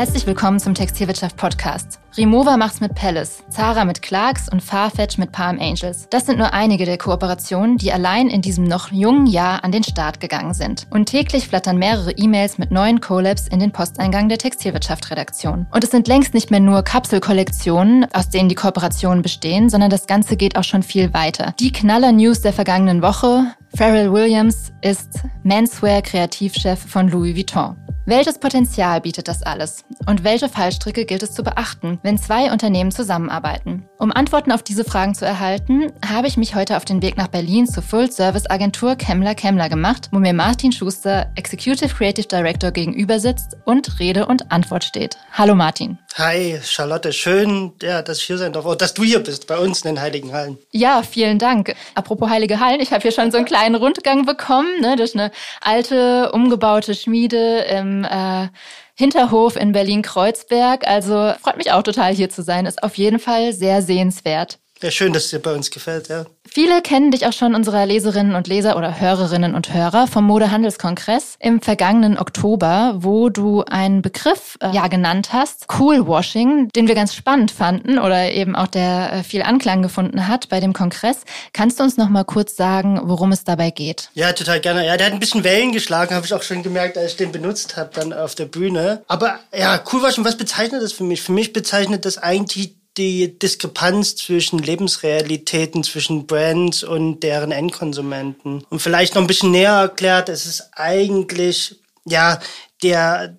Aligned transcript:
Herzlich 0.00 0.26
willkommen 0.26 0.58
zum 0.58 0.72
Textilwirtschaft 0.72 1.36
Podcast. 1.36 2.00
Remova 2.16 2.56
macht's 2.56 2.80
mit 2.80 2.94
Palace, 2.94 3.42
Zara 3.50 3.84
mit 3.84 4.00
Clarks 4.00 4.48
und 4.50 4.62
Farfetch 4.62 5.18
mit 5.18 5.30
Palm 5.30 5.58
Angels. 5.60 6.08
Das 6.08 6.24
sind 6.24 6.38
nur 6.38 6.54
einige 6.54 6.86
der 6.86 6.96
Kooperationen, 6.96 7.76
die 7.76 7.92
allein 7.92 8.28
in 8.28 8.40
diesem 8.40 8.64
noch 8.64 8.90
jungen 8.90 9.26
Jahr 9.26 9.62
an 9.62 9.72
den 9.72 9.84
Start 9.84 10.18
gegangen 10.18 10.54
sind. 10.54 10.86
Und 10.88 11.10
täglich 11.10 11.48
flattern 11.48 11.76
mehrere 11.76 12.12
E-Mails 12.12 12.56
mit 12.56 12.70
neuen 12.70 13.02
Collabs 13.02 13.46
in 13.46 13.60
den 13.60 13.72
Posteingang 13.72 14.30
der 14.30 14.38
Textilwirtschaft-Redaktion. 14.38 15.66
Und 15.70 15.84
es 15.84 15.90
sind 15.90 16.08
längst 16.08 16.32
nicht 16.32 16.50
mehr 16.50 16.60
nur 16.60 16.82
Kapselkollektionen, 16.82 18.06
aus 18.14 18.30
denen 18.30 18.48
die 18.48 18.54
Kooperationen 18.54 19.20
bestehen, 19.20 19.68
sondern 19.68 19.90
das 19.90 20.06
Ganze 20.06 20.38
geht 20.38 20.56
auch 20.56 20.64
schon 20.64 20.82
viel 20.82 21.12
weiter. 21.12 21.54
Die 21.60 21.72
Knaller-News 21.72 22.40
der 22.40 22.54
vergangenen 22.54 23.02
Woche. 23.02 23.54
Pharrell 23.76 24.12
Williams 24.12 24.72
ist 24.82 25.20
Menswear-Kreativchef 25.44 26.78
von 26.78 27.08
Louis 27.08 27.36
Vuitton. 27.36 27.76
Welches 28.06 28.38
Potenzial 28.38 29.00
bietet 29.02 29.28
das 29.28 29.42
alles? 29.42 29.84
Und 30.06 30.24
welche 30.24 30.48
Fallstricke 30.48 31.04
gilt 31.04 31.22
es 31.22 31.32
zu 31.32 31.44
beachten, 31.44 32.00
wenn 32.02 32.18
zwei 32.18 32.50
Unternehmen 32.50 32.90
zusammenarbeiten? 32.90 33.84
Um 33.98 34.10
Antworten 34.10 34.50
auf 34.50 34.64
diese 34.64 34.84
Fragen 34.84 35.14
zu 35.14 35.24
erhalten, 35.24 35.92
habe 36.04 36.26
ich 36.26 36.36
mich 36.36 36.56
heute 36.56 36.76
auf 36.76 36.84
den 36.84 37.02
Weg 37.02 37.16
nach 37.16 37.28
Berlin 37.28 37.68
zur 37.68 37.84
Full-Service-Agentur 37.84 38.96
Kemmler 38.96 39.36
Kemmler 39.36 39.68
gemacht, 39.68 40.08
wo 40.10 40.18
mir 40.18 40.32
Martin 40.32 40.72
Schuster, 40.72 41.30
Executive 41.36 41.94
Creative 41.94 42.26
Director, 42.26 42.72
gegenüber 42.72 43.20
sitzt 43.20 43.56
und 43.64 44.00
Rede 44.00 44.26
und 44.26 44.50
Antwort 44.50 44.82
steht. 44.82 45.16
Hallo 45.32 45.54
Martin. 45.54 45.98
Hi 46.16 46.58
Charlotte, 46.64 47.12
schön, 47.12 47.72
ja, 47.80 48.02
dass 48.02 48.18
ich 48.18 48.24
hier 48.24 48.38
sein 48.38 48.52
darf, 48.52 48.64
und 48.64 48.82
dass 48.82 48.94
du 48.94 49.04
hier 49.04 49.20
bist 49.20 49.46
bei 49.46 49.58
uns 49.58 49.82
in 49.82 49.94
den 49.94 50.00
Heiligen 50.02 50.32
Hallen. 50.32 50.58
Ja, 50.72 51.02
vielen 51.02 51.38
Dank. 51.38 51.76
Apropos 51.94 52.28
Heilige 52.28 52.58
Hallen, 52.58 52.80
ich 52.80 52.92
habe 52.92 53.02
hier 53.02 53.12
schon 53.12 53.30
so 53.30 53.36
einen 53.36 53.46
kleinen 53.60 53.74
Rundgang 53.74 54.24
bekommen, 54.24 54.80
ne, 54.80 54.96
durch 54.96 55.14
eine 55.14 55.30
alte, 55.60 56.32
umgebaute 56.32 56.94
Schmiede 56.94 57.58
im 57.58 58.04
äh, 58.04 58.48
Hinterhof 58.94 59.56
in 59.56 59.72
Berlin-Kreuzberg. 59.72 60.86
Also 60.86 61.34
freut 61.42 61.58
mich 61.58 61.70
auch 61.70 61.82
total 61.82 62.14
hier 62.14 62.30
zu 62.30 62.42
sein. 62.42 62.64
Ist 62.64 62.82
auf 62.82 62.96
jeden 62.96 63.18
Fall 63.18 63.52
sehr 63.52 63.82
sehenswert. 63.82 64.58
Ja, 64.82 64.90
schön, 64.90 65.12
dass 65.12 65.24
es 65.24 65.30
dir 65.30 65.40
bei 65.40 65.54
uns 65.54 65.70
gefällt, 65.70 66.08
ja. 66.08 66.24
Viele 66.48 66.80
kennen 66.80 67.10
dich 67.10 67.26
auch 67.26 67.34
schon 67.34 67.54
unserer 67.54 67.84
Leserinnen 67.84 68.34
und 68.34 68.48
Leser 68.48 68.78
oder 68.78 68.98
Hörerinnen 68.98 69.54
und 69.54 69.74
Hörer 69.74 70.06
vom 70.06 70.24
Modehandelskongress 70.24 71.36
im 71.38 71.60
vergangenen 71.60 72.18
Oktober, 72.18 72.94
wo 72.96 73.28
du 73.28 73.62
einen 73.62 74.00
Begriff 74.00 74.56
äh, 74.60 74.74
ja 74.74 74.88
genannt 74.88 75.34
hast, 75.34 75.68
Coolwashing, 75.68 76.70
den 76.74 76.88
wir 76.88 76.94
ganz 76.94 77.14
spannend 77.14 77.50
fanden 77.50 77.98
oder 77.98 78.32
eben 78.32 78.56
auch 78.56 78.68
der 78.68 79.12
äh, 79.12 79.22
viel 79.22 79.42
Anklang 79.42 79.82
gefunden 79.82 80.26
hat 80.28 80.48
bei 80.48 80.60
dem 80.60 80.72
Kongress. 80.72 81.20
Kannst 81.52 81.78
du 81.78 81.84
uns 81.84 81.98
noch 81.98 82.08
mal 82.08 82.24
kurz 82.24 82.56
sagen, 82.56 83.00
worum 83.04 83.32
es 83.32 83.44
dabei 83.44 83.70
geht? 83.70 84.08
Ja, 84.14 84.32
total 84.32 84.60
gerne. 84.60 84.86
Ja, 84.86 84.96
der 84.96 85.06
hat 85.06 85.12
ein 85.12 85.20
bisschen 85.20 85.44
Wellen 85.44 85.72
geschlagen, 85.72 86.14
habe 86.14 86.24
ich 86.24 86.32
auch 86.32 86.42
schon 86.42 86.62
gemerkt, 86.62 86.96
als 86.96 87.12
ich 87.12 87.16
den 87.18 87.32
benutzt 87.32 87.76
habe 87.76 87.90
dann 87.92 88.14
auf 88.14 88.34
der 88.34 88.46
Bühne. 88.46 89.02
Aber 89.08 89.38
ja, 89.54 89.76
Coolwashing, 89.76 90.24
was 90.24 90.36
bezeichnet 90.36 90.82
das 90.82 90.92
für 90.92 91.04
mich? 91.04 91.20
Für 91.20 91.32
mich 91.32 91.52
bezeichnet 91.52 92.06
das 92.06 92.16
eigentlich 92.16 92.79
die 92.96 93.38
Diskrepanz 93.38 94.16
zwischen 94.16 94.58
Lebensrealitäten, 94.58 95.84
zwischen 95.84 96.26
Brands 96.26 96.82
und 96.82 97.20
deren 97.20 97.52
Endkonsumenten. 97.52 98.64
Und 98.68 98.80
vielleicht 98.80 99.14
noch 99.14 99.22
ein 99.22 99.28
bisschen 99.28 99.52
näher 99.52 99.72
erklärt, 99.72 100.28
es 100.28 100.46
ist 100.46 100.70
eigentlich, 100.72 101.80
ja, 102.04 102.40
der, 102.82 103.38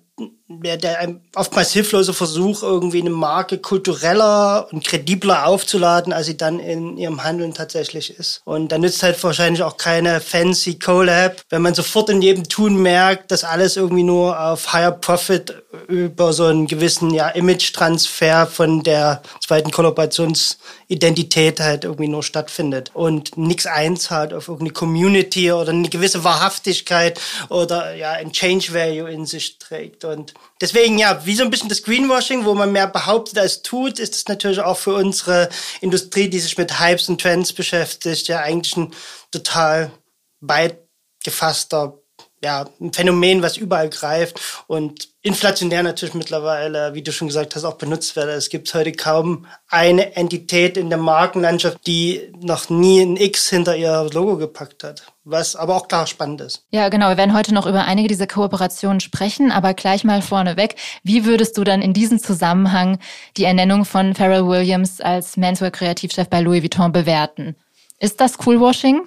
der, 0.60 0.76
der 0.76 1.16
oftmals 1.34 1.72
hilflose 1.72 2.12
Versuch, 2.12 2.62
irgendwie 2.62 3.00
eine 3.00 3.10
Marke 3.10 3.58
kultureller 3.58 4.68
und 4.70 4.84
kredibler 4.84 5.46
aufzuladen, 5.46 6.12
als 6.12 6.26
sie 6.26 6.36
dann 6.36 6.58
in 6.58 6.96
ihrem 6.98 7.24
Handeln 7.24 7.54
tatsächlich 7.54 8.18
ist. 8.18 8.42
Und 8.44 8.72
da 8.72 8.78
nützt 8.78 9.02
halt 9.02 9.22
wahrscheinlich 9.22 9.62
auch 9.62 9.76
keine 9.76 10.20
fancy 10.20 10.78
Collab, 10.78 11.42
wenn 11.50 11.62
man 11.62 11.74
sofort 11.74 12.10
in 12.10 12.22
jedem 12.22 12.48
Tun 12.48 12.76
merkt, 12.76 13.30
dass 13.30 13.44
alles 13.44 13.76
irgendwie 13.76 14.02
nur 14.02 14.38
auf 14.38 14.72
Higher 14.72 14.92
Profit 14.92 15.54
über 15.88 16.32
so 16.32 16.46
einen 16.46 16.66
gewissen 16.66 17.12
ja, 17.14 17.28
Image-Transfer 17.28 18.46
von 18.46 18.82
der 18.82 19.22
zweiten 19.40 19.70
Kollaborationsidentität 19.70 21.60
halt 21.60 21.84
irgendwie 21.84 22.08
nur 22.08 22.22
stattfindet 22.22 22.90
und 22.94 23.36
nichts 23.36 23.66
einzahlt 23.66 24.34
auf 24.34 24.48
irgendeine 24.48 24.74
Community 24.74 25.52
oder 25.52 25.70
eine 25.70 25.88
gewisse 25.88 26.24
Wahrhaftigkeit 26.24 27.20
oder 27.48 27.94
ja 27.94 28.12
ein 28.12 28.32
Change 28.32 28.74
Value 28.74 29.10
in 29.10 29.26
sich 29.26 29.58
trägt. 29.58 30.04
Und 30.04 30.34
deswegen 30.60 30.98
ja, 30.98 31.24
wie 31.24 31.34
so 31.34 31.44
ein 31.44 31.50
bisschen 31.50 31.68
das 31.68 31.82
Greenwashing, 31.82 32.44
wo 32.44 32.54
man 32.54 32.72
mehr 32.72 32.86
behauptet 32.86 33.38
als 33.38 33.62
tut, 33.62 33.98
ist 33.98 34.14
es 34.14 34.28
natürlich 34.28 34.60
auch 34.60 34.78
für 34.78 34.94
unsere 34.94 35.48
Industrie, 35.80 36.28
die 36.28 36.40
sich 36.40 36.58
mit 36.58 36.80
Hypes 36.80 37.08
und 37.08 37.20
Trends 37.20 37.52
beschäftigt, 37.52 38.28
ja 38.28 38.40
eigentlich 38.40 38.76
ein 38.76 38.92
total 39.30 39.92
weit 40.40 40.78
gefasster 41.24 42.01
ja, 42.42 42.66
ein 42.80 42.92
Phänomen, 42.92 43.42
was 43.42 43.56
überall 43.56 43.88
greift 43.88 44.40
und 44.66 45.08
inflationär 45.22 45.84
natürlich 45.84 46.14
mittlerweile, 46.14 46.92
wie 46.92 47.02
du 47.02 47.12
schon 47.12 47.28
gesagt 47.28 47.54
hast, 47.54 47.64
auch 47.64 47.74
benutzt 47.74 48.16
wird. 48.16 48.28
Es 48.28 48.48
gibt 48.48 48.74
heute 48.74 48.90
kaum 48.90 49.46
eine 49.68 50.16
Entität 50.16 50.76
in 50.76 50.88
der 50.88 50.98
Markenlandschaft, 50.98 51.86
die 51.86 52.32
noch 52.40 52.68
nie 52.68 53.00
ein 53.00 53.16
X 53.16 53.48
hinter 53.48 53.76
ihr 53.76 54.10
Logo 54.12 54.36
gepackt 54.36 54.82
hat. 54.82 55.04
Was 55.24 55.54
aber 55.54 55.76
auch 55.76 55.86
klar 55.86 56.08
spannend 56.08 56.40
ist. 56.40 56.64
Ja, 56.70 56.88
genau. 56.88 57.10
Wir 57.10 57.16
werden 57.16 57.34
heute 57.34 57.54
noch 57.54 57.66
über 57.66 57.84
einige 57.84 58.08
dieser 58.08 58.26
Kooperationen 58.26 58.98
sprechen, 58.98 59.52
aber 59.52 59.72
gleich 59.72 60.02
mal 60.02 60.20
vorneweg. 60.20 60.74
Wie 61.04 61.24
würdest 61.24 61.56
du 61.56 61.62
dann 61.62 61.80
in 61.80 61.92
diesem 61.92 62.18
Zusammenhang 62.18 62.98
die 63.36 63.44
Ernennung 63.44 63.84
von 63.84 64.16
Pharrell 64.16 64.48
Williams 64.48 65.00
als 65.00 65.36
Menswear-Kreativchef 65.36 66.28
bei 66.28 66.40
Louis 66.40 66.62
Vuitton 66.62 66.90
bewerten? 66.90 67.54
Ist 68.00 68.20
das 68.20 68.36
Coolwashing? 68.36 69.02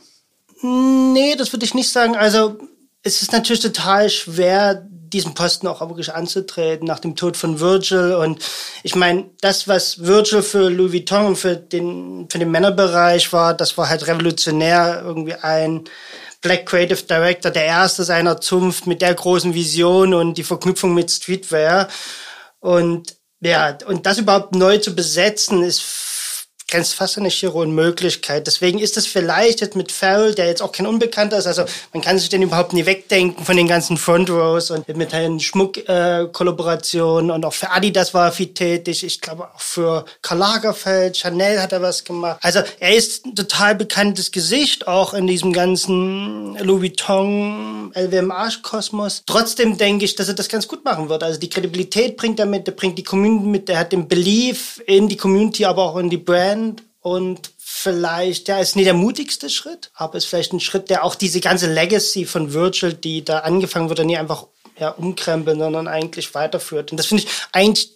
Nee, 0.62 1.35
das 1.35 1.51
würde 1.51 1.66
ich 1.66 1.74
nicht 1.74 1.90
sagen. 1.90 2.16
Also 2.16 2.57
es 3.06 3.22
ist 3.22 3.32
natürlich 3.32 3.62
total 3.62 4.10
schwer, 4.10 4.84
diesen 4.84 5.36
Posten 5.36 5.68
auch 5.68 5.80
wirklich 5.80 6.14
anzutreten 6.14 6.88
nach 6.88 7.00
dem 7.00 7.16
Tod 7.16 7.38
von 7.38 7.60
Virgil. 7.60 8.14
Und 8.14 8.44
ich 8.82 8.96
meine, 8.96 9.30
das, 9.42 9.68
was 9.68 10.04
Virgil 10.04 10.42
für 10.42 10.70
Louis 10.70 10.92
Vuitton 10.92 11.28
und 11.28 11.36
für 11.36 11.56
den, 11.56 12.28
für 12.30 12.40
den 12.40 12.50
Männerbereich 12.50 13.32
war, 13.32 13.54
das 13.54 13.78
war 13.78 13.90
halt 13.90 14.08
revolutionär. 14.08 15.04
Irgendwie 15.06 15.36
ein 15.36 15.84
Black 16.42 16.66
Creative 16.66 17.04
Director, 17.04 17.52
der 17.52 17.66
erste 17.66 18.04
seiner 18.04 18.42
Zunft 18.42 18.88
mit 18.88 19.04
der 19.04 19.14
großen 19.14 19.54
Vision 19.54 20.16
und 20.16 20.40
die 20.40 20.44
Verknüpfung 20.44 20.96
mit 20.96 21.12
Streetwear. 21.12 21.88
Und 22.60 23.18
ja, 23.40 23.78
und 23.86 24.08
das 24.08 24.18
überhaupt 24.18 24.56
neu 24.56 24.80
zu 24.80 24.96
besetzen, 24.96 25.62
ist 25.62 25.82
schiere 27.30 27.68
Möglichkeit. 27.68 28.48
Deswegen 28.48 28.80
ist 28.80 28.98
es 28.98 29.08
vielleicht 29.08 29.62
jetzt 29.62 29.76
mit 29.76 29.92
Farrell, 29.92 30.34
der 30.34 30.48
jetzt 30.48 30.62
auch 30.62 30.72
kein 30.72 30.88
Unbekannter 30.88 31.38
ist, 31.38 31.48
also 31.48 31.66
man 31.94 32.02
kann 32.02 32.18
sich 32.20 32.30
den 32.30 32.42
überhaupt 32.42 32.74
nie 32.74 32.86
wegdenken 32.86 33.46
von 33.46 33.56
den 33.56 33.68
ganzen 33.68 33.98
Front 33.98 34.30
Rows 34.30 34.72
und 34.72 34.88
mit 34.96 35.12
den 35.12 35.40
Schmuck-Kollaborationen 35.40 37.30
äh, 37.30 37.34
und 37.34 37.46
auch 37.46 37.54
für 37.54 37.72
Adidas 37.72 38.14
war 38.14 38.28
er 38.28 38.31
viel 38.31 38.54
tätig. 38.54 39.04
Ich 39.04 39.22
glaube 39.22 39.48
auch 39.54 39.62
für 39.62 40.06
Karl 40.22 40.40
Lagerfeld, 40.40 41.18
Chanel 41.18 41.62
hat 41.62 41.72
er 41.72 41.81
was 41.81 42.04
gemacht. 42.04 42.40
Also 42.42 42.62
er 42.80 42.96
ist 42.96 43.25
ein 43.25 43.36
total 43.36 43.75
bekanntes 43.75 44.31
Gesicht, 44.31 44.88
auch 44.88 45.14
in 45.14 45.28
diesem 45.28 45.54
ganzen 45.54 46.58
Louis 46.58 46.81
Vuitton, 46.81 47.92
LVMH-Kosmos. 47.96 49.24
Trotzdem 49.25 49.78
denke 49.78 50.06
ich, 50.06 50.16
dass 50.16 50.28
er 50.28 50.34
das 50.34 50.50
ganz 50.50 50.68
gut 50.68 50.84
machen 50.84 51.09
wird. 51.09 51.24
Also 51.24 51.40
die 51.40 51.50
Kredibilität 51.50 52.18
bringt 52.18 52.40
er 52.40 52.46
mit, 52.46 52.68
der 52.68 52.74
bringt 52.74 52.98
die 52.98 53.04
Community 53.04 53.46
mit, 53.46 53.70
der 53.70 53.80
hat 53.80 53.92
den 53.92 54.08
Belief 54.08 54.81
in 54.86 55.08
die 55.08 55.18
Community, 55.18 55.66
aber 55.66 55.84
auch 55.84 55.98
in 55.98 56.09
die 56.09 56.18
Brand 56.18 56.65
Brand 56.66 56.84
und 57.02 57.52
vielleicht, 57.58 58.48
ja, 58.48 58.59
ist 58.59 58.76
nicht 58.76 58.88
der 58.88 58.94
mutigste 58.94 59.50
Schritt, 59.50 59.92
aber 59.94 60.18
ist 60.18 60.26
vielleicht 60.26 60.53
ein 60.53 60.59
Schritt, 60.59 60.90
der 60.90 61.03
auch 61.03 61.16
diese 61.16 61.40
ganze 61.40 61.72
Legacy 61.72 62.26
von 62.26 62.53
Virgil, 62.53 62.94
die 62.94 63.24
da 63.24 63.40
angefangen 63.40 63.90
wird, 63.90 64.03
nie 64.03 64.18
einfach 64.18 64.48
ja, 64.80 64.90
umkrempeln, 64.90 65.59
sondern 65.59 65.88
eigentlich 65.88 66.34
weiterführt. 66.34 66.92
Und 66.92 66.98
das 66.98 67.06
finde 67.06 67.24
ich 67.24 67.30
eigentlich 67.52 67.92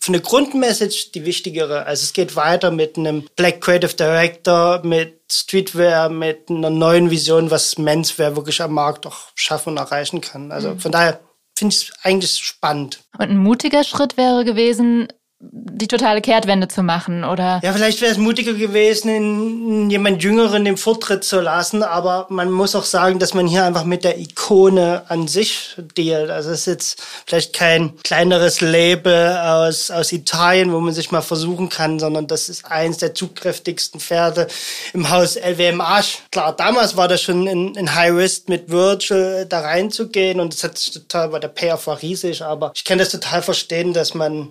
für 0.00 0.12
eine 0.12 0.20
Grundmessage 0.20 1.10
die 1.14 1.26
wichtigere. 1.26 1.84
Also 1.84 2.04
es 2.04 2.12
geht 2.12 2.36
weiter 2.36 2.70
mit 2.70 2.96
einem 2.96 3.28
Black 3.36 3.60
Creative 3.60 3.94
Director, 3.94 4.80
mit 4.82 5.20
Streetwear, 5.30 6.08
mit 6.08 6.48
einer 6.48 6.70
neuen 6.70 7.10
Vision, 7.10 7.50
was 7.50 7.76
Menswear 7.76 8.34
wirklich 8.34 8.62
am 8.62 8.72
Markt 8.72 9.06
auch 9.06 9.18
schaffen 9.34 9.70
und 9.70 9.76
erreichen 9.76 10.20
kann. 10.20 10.52
Also 10.52 10.70
mhm. 10.70 10.80
von 10.80 10.92
daher 10.92 11.20
finde 11.58 11.74
ich 11.74 11.90
es 11.90 11.92
eigentlich 12.02 12.38
spannend. 12.38 13.00
Und 13.18 13.30
ein 13.30 13.36
mutiger 13.36 13.84
Schritt 13.84 14.16
wäre 14.16 14.44
gewesen, 14.44 15.08
die 15.40 15.86
totale 15.86 16.20
Kehrtwende 16.20 16.66
zu 16.66 16.82
machen, 16.82 17.22
oder? 17.22 17.60
Ja, 17.62 17.72
vielleicht 17.72 18.00
wäre 18.00 18.10
es 18.10 18.18
mutiger 18.18 18.54
gewesen, 18.54 19.88
jemand 19.88 20.20
Jüngeren 20.20 20.64
den 20.64 20.76
Vortritt 20.76 21.22
zu 21.22 21.40
lassen, 21.40 21.84
aber 21.84 22.26
man 22.28 22.50
muss 22.50 22.74
auch 22.74 22.84
sagen, 22.84 23.20
dass 23.20 23.34
man 23.34 23.46
hier 23.46 23.64
einfach 23.64 23.84
mit 23.84 24.02
der 24.02 24.18
Ikone 24.18 25.02
an 25.06 25.28
sich 25.28 25.76
dealt. 25.96 26.30
Also 26.30 26.50
es 26.50 26.60
ist 26.60 26.66
jetzt 26.66 27.02
vielleicht 27.24 27.52
kein 27.52 27.96
kleineres 28.02 28.60
Label 28.60 29.36
aus, 29.38 29.92
aus 29.92 30.10
Italien, 30.10 30.72
wo 30.72 30.80
man 30.80 30.92
sich 30.92 31.12
mal 31.12 31.22
versuchen 31.22 31.68
kann, 31.68 32.00
sondern 32.00 32.26
das 32.26 32.48
ist 32.48 32.64
eins 32.68 32.98
der 32.98 33.14
zugkräftigsten 33.14 34.00
Pferde 34.00 34.48
im 34.92 35.08
Haus 35.08 35.36
LWMH. 35.36 36.02
Klar, 36.32 36.56
damals 36.56 36.96
war 36.96 37.06
das 37.06 37.22
schon 37.22 37.46
in, 37.46 37.76
in 37.76 37.94
High 37.94 38.12
Risk 38.12 38.48
mit 38.48 38.70
Virgil 38.70 39.46
da 39.48 39.60
reinzugehen 39.60 40.40
und 40.40 40.52
das 40.52 40.64
hat 40.64 40.92
total, 40.92 41.30
weil 41.30 41.40
der 41.40 41.48
Payoff 41.48 41.86
war 41.86 42.02
riesig, 42.02 42.42
aber 42.42 42.72
ich 42.74 42.84
kann 42.84 42.98
das 42.98 43.10
total 43.10 43.42
verstehen, 43.42 43.92
dass 43.92 44.14
man 44.14 44.50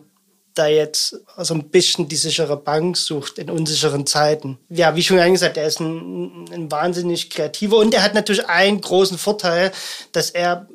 da 0.58 0.68
jetzt 0.68 1.22
so 1.38 1.54
ein 1.54 1.70
bisschen 1.70 2.08
die 2.08 2.16
sichere 2.16 2.58
Bank 2.58 2.98
sucht 2.98 3.40
in 3.40 3.50
unsicheren 3.50 4.06
Zeiten. 4.06 4.58
Ja, 4.70 4.96
wie 4.96 5.04
schon 5.04 5.18
gesagt, 5.18 5.58
er 5.58 5.68
ist 5.68 5.80
ein, 5.80 6.46
ein 6.52 6.72
wahnsinnig 6.72 7.30
kreativer 7.30 7.78
und 7.78 7.94
er 7.94 8.04
hat 8.04 8.14
natürlich 8.14 8.48
einen 8.48 8.82
großen 8.82 9.18
Vorteil, 9.18 9.72
dass 10.12 10.30
er 10.30 10.68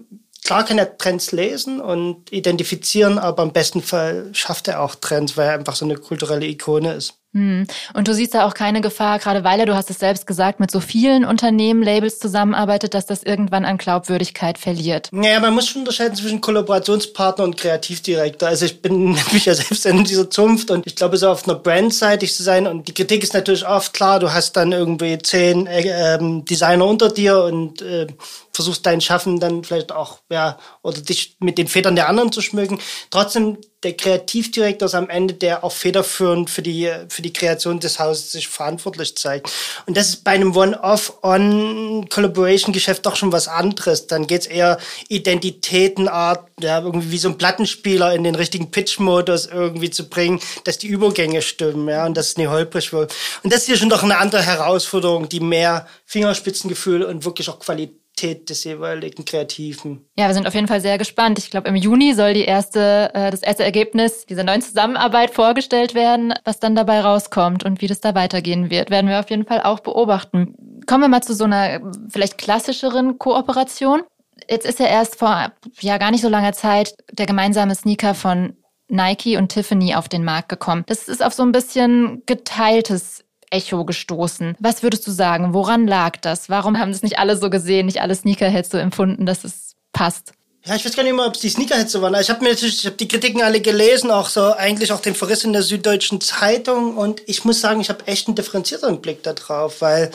klar 0.44 0.64
kann 0.64 0.78
er 0.78 0.96
Trends 0.98 1.32
lesen 1.32 1.80
und 1.80 2.30
identifizieren, 2.32 3.18
aber 3.18 3.42
im 3.42 3.52
besten 3.52 3.82
Fall 3.82 4.30
schafft 4.32 4.68
er 4.68 4.80
auch 4.80 4.94
Trends, 4.94 5.36
weil 5.36 5.48
er 5.48 5.54
einfach 5.54 5.76
so 5.76 5.84
eine 5.84 5.96
kulturelle 5.96 6.46
Ikone 6.46 6.94
ist. 6.94 7.14
Hm. 7.34 7.66
Und 7.94 8.08
du 8.08 8.14
siehst 8.14 8.34
da 8.34 8.46
auch 8.46 8.52
keine 8.52 8.82
Gefahr, 8.82 9.18
gerade 9.18 9.42
weil 9.42 9.58
er, 9.58 9.64
du 9.64 9.74
hast 9.74 9.88
es 9.88 9.98
selbst 9.98 10.26
gesagt, 10.26 10.60
mit 10.60 10.70
so 10.70 10.80
vielen 10.80 11.24
Unternehmen, 11.24 11.82
Labels 11.82 12.18
zusammenarbeitet, 12.18 12.92
dass 12.92 13.06
das 13.06 13.22
irgendwann 13.22 13.64
an 13.64 13.78
Glaubwürdigkeit 13.78 14.58
verliert. 14.58 15.08
Naja, 15.12 15.40
man 15.40 15.54
muss 15.54 15.68
schon 15.68 15.80
unterscheiden 15.80 16.14
zwischen 16.14 16.42
Kollaborationspartner 16.42 17.44
und 17.44 17.56
Kreativdirektor. 17.56 18.48
Also 18.48 18.66
ich 18.66 18.82
bin 18.82 19.04
nämlich 19.12 19.46
ja 19.46 19.54
selbst 19.54 19.86
in 19.86 20.04
dieser 20.04 20.28
Zunft 20.28 20.70
und 20.70 20.86
ich 20.86 20.94
glaube, 20.94 21.16
so 21.16 21.30
auf 21.30 21.48
einer 21.48 21.58
Brandseitig 21.58 22.34
zu 22.34 22.42
sein 22.42 22.66
und 22.66 22.88
die 22.88 22.94
Kritik 22.94 23.22
ist 23.22 23.32
natürlich 23.32 23.66
oft 23.66 23.94
klar, 23.94 24.20
du 24.20 24.32
hast 24.32 24.52
dann 24.56 24.72
irgendwie 24.72 25.16
zehn 25.18 25.66
äh, 25.66 26.16
ähm, 26.16 26.44
Designer 26.44 26.86
unter 26.86 27.08
dir 27.08 27.44
und 27.44 27.80
äh, 27.80 28.08
versuchst 28.52 28.84
dein 28.84 29.00
Schaffen 29.00 29.40
dann 29.40 29.64
vielleicht 29.64 29.92
auch, 29.92 30.18
ja, 30.30 30.58
oder 30.82 31.00
dich 31.00 31.36
mit 31.40 31.56
den 31.58 31.68
Federn 31.68 31.96
der 31.96 32.08
anderen 32.08 32.32
zu 32.32 32.42
schmücken. 32.42 32.78
Trotzdem, 33.10 33.56
der 33.82 33.96
Kreativdirektor 33.96 34.84
ist 34.86 34.94
am 34.94 35.08
Ende, 35.08 35.32
der 35.34 35.64
auch 35.64 35.72
federführend 35.72 36.50
für 36.50 36.62
die, 36.62 36.88
für 37.08 37.22
die 37.22 37.32
Kreation 37.32 37.80
des 37.80 37.98
Hauses 37.98 38.30
sich 38.30 38.46
verantwortlich 38.46 39.16
zeigt. 39.16 39.50
Und 39.86 39.96
das 39.96 40.10
ist 40.10 40.22
bei 40.22 40.30
einem 40.32 40.54
One-Off-On-Collaboration-Geschäft 40.54 43.06
doch 43.06 43.16
schon 43.16 43.32
was 43.32 43.48
anderes. 43.48 44.06
Dann 44.06 44.28
geht's 44.28 44.46
eher 44.46 44.78
Identitätenart, 45.08 46.46
ja, 46.60 46.80
irgendwie 46.80 47.10
wie 47.10 47.18
so 47.18 47.30
ein 47.30 47.38
Plattenspieler 47.38 48.14
in 48.14 48.22
den 48.22 48.36
richtigen 48.36 48.70
Pitch-Modus 48.70 49.46
irgendwie 49.46 49.90
zu 49.90 50.08
bringen, 50.08 50.38
dass 50.64 50.78
die 50.78 50.88
Übergänge 50.88 51.42
stimmen, 51.42 51.88
ja, 51.88 52.06
und 52.06 52.16
dass 52.16 52.28
es 52.28 52.36
nicht 52.36 52.50
holprig 52.50 52.92
wird. 52.92 53.12
Und 53.42 53.52
das 53.52 53.62
ist 53.62 53.66
hier 53.66 53.78
schon 53.78 53.90
doch 53.90 54.04
eine 54.04 54.18
andere 54.18 54.42
Herausforderung, 54.42 55.28
die 55.28 55.40
mehr 55.40 55.88
Fingerspitzengefühl 56.06 57.02
und 57.02 57.24
wirklich 57.24 57.48
auch 57.48 57.58
Qualität 57.58 58.01
Qualität 58.22 58.50
des 58.50 58.64
jeweiligen 58.64 59.24
Kreativen. 59.24 60.06
Ja, 60.16 60.26
wir 60.28 60.34
sind 60.34 60.46
auf 60.46 60.54
jeden 60.54 60.68
Fall 60.68 60.80
sehr 60.80 60.98
gespannt. 60.98 61.38
Ich 61.38 61.50
glaube, 61.50 61.68
im 61.68 61.76
Juni 61.76 62.14
soll 62.14 62.34
die 62.34 62.44
erste, 62.44 63.10
äh, 63.14 63.30
das 63.30 63.42
erste 63.42 63.64
Ergebnis 63.64 64.26
dieser 64.26 64.44
neuen 64.44 64.62
Zusammenarbeit 64.62 65.30
vorgestellt 65.30 65.94
werden. 65.94 66.34
Was 66.44 66.60
dann 66.60 66.74
dabei 66.74 67.00
rauskommt 67.00 67.64
und 67.64 67.80
wie 67.80 67.86
das 67.86 68.00
da 68.00 68.14
weitergehen 68.14 68.70
wird, 68.70 68.90
werden 68.90 69.08
wir 69.08 69.20
auf 69.20 69.30
jeden 69.30 69.46
Fall 69.46 69.62
auch 69.62 69.80
beobachten. 69.80 70.54
Kommen 70.86 71.04
wir 71.04 71.08
mal 71.08 71.22
zu 71.22 71.34
so 71.34 71.44
einer 71.44 71.80
vielleicht 72.08 72.38
klassischeren 72.38 73.18
Kooperation. 73.18 74.02
Jetzt 74.48 74.66
ist 74.66 74.80
ja 74.80 74.86
erst 74.86 75.18
vor 75.18 75.52
ja 75.80 75.98
gar 75.98 76.10
nicht 76.10 76.22
so 76.22 76.28
langer 76.28 76.52
Zeit 76.52 76.94
der 77.12 77.26
gemeinsame 77.26 77.74
Sneaker 77.74 78.14
von 78.14 78.56
Nike 78.88 79.36
und 79.36 79.48
Tiffany 79.48 79.94
auf 79.94 80.08
den 80.08 80.24
Markt 80.24 80.48
gekommen. 80.48 80.84
Das 80.86 81.08
ist 81.08 81.24
auf 81.24 81.32
so 81.32 81.42
ein 81.42 81.52
bisschen 81.52 82.22
geteiltes 82.26 83.24
Echo 83.52 83.84
gestoßen. 83.84 84.56
Was 84.58 84.82
würdest 84.82 85.06
du 85.06 85.10
sagen? 85.10 85.54
Woran 85.54 85.86
lag 85.86 86.16
das? 86.16 86.48
Warum 86.48 86.78
haben 86.78 86.92
das 86.92 87.02
nicht 87.02 87.18
alle 87.18 87.36
so 87.36 87.50
gesehen, 87.50 87.86
nicht 87.86 88.00
alle 88.00 88.14
Sneakerheads 88.14 88.70
so 88.70 88.78
empfunden, 88.78 89.26
dass 89.26 89.44
es 89.44 89.74
passt? 89.92 90.32
Ja, 90.64 90.76
ich 90.76 90.84
weiß 90.84 90.94
gar 90.94 91.02
nicht 91.02 91.14
mehr, 91.14 91.26
ob 91.26 91.34
es 91.34 91.40
die 91.40 91.48
Sneakerheads 91.48 91.90
so 91.90 92.02
waren. 92.02 92.14
Ich 92.20 92.30
habe 92.30 92.42
mir 92.42 92.50
natürlich, 92.50 92.78
ich 92.78 92.86
habe 92.86 92.96
die 92.96 93.08
Kritiken 93.08 93.42
alle 93.42 93.60
gelesen, 93.60 94.12
auch 94.12 94.28
so 94.28 94.52
eigentlich 94.52 94.92
auch 94.92 95.00
den 95.00 95.16
Verriss 95.16 95.42
in 95.42 95.52
der 95.52 95.62
Süddeutschen 95.62 96.20
Zeitung 96.20 96.96
und 96.96 97.20
ich 97.26 97.44
muss 97.44 97.60
sagen, 97.60 97.80
ich 97.80 97.88
habe 97.88 98.06
echt 98.06 98.28
einen 98.28 98.36
differenzierteren 98.36 99.00
Blick 99.00 99.24
da 99.24 99.32
drauf, 99.32 99.80
weil 99.80 100.12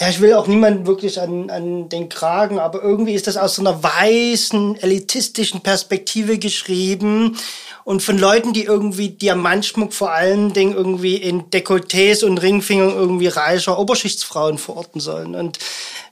ja, 0.00 0.08
ich 0.08 0.20
will 0.20 0.32
auch 0.34 0.46
niemanden 0.46 0.86
wirklich 0.86 1.20
an, 1.20 1.50
an 1.50 1.88
den 1.88 2.08
Kragen, 2.08 2.60
aber 2.60 2.82
irgendwie 2.82 3.14
ist 3.14 3.26
das 3.26 3.36
aus 3.36 3.56
so 3.56 3.62
einer 3.62 3.82
weißen, 3.82 4.76
elitistischen 4.76 5.60
Perspektive 5.60 6.38
geschrieben 6.38 7.36
und 7.82 8.02
von 8.02 8.16
Leuten, 8.16 8.52
die 8.52 8.64
irgendwie 8.64 9.08
Diamantschmuck 9.08 9.92
vor 9.92 10.12
allen 10.12 10.52
Dingen 10.52 10.74
irgendwie 10.74 11.16
in 11.16 11.50
Dekolletés 11.50 12.24
und 12.24 12.38
Ringfingern 12.38 12.90
irgendwie 12.90 13.26
reicher 13.26 13.78
Oberschichtsfrauen 13.78 14.58
verorten 14.58 15.00
sollen. 15.00 15.34
Und 15.34 15.58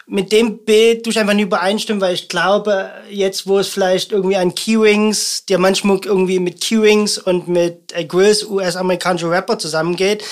mit 0.08 0.32
dem 0.32 0.64
Bild 0.64 1.04
tue 1.04 1.12
ich 1.12 1.18
einfach 1.18 1.34
nicht 1.34 1.46
übereinstimmen, 1.46 2.00
weil 2.00 2.14
ich 2.14 2.28
glaube, 2.28 2.90
jetzt 3.10 3.46
wo 3.46 3.58
es 3.58 3.68
vielleicht 3.68 4.10
irgendwie 4.10 4.36
an 4.36 4.54
Keywings, 4.54 5.44
Diamantschmuck 5.46 6.06
irgendwie 6.06 6.40
mit 6.40 6.60
Keywings 6.60 7.18
und 7.18 7.46
mit 7.46 7.92
Grills, 8.08 8.44
US-amerikanische 8.44 9.30
Rapper 9.30 9.58
zusammengeht, 9.58 10.24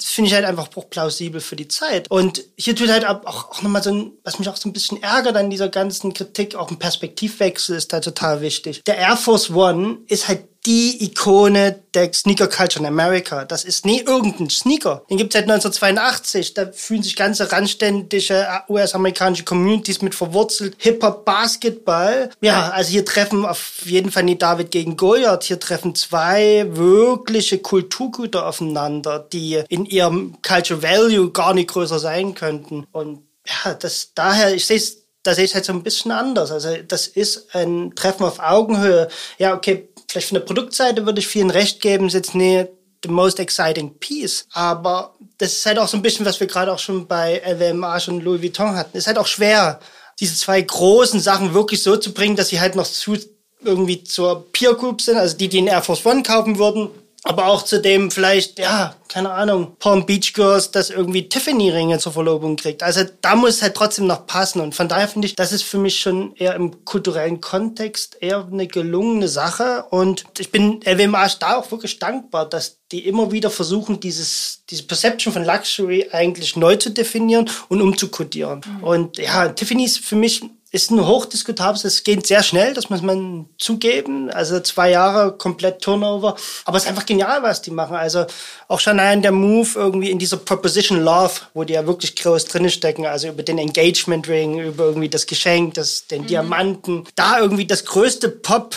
das 0.00 0.10
finde 0.10 0.28
ich 0.28 0.34
halt 0.34 0.46
einfach 0.46 0.68
auch 0.74 0.88
plausibel 0.88 1.40
für 1.40 1.56
die 1.56 1.68
Zeit. 1.68 2.10
Und 2.10 2.42
hier 2.56 2.74
tut 2.74 2.88
halt 2.88 3.06
auch, 3.06 3.24
auch 3.24 3.62
nochmal 3.62 3.82
so 3.82 3.92
ein, 3.92 4.12
was 4.24 4.38
mich 4.38 4.48
auch 4.48 4.56
so 4.56 4.68
ein 4.68 4.72
bisschen 4.72 5.02
ärgert 5.02 5.36
an 5.36 5.50
dieser 5.50 5.68
ganzen 5.68 6.14
Kritik, 6.14 6.54
auch 6.54 6.70
ein 6.70 6.78
Perspektivwechsel 6.78 7.76
ist 7.76 7.92
da 7.92 8.00
total 8.00 8.40
wichtig. 8.40 8.82
Der 8.84 8.96
Air 8.96 9.16
Force 9.16 9.50
One 9.50 9.98
ist 10.06 10.28
halt 10.28 10.44
die 10.66 11.02
Ikone 11.04 11.82
der 11.94 12.12
Sneaker 12.12 12.46
Culture 12.46 12.80
in 12.80 12.86
America. 12.86 13.44
Das 13.44 13.64
ist 13.64 13.86
nie 13.86 14.00
irgendein 14.00 14.50
Sneaker. 14.50 15.02
Den 15.08 15.16
gibt 15.16 15.34
es 15.34 15.38
seit 15.38 15.50
1982. 15.50 16.54
Da 16.54 16.70
fühlen 16.72 17.02
sich 17.02 17.16
ganze 17.16 17.50
randständige 17.50 18.46
US-amerikanische 18.68 19.44
Communities 19.44 20.02
mit 20.02 20.14
verwurzelt. 20.14 20.76
Hip-Hop, 20.78 21.24
Basketball. 21.24 22.30
Ja, 22.42 22.70
also 22.70 22.90
hier 22.90 23.06
treffen 23.06 23.46
auf 23.46 23.82
jeden 23.86 24.10
Fall 24.10 24.24
nicht 24.24 24.42
David 24.42 24.70
gegen 24.70 24.96
Goliath. 24.96 25.44
Hier 25.44 25.58
treffen 25.58 25.94
zwei 25.94 26.66
wirkliche 26.68 27.58
Kulturgüter 27.58 28.46
aufeinander, 28.46 29.26
die 29.32 29.62
in 29.68 29.86
ihrem 29.86 30.36
Culture 30.42 30.82
Value 30.82 31.30
gar 31.30 31.54
nicht 31.54 31.70
größer 31.70 31.98
sein 31.98 32.34
könnten. 32.34 32.86
Und 32.92 33.22
ja, 33.46 33.74
das 33.74 34.12
daher, 34.14 34.54
ich 34.54 34.66
sehe 34.66 34.76
es 34.76 35.00
da 35.22 35.34
sehe 35.34 35.44
ich 35.44 35.50
es 35.50 35.54
halt 35.54 35.64
so 35.64 35.72
ein 35.72 35.82
bisschen 35.82 36.12
anders. 36.12 36.50
Also 36.50 36.76
das 36.86 37.06
ist 37.06 37.54
ein 37.54 37.92
Treffen 37.94 38.24
auf 38.24 38.38
Augenhöhe. 38.38 39.08
Ja, 39.38 39.54
okay, 39.54 39.89
vielleicht 40.10 40.28
von 40.28 40.36
der 40.36 40.44
Produktseite 40.44 41.06
würde 41.06 41.20
ich 41.20 41.26
vielen 41.26 41.50
recht 41.50 41.80
geben, 41.80 42.06
ist 42.06 42.14
jetzt 42.14 42.34
nicht 42.34 42.68
the 43.04 43.10
most 43.10 43.38
exciting 43.38 43.94
piece. 43.98 44.46
Aber 44.52 45.14
das 45.38 45.52
ist 45.52 45.66
halt 45.66 45.78
auch 45.78 45.88
so 45.88 45.96
ein 45.96 46.02
bisschen, 46.02 46.26
was 46.26 46.40
wir 46.40 46.46
gerade 46.46 46.72
auch 46.72 46.78
schon 46.78 47.06
bei 47.06 47.40
LVMH 47.44 48.08
und 48.08 48.22
Louis 48.22 48.42
Vuitton 48.42 48.74
hatten. 48.74 48.96
Ist 48.96 49.06
halt 49.06 49.18
auch 49.18 49.26
schwer, 49.26 49.80
diese 50.18 50.34
zwei 50.36 50.60
großen 50.60 51.20
Sachen 51.20 51.54
wirklich 51.54 51.82
so 51.82 51.96
zu 51.96 52.12
bringen, 52.12 52.36
dass 52.36 52.48
sie 52.48 52.60
halt 52.60 52.76
noch 52.76 52.86
zu 52.86 53.16
irgendwie 53.62 54.04
zur 54.04 54.50
Peer 54.52 54.74
Group 54.74 55.02
sind, 55.02 55.16
also 55.16 55.36
die, 55.36 55.48
die 55.48 55.58
in 55.58 55.66
Air 55.66 55.82
Force 55.82 56.04
One 56.04 56.22
kaufen 56.22 56.58
würden, 56.58 56.88
aber 57.24 57.48
auch 57.48 57.62
zu 57.62 57.80
dem 57.80 58.10
vielleicht, 58.10 58.58
ja, 58.58 58.96
keine 59.08 59.30
Ahnung, 59.30 59.76
Palm 59.78 60.06
Beach 60.06 60.32
Girls, 60.32 60.70
das 60.70 60.88
irgendwie 60.88 61.28
Tiffany-Ringe 61.28 61.98
zur 61.98 62.12
Verlobung 62.12 62.56
kriegt. 62.56 62.82
Also 62.82 63.02
da 63.20 63.34
muss 63.34 63.60
halt 63.60 63.74
trotzdem 63.74 64.06
noch 64.06 64.26
passen. 64.26 64.60
Und 64.60 64.74
von 64.74 64.88
daher 64.88 65.08
finde 65.08 65.26
ich, 65.26 65.36
das 65.36 65.52
ist 65.52 65.62
für 65.62 65.78
mich 65.78 66.00
schon 66.00 66.34
eher 66.36 66.54
im 66.54 66.84
kulturellen 66.84 67.40
Kontext 67.40 68.16
eher 68.20 68.48
eine 68.50 68.66
gelungene 68.66 69.28
Sache. 69.28 69.84
Und 69.90 70.24
ich 70.38 70.50
bin 70.50 70.80
LWMH 70.82 71.36
da 71.40 71.56
auch 71.56 71.70
wirklich 71.70 71.98
dankbar, 71.98 72.48
dass 72.48 72.78
die 72.90 73.06
immer 73.06 73.30
wieder 73.32 73.50
versuchen, 73.50 74.00
dieses, 74.00 74.62
diese 74.70 74.84
Perception 74.84 75.32
von 75.32 75.44
Luxury 75.44 76.08
eigentlich 76.12 76.56
neu 76.56 76.76
zu 76.76 76.90
definieren 76.90 77.50
und 77.68 77.82
umzukodieren. 77.82 78.62
Mhm. 78.64 78.84
Und 78.84 79.18
ja, 79.18 79.48
Tiffany 79.48 79.84
ist 79.84 79.98
für 79.98 80.16
mich 80.16 80.42
ist 80.72 80.90
ein 80.92 81.04
hochdiskutabel, 81.04 81.80
es 81.84 82.04
geht 82.04 82.26
sehr 82.26 82.44
schnell, 82.44 82.74
das 82.74 82.90
muss 82.90 83.02
man 83.02 83.48
zugeben. 83.58 84.30
Also 84.30 84.60
zwei 84.60 84.90
Jahre 84.90 85.36
komplett 85.36 85.82
Turnover. 85.82 86.36
Aber 86.64 86.76
es 86.76 86.84
ist 86.84 86.88
einfach 86.88 87.06
genial, 87.06 87.42
was 87.42 87.60
die 87.60 87.72
machen. 87.72 87.96
Also 87.96 88.26
auch 88.68 88.78
schon 88.78 89.00
allein 89.00 89.20
der 89.20 89.32
Move 89.32 89.68
irgendwie 89.74 90.10
in 90.10 90.20
dieser 90.20 90.36
Proposition 90.36 91.00
Love, 91.00 91.32
wo 91.54 91.64
die 91.64 91.72
ja 91.72 91.86
wirklich 91.86 92.14
groß 92.14 92.44
drin 92.44 92.70
stecken, 92.70 93.04
also 93.04 93.28
über 93.28 93.42
den 93.42 93.58
Engagement 93.58 94.28
Ring, 94.28 94.60
über 94.60 94.84
irgendwie 94.84 95.08
das 95.08 95.26
Geschenk, 95.26 95.74
das, 95.74 96.06
den 96.06 96.22
mhm. 96.22 96.26
Diamanten. 96.28 97.04
Da 97.16 97.40
irgendwie 97.40 97.66
das 97.66 97.84
größte 97.84 98.28
Pop 98.28 98.76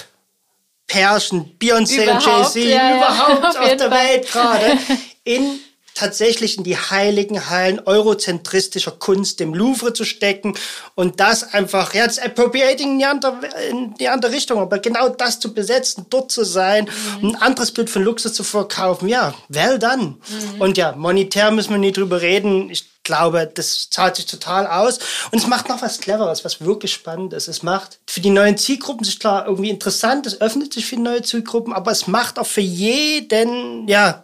Pärchen, 0.87 1.57
Beyoncé 1.59 2.11
und 2.11 2.25
Jay-Z 2.25 2.55
ja, 2.55 2.97
überhaupt 2.97 3.43
ja, 3.43 3.49
auf, 3.49 3.55
auf 3.55 3.77
der 3.77 3.89
Fall. 3.89 3.91
Welt 3.91 4.31
gerade 4.31 4.77
in 5.23 5.59
tatsächlich 5.93 6.57
in 6.57 6.63
die 6.63 6.77
heiligen 6.77 7.49
Hallen 7.49 7.81
eurozentristischer 7.85 8.91
Kunst, 8.91 9.39
dem 9.39 9.53
Louvre 9.53 9.93
zu 9.93 10.05
stecken 10.05 10.55
und 10.95 11.19
das 11.19 11.53
einfach, 11.53 11.93
ja, 11.93 12.05
das 12.05 12.19
Appropriating 12.19 12.93
in 12.93 12.99
die 12.99 13.05
andere, 13.05 13.39
in 13.69 13.93
die 13.95 14.07
andere 14.07 14.31
Richtung, 14.31 14.59
aber 14.59 14.79
genau 14.79 15.09
das 15.09 15.39
zu 15.39 15.53
besetzen, 15.53 16.05
dort 16.09 16.31
zu 16.31 16.43
sein, 16.43 16.89
mhm. 17.21 17.29
ein 17.29 17.35
anderes 17.35 17.71
Bild 17.71 17.89
von 17.89 18.03
Luxus 18.03 18.33
zu 18.33 18.43
verkaufen, 18.43 19.07
ja, 19.07 19.33
well 19.49 19.79
done. 19.79 20.15
Mhm. 20.27 20.61
Und 20.61 20.77
ja, 20.77 20.93
monetär 20.93 21.51
müssen 21.51 21.71
wir 21.71 21.77
nicht 21.77 21.97
drüber 21.97 22.21
reden. 22.21 22.69
Ich 22.69 22.93
glaube, 23.03 23.51
das 23.53 23.89
zahlt 23.89 24.15
sich 24.15 24.25
total 24.25 24.65
aus. 24.65 24.99
Und 25.31 25.39
es 25.39 25.47
macht 25.47 25.69
noch 25.69 25.81
was 25.81 25.99
Cleveres, 25.99 26.45
was 26.45 26.61
wirklich 26.61 26.93
spannend 26.93 27.33
ist. 27.33 27.47
Es 27.47 27.61
macht 27.63 27.99
für 28.07 28.21
die 28.21 28.29
neuen 28.29 28.57
Zielgruppen 28.57 29.03
sich 29.03 29.19
klar 29.19 29.45
irgendwie 29.45 29.69
interessant, 29.69 30.25
es 30.25 30.39
öffnet 30.41 30.73
sich 30.73 30.85
für 30.85 30.97
neue 30.97 31.21
Zielgruppen, 31.21 31.73
aber 31.73 31.91
es 31.91 32.07
macht 32.07 32.39
auch 32.39 32.47
für 32.47 32.61
jeden, 32.61 33.87
ja, 33.87 34.22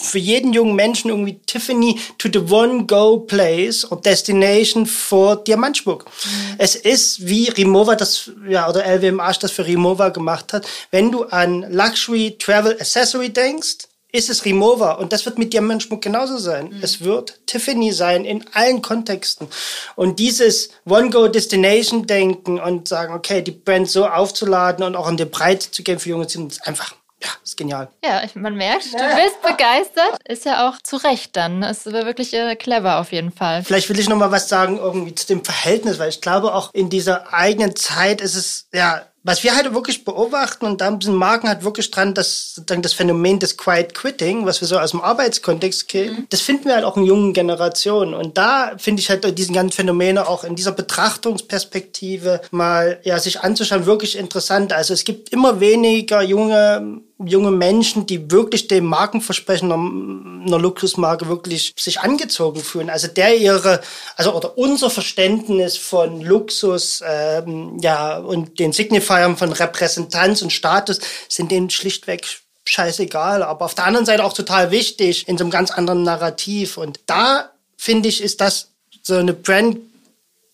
für 0.00 0.18
jeden 0.18 0.52
jungen 0.52 0.74
Menschen 0.74 1.10
irgendwie 1.10 1.40
Tiffany 1.46 1.98
to 2.18 2.28
the 2.32 2.52
one 2.52 2.86
go 2.86 3.18
place 3.18 3.90
or 3.90 4.00
destination 4.00 4.86
for 4.86 5.36
Diamantschmuck. 5.36 6.04
Mhm. 6.04 6.54
Es 6.58 6.74
ist 6.74 7.26
wie 7.26 7.48
Rimowa 7.48 7.96
das, 7.96 8.30
ja, 8.48 8.68
oder 8.68 8.84
LWMH 8.84 9.38
das 9.40 9.52
für 9.52 9.66
Rimowa 9.66 10.08
gemacht 10.08 10.52
hat. 10.52 10.66
Wenn 10.90 11.10
du 11.10 11.24
an 11.24 11.66
Luxury 11.70 12.36
Travel 12.38 12.76
Accessory 12.80 13.30
denkst, 13.30 13.88
ist 14.12 14.28
es 14.28 14.44
Rimowa 14.44 14.92
und 14.92 15.12
das 15.12 15.24
wird 15.24 15.38
mit 15.38 15.52
Diamantschmuck 15.52 16.02
genauso 16.02 16.38
sein. 16.38 16.70
Mhm. 16.70 16.78
Es 16.82 17.02
wird 17.02 17.38
Tiffany 17.46 17.92
sein 17.92 18.24
in 18.24 18.44
allen 18.52 18.82
Kontexten. 18.82 19.46
Und 19.94 20.18
dieses 20.18 20.70
One-Go-Destination-Denken 20.88 22.58
und 22.58 22.88
sagen, 22.88 23.14
okay, 23.14 23.42
die 23.42 23.52
Brand 23.52 23.88
so 23.88 24.06
aufzuladen 24.06 24.84
und 24.84 24.96
auch 24.96 25.08
in 25.08 25.16
die 25.16 25.24
Breite 25.24 25.70
zu 25.70 25.82
gehen 25.82 25.98
für 25.98 26.08
junge 26.08 26.26
Ziele, 26.26 26.48
ist 26.48 26.66
einfach 26.66 26.94
ja, 27.22 27.28
ist 27.44 27.56
genial. 27.56 27.88
Ja, 28.02 28.22
ich, 28.24 28.34
man 28.34 28.54
merkt, 28.54 28.86
du 28.86 29.14
bist 29.14 29.42
begeistert. 29.42 30.18
Ist 30.26 30.46
ja 30.46 30.68
auch 30.68 30.78
zu 30.82 30.96
Recht 30.96 31.36
dann. 31.36 31.62
Ist 31.62 31.86
wirklich 31.86 32.32
äh, 32.32 32.56
clever 32.56 32.98
auf 32.98 33.12
jeden 33.12 33.30
Fall. 33.30 33.62
Vielleicht 33.62 33.88
will 33.90 33.98
ich 33.98 34.08
noch 34.08 34.16
mal 34.16 34.30
was 34.30 34.48
sagen 34.48 34.78
irgendwie 34.78 35.14
zu 35.14 35.26
dem 35.26 35.44
Verhältnis, 35.44 35.98
weil 35.98 36.08
ich 36.08 36.20
glaube 36.20 36.54
auch 36.54 36.72
in 36.72 36.88
dieser 36.88 37.32
eigenen 37.32 37.76
Zeit 37.76 38.20
ist 38.20 38.36
es, 38.36 38.68
ja, 38.72 39.02
was 39.22 39.44
wir 39.44 39.54
halt 39.54 39.72
wirklich 39.74 40.04
beobachten, 40.04 40.64
und 40.64 40.80
da 40.80 40.96
sind 41.00 41.14
Marken 41.14 41.48
halt 41.48 41.62
wirklich 41.62 41.90
dran, 41.90 42.14
dass 42.14 42.54
sozusagen 42.54 42.82
das 42.82 42.94
Phänomen 42.94 43.38
des 43.38 43.56
Quiet 43.56 43.94
Quitting, 43.94 44.46
was 44.46 44.60
wir 44.60 44.68
so 44.68 44.78
aus 44.78 44.92
dem 44.92 45.02
Arbeitskontext 45.02 45.88
kennen, 45.88 46.16
mhm. 46.20 46.26
das 46.30 46.40
finden 46.40 46.66
wir 46.66 46.74
halt 46.74 46.84
auch 46.84 46.96
in 46.96 47.04
jungen 47.04 47.34
Generationen. 47.34 48.14
Und 48.14 48.38
da 48.38 48.72
finde 48.78 49.00
ich 49.00 49.10
halt 49.10 49.38
diesen 49.38 49.54
ganzen 49.54 49.76
Phänomene 49.76 50.26
auch 50.26 50.44
in 50.44 50.56
dieser 50.56 50.72
Betrachtungsperspektive 50.72 52.40
mal 52.50 53.00
ja, 53.02 53.18
sich 53.18 53.40
anzuschauen, 53.40 53.86
wirklich 53.86 54.16
interessant. 54.16 54.72
Also 54.72 54.94
es 54.94 55.04
gibt 55.04 55.30
immer 55.30 55.60
weniger 55.60 56.22
junge 56.22 57.02
junge 57.24 57.50
Menschen, 57.50 58.06
die 58.06 58.30
wirklich 58.30 58.68
dem 58.68 58.84
Markenversprechen 58.84 59.70
einer 59.70 60.58
Luxusmarke 60.58 61.28
wirklich 61.28 61.74
sich 61.78 62.00
angezogen 62.00 62.60
fühlen. 62.60 62.88
Also 62.88 63.08
der 63.08 63.36
ihre, 63.36 63.80
also 64.16 64.34
oder 64.34 64.56
unser 64.56 64.90
Verständnis 64.90 65.76
von 65.76 66.22
Luxus, 66.22 67.02
ähm, 67.06 67.78
ja 67.80 68.18
und 68.18 68.58
den 68.58 68.72
Signifiern 69.10 69.36
von 69.36 69.52
Repräsentanz 69.52 70.42
und 70.42 70.52
Status 70.52 71.00
sind 71.28 71.50
denen 71.50 71.70
schlichtweg 71.70 72.26
scheißegal, 72.64 73.42
aber 73.42 73.64
auf 73.64 73.74
der 73.74 73.84
anderen 73.84 74.06
Seite 74.06 74.24
auch 74.24 74.32
total 74.32 74.70
wichtig 74.70 75.26
in 75.26 75.36
so 75.36 75.44
einem 75.44 75.50
ganz 75.50 75.70
anderen 75.70 76.04
Narrativ. 76.04 76.76
Und 76.76 77.00
da 77.06 77.50
finde 77.76 78.08
ich, 78.08 78.22
ist 78.22 78.40
das 78.40 78.68
so 79.02 79.16
eine 79.16 79.32
Brand 79.32 79.78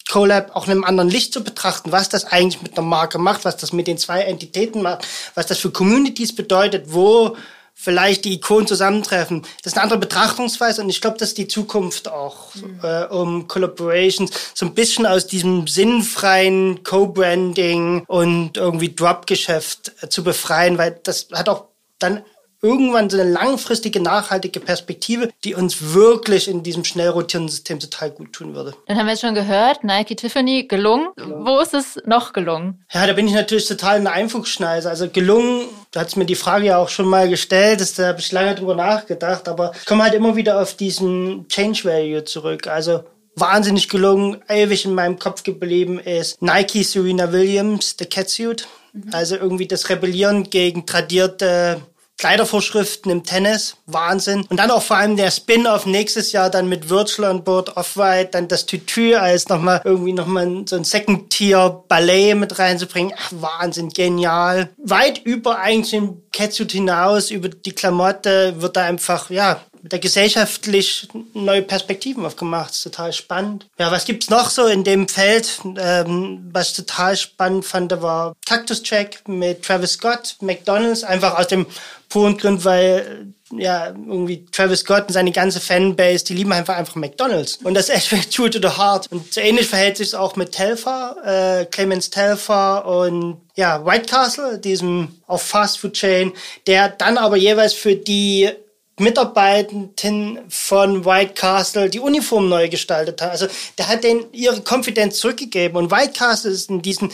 Collab 0.08 0.54
auch 0.54 0.66
in 0.66 0.70
einem 0.70 0.84
anderen 0.84 1.10
Licht 1.10 1.32
zu 1.32 1.42
betrachten, 1.42 1.90
was 1.90 2.08
das 2.08 2.26
eigentlich 2.26 2.62
mit 2.62 2.78
einer 2.78 2.86
Marke 2.86 3.18
macht, 3.18 3.44
was 3.44 3.56
das 3.56 3.72
mit 3.72 3.88
den 3.88 3.98
zwei 3.98 4.20
Entitäten 4.20 4.80
macht, 4.80 5.06
was 5.34 5.46
das 5.46 5.58
für 5.58 5.72
Communities 5.72 6.32
bedeutet, 6.34 6.92
wo 6.92 7.36
vielleicht 7.78 8.24
die 8.24 8.32
Ikonen 8.32 8.66
zusammentreffen. 8.66 9.42
Das 9.62 9.72
ist 9.72 9.76
eine 9.76 9.84
andere 9.84 10.00
Betrachtungsweise 10.00 10.82
und 10.82 10.88
ich 10.88 11.02
glaube, 11.02 11.18
das 11.18 11.28
ist 11.28 11.38
die 11.38 11.46
Zukunft 11.46 12.08
auch, 12.08 12.54
mhm. 12.54 12.80
äh, 12.82 13.04
um 13.04 13.46
Collaborations 13.46 14.32
so 14.54 14.64
ein 14.64 14.74
bisschen 14.74 15.04
aus 15.06 15.26
diesem 15.26 15.66
sinnfreien 15.66 16.82
Co-Branding 16.82 18.04
und 18.06 18.56
irgendwie 18.56 18.94
Drop-Geschäft 18.94 19.92
äh, 20.00 20.08
zu 20.08 20.24
befreien, 20.24 20.78
weil 20.78 20.98
das 21.02 21.28
hat 21.32 21.50
auch 21.50 21.66
dann 21.98 22.24
irgendwann 22.66 23.08
so 23.08 23.18
eine 23.18 23.30
langfristige, 23.30 24.00
nachhaltige 24.00 24.60
Perspektive, 24.60 25.30
die 25.44 25.54
uns 25.54 25.94
wirklich 25.94 26.48
in 26.48 26.62
diesem 26.62 26.84
schnell 26.84 27.08
rotierenden 27.08 27.50
System 27.50 27.80
total 27.80 28.10
gut 28.10 28.32
tun 28.32 28.54
würde. 28.54 28.74
Dann 28.86 28.98
haben 28.98 29.06
wir 29.06 29.12
jetzt 29.12 29.22
schon 29.22 29.34
gehört, 29.34 29.84
Nike 29.84 30.16
Tiffany 30.16 30.66
gelungen. 30.66 31.08
Genau. 31.16 31.46
Wo 31.46 31.60
ist 31.60 31.74
es 31.74 31.98
noch 32.04 32.32
gelungen? 32.32 32.84
Ja, 32.92 33.06
da 33.06 33.12
bin 33.12 33.26
ich 33.26 33.34
natürlich 33.34 33.66
total 33.66 33.98
in 33.98 34.04
der 34.04 34.12
Einfuchsschneise. 34.12 34.88
Also 34.88 35.08
gelungen, 35.08 35.66
du 35.92 36.00
hast 36.00 36.16
mir 36.16 36.26
die 36.26 36.34
Frage 36.34 36.66
ja 36.66 36.78
auch 36.78 36.88
schon 36.88 37.06
mal 37.06 37.28
gestellt, 37.28 37.80
da 37.98 38.08
habe 38.08 38.20
ich 38.20 38.32
lange 38.32 38.54
drüber 38.54 38.74
nachgedacht, 38.74 39.48
aber 39.48 39.72
ich 39.78 39.86
komme 39.86 40.02
halt 40.02 40.14
immer 40.14 40.36
wieder 40.36 40.60
auf 40.60 40.74
diesen 40.74 41.48
Change 41.48 41.84
Value 41.84 42.24
zurück. 42.24 42.66
Also 42.66 43.04
wahnsinnig 43.36 43.88
gelungen, 43.88 44.42
ewig 44.48 44.84
in 44.84 44.94
meinem 44.94 45.18
Kopf 45.18 45.42
geblieben 45.42 46.00
ist 46.00 46.40
Nike 46.42 46.82
Serena 46.82 47.32
Williams, 47.32 47.94
The 47.98 48.06
Catsuit. 48.06 48.66
Mhm. 48.92 49.10
Also 49.12 49.36
irgendwie 49.36 49.66
das 49.66 49.88
Rebellieren 49.88 50.44
gegen 50.50 50.86
tradierte 50.86 51.82
Kleidervorschriften 52.18 53.10
im 53.10 53.24
Tennis, 53.24 53.76
Wahnsinn. 53.86 54.46
Und 54.48 54.58
dann 54.58 54.70
auch 54.70 54.82
vor 54.82 54.96
allem 54.96 55.16
der 55.16 55.30
Spin-off 55.30 55.86
nächstes 55.86 56.32
Jahr 56.32 56.50
dann 56.50 56.68
mit 56.68 56.88
Virtual 56.88 57.30
on 57.30 57.44
Board 57.44 57.76
Off-White, 57.76 58.30
dann 58.32 58.48
das 58.48 58.66
Tütü 58.66 59.14
als 59.14 59.48
nochmal 59.48 59.82
irgendwie 59.84 60.12
nochmal 60.12 60.64
so 60.66 60.76
ein 60.76 60.84
Second-Tier-Ballet 60.84 62.34
mit 62.34 62.58
reinzubringen. 62.58 63.12
Ach, 63.16 63.32
Wahnsinn, 63.32 63.90
genial. 63.90 64.70
Weit 64.78 65.18
über 65.24 65.58
eigentlich 65.58 65.90
den 65.90 66.22
Catsuit 66.32 66.72
hinaus, 66.72 67.30
über 67.30 67.48
die 67.48 67.72
Klamotte 67.72 68.54
wird 68.60 68.76
da 68.76 68.84
einfach, 68.84 69.30
ja, 69.30 69.60
da 69.88 69.98
gesellschaftlich 69.98 71.08
neue 71.34 71.62
Perspektiven 71.62 72.26
aufgemacht. 72.26 72.70
Das 72.70 72.76
ist 72.76 72.82
total 72.82 73.12
spannend. 73.12 73.66
Ja, 73.78 73.90
was 73.90 74.04
gibt's 74.04 74.30
noch 74.30 74.50
so 74.50 74.66
in 74.66 74.84
dem 74.84 75.08
Feld? 75.08 75.60
Ähm, 75.78 76.48
was 76.52 76.70
ich 76.70 76.76
total 76.76 77.16
spannend 77.16 77.64
fand, 77.64 77.92
war 78.02 78.34
Cactus 78.46 78.82
Track 78.82 79.28
mit 79.28 79.62
Travis 79.62 79.92
Scott, 79.92 80.36
McDonalds, 80.40 81.04
einfach 81.04 81.38
aus 81.38 81.48
dem 81.48 81.66
puren 82.08 82.36
Grund, 82.36 82.64
weil 82.64 83.32
ja, 83.56 83.88
irgendwie 83.88 84.44
Travis 84.46 84.80
Scott 84.80 85.04
und 85.06 85.12
seine 85.12 85.30
ganze 85.30 85.60
Fanbase, 85.60 86.24
die 86.24 86.34
lieben 86.34 86.52
einfach 86.52 86.76
einfach 86.76 86.96
McDonalds. 86.96 87.58
Und 87.62 87.74
das 87.74 87.88
ist 87.88 88.12
echt 88.12 88.34
true 88.34 88.50
to 88.50 88.58
the 88.60 88.76
heart. 88.76 89.10
Und 89.10 89.32
so 89.32 89.40
ähnlich 89.40 89.68
verhält 89.68 89.96
sich 89.96 90.08
es 90.08 90.14
auch 90.14 90.36
mit 90.36 90.52
Telfer, 90.52 91.16
äh, 91.24 91.64
Clemens 91.66 92.10
Telfer 92.10 92.86
und 92.86 93.40
ja, 93.54 93.84
White 93.84 94.06
Castle, 94.06 94.58
diesem 94.58 95.20
auch 95.26 95.40
Fast 95.40 95.78
Food 95.78 95.94
Chain, 95.94 96.32
der 96.66 96.88
dann 96.88 97.18
aber 97.18 97.36
jeweils 97.36 97.72
für 97.72 97.94
die 97.94 98.50
Mitarbeitenden 98.98 100.40
von 100.48 101.04
White 101.04 101.34
Castle 101.34 101.90
die 101.90 102.00
Uniform 102.00 102.48
neu 102.48 102.68
gestaltet 102.68 103.20
hat. 103.20 103.30
Also 103.30 103.46
der 103.76 103.88
hat 103.88 104.04
denen 104.04 104.24
ihre 104.32 104.62
Konfidenz 104.62 105.18
zurückgegeben. 105.18 105.76
Und 105.76 105.90
White 105.90 106.12
Castle 106.12 106.50
ist 106.50 106.70
in 106.70 106.80
diesen 106.80 107.12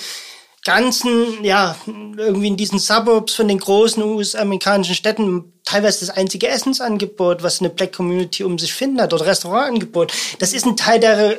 ganzen, 0.64 1.42
ja, 1.44 1.76
irgendwie 1.86 2.48
in 2.48 2.56
diesen 2.56 2.78
Suburbs 2.78 3.34
von 3.34 3.48
den 3.48 3.58
großen 3.58 4.02
US-amerikanischen 4.02 4.94
Städten 4.94 5.52
teilweise 5.64 6.06
das 6.06 6.16
einzige 6.16 6.48
Essensangebot, 6.48 7.42
was 7.42 7.60
eine 7.60 7.70
Black 7.70 7.94
Community 7.94 8.44
um 8.44 8.58
sich 8.58 8.72
finden 8.72 9.00
hat 9.00 9.12
oder 9.12 9.26
Restaurantangebot. 9.26 10.12
Das 10.38 10.52
ist 10.52 10.66
ein 10.66 10.76
Teil 10.76 11.00
der, 11.00 11.38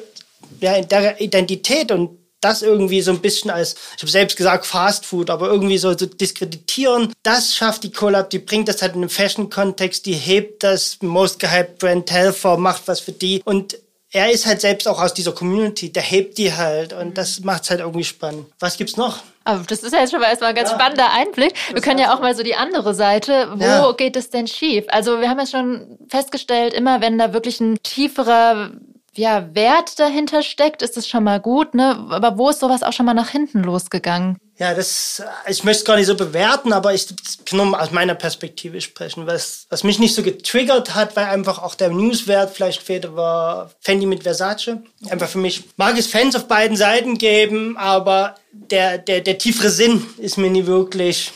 ja, 0.59 0.81
der 0.81 1.21
Identität 1.21 1.91
und 1.91 2.17
das 2.43 2.61
irgendwie 2.61 3.01
so 3.01 3.11
ein 3.11 3.21
bisschen 3.21 3.49
als, 3.49 3.75
ich 3.95 4.03
habe 4.03 4.11
selbst 4.11 4.35
gesagt 4.35 4.65
Fast 4.65 5.05
Food, 5.05 5.29
aber 5.29 5.47
irgendwie 5.47 5.77
so 5.77 5.93
zu 5.95 6.05
so 6.05 6.11
diskreditieren, 6.11 7.13
das 7.23 7.55
schafft 7.55 7.83
die 7.83 7.91
Collab, 7.91 8.29
die 8.29 8.39
bringt 8.39 8.67
das 8.67 8.81
halt 8.81 8.95
in 8.95 9.01
einen 9.01 9.09
Fashion-Kontext, 9.09 10.05
die 10.05 10.13
hebt 10.13 10.63
das 10.63 10.97
Most 11.01 11.39
Gehyped 11.39 11.79
Brand 11.79 12.07
Telfer, 12.07 12.57
macht 12.57 12.83
was 12.87 12.99
für 12.99 13.13
die 13.13 13.41
und 13.45 13.77
er 14.13 14.31
ist 14.31 14.45
halt 14.45 14.61
selbst 14.61 14.87
auch 14.87 15.01
aus 15.01 15.13
dieser 15.13 15.31
Community, 15.31 15.91
der 15.91 16.03
hebt 16.03 16.37
die 16.37 16.53
halt 16.53 16.93
und 16.93 17.17
das 17.17 17.39
macht 17.41 17.63
es 17.63 17.71
halt 17.71 17.79
irgendwie 17.79 18.03
spannend. 18.03 18.45
Was 18.59 18.77
gibt's 18.77 18.95
noch? 18.95 19.23
Aber 19.43 19.63
das 19.67 19.83
ist 19.83 19.91
ja 19.91 19.99
jetzt 19.99 20.11
schon 20.11 20.21
mal 20.21 20.29
erstmal 20.29 20.51
ein 20.51 20.55
ganz 20.55 20.69
ja. 20.69 20.75
spannender 20.75 21.11
Einblick. 21.11 21.53
Wir 21.71 21.81
können 21.81 21.99
ja 21.99 22.13
auch 22.13 22.21
mal 22.21 22.35
so 22.35 22.43
die 22.43 22.55
andere 22.55 22.93
Seite. 22.93 23.49
Wo 23.55 23.63
ja. 23.63 23.91
geht 23.93 24.15
es 24.15 24.29
denn 24.29 24.47
schief? 24.47 24.85
Also 24.87 25.19
wir 25.19 25.29
haben 25.29 25.39
ja 25.39 25.47
schon 25.47 25.97
festgestellt, 26.07 26.73
immer 26.73 27.01
wenn 27.01 27.17
da 27.17 27.33
wirklich 27.33 27.59
ein 27.59 27.81
tieferer 27.81 28.71
ja, 29.15 29.53
Wert 29.53 29.99
dahinter 29.99 30.43
steckt, 30.43 30.81
ist 30.81 30.95
es 30.97 31.07
schon 31.07 31.23
mal 31.23 31.39
gut, 31.39 31.73
ne? 31.75 32.07
Aber 32.09 32.37
wo 32.37 32.49
ist 32.49 32.59
sowas 32.59 32.83
auch 32.83 32.93
schon 32.93 33.05
mal 33.05 33.13
nach 33.13 33.29
hinten 33.29 33.63
losgegangen? 33.63 34.37
Ja, 34.59 34.75
das, 34.75 35.21
ich 35.47 35.63
möchte 35.63 35.79
es 35.79 35.85
gar 35.85 35.95
nicht 35.95 36.05
so 36.05 36.15
bewerten, 36.15 36.73
aber 36.73 36.93
ich 36.93 37.07
kann 37.43 37.57
nur 37.57 37.81
aus 37.81 37.89
meiner 37.89 38.13
Perspektive 38.13 38.81
sprechen. 38.81 39.25
Was, 39.25 39.65
was 39.69 39.83
mich 39.83 39.97
nicht 39.97 40.13
so 40.13 40.21
getriggert 40.21 40.93
hat, 40.93 41.15
weil 41.15 41.25
einfach 41.25 41.61
auch 41.61 41.73
der 41.73 41.89
Newswert 41.89 42.51
vielleicht 42.53 42.83
fehlte, 42.83 43.15
war 43.15 43.71
Fendi 43.81 44.05
mit 44.05 44.23
Versace. 44.23 44.77
Einfach 45.09 45.27
für 45.27 45.39
mich 45.39 45.63
mag 45.77 45.97
es 45.97 46.05
Fans 46.05 46.35
auf 46.35 46.47
beiden 46.47 46.77
Seiten 46.77 47.17
geben, 47.17 47.77
aber 47.77 48.35
der, 48.51 48.99
der, 48.99 49.21
der 49.21 49.39
tiefere 49.39 49.71
Sinn 49.71 50.05
ist 50.17 50.37
mir 50.37 50.51
nie 50.51 50.67
wirklich, 50.67 51.31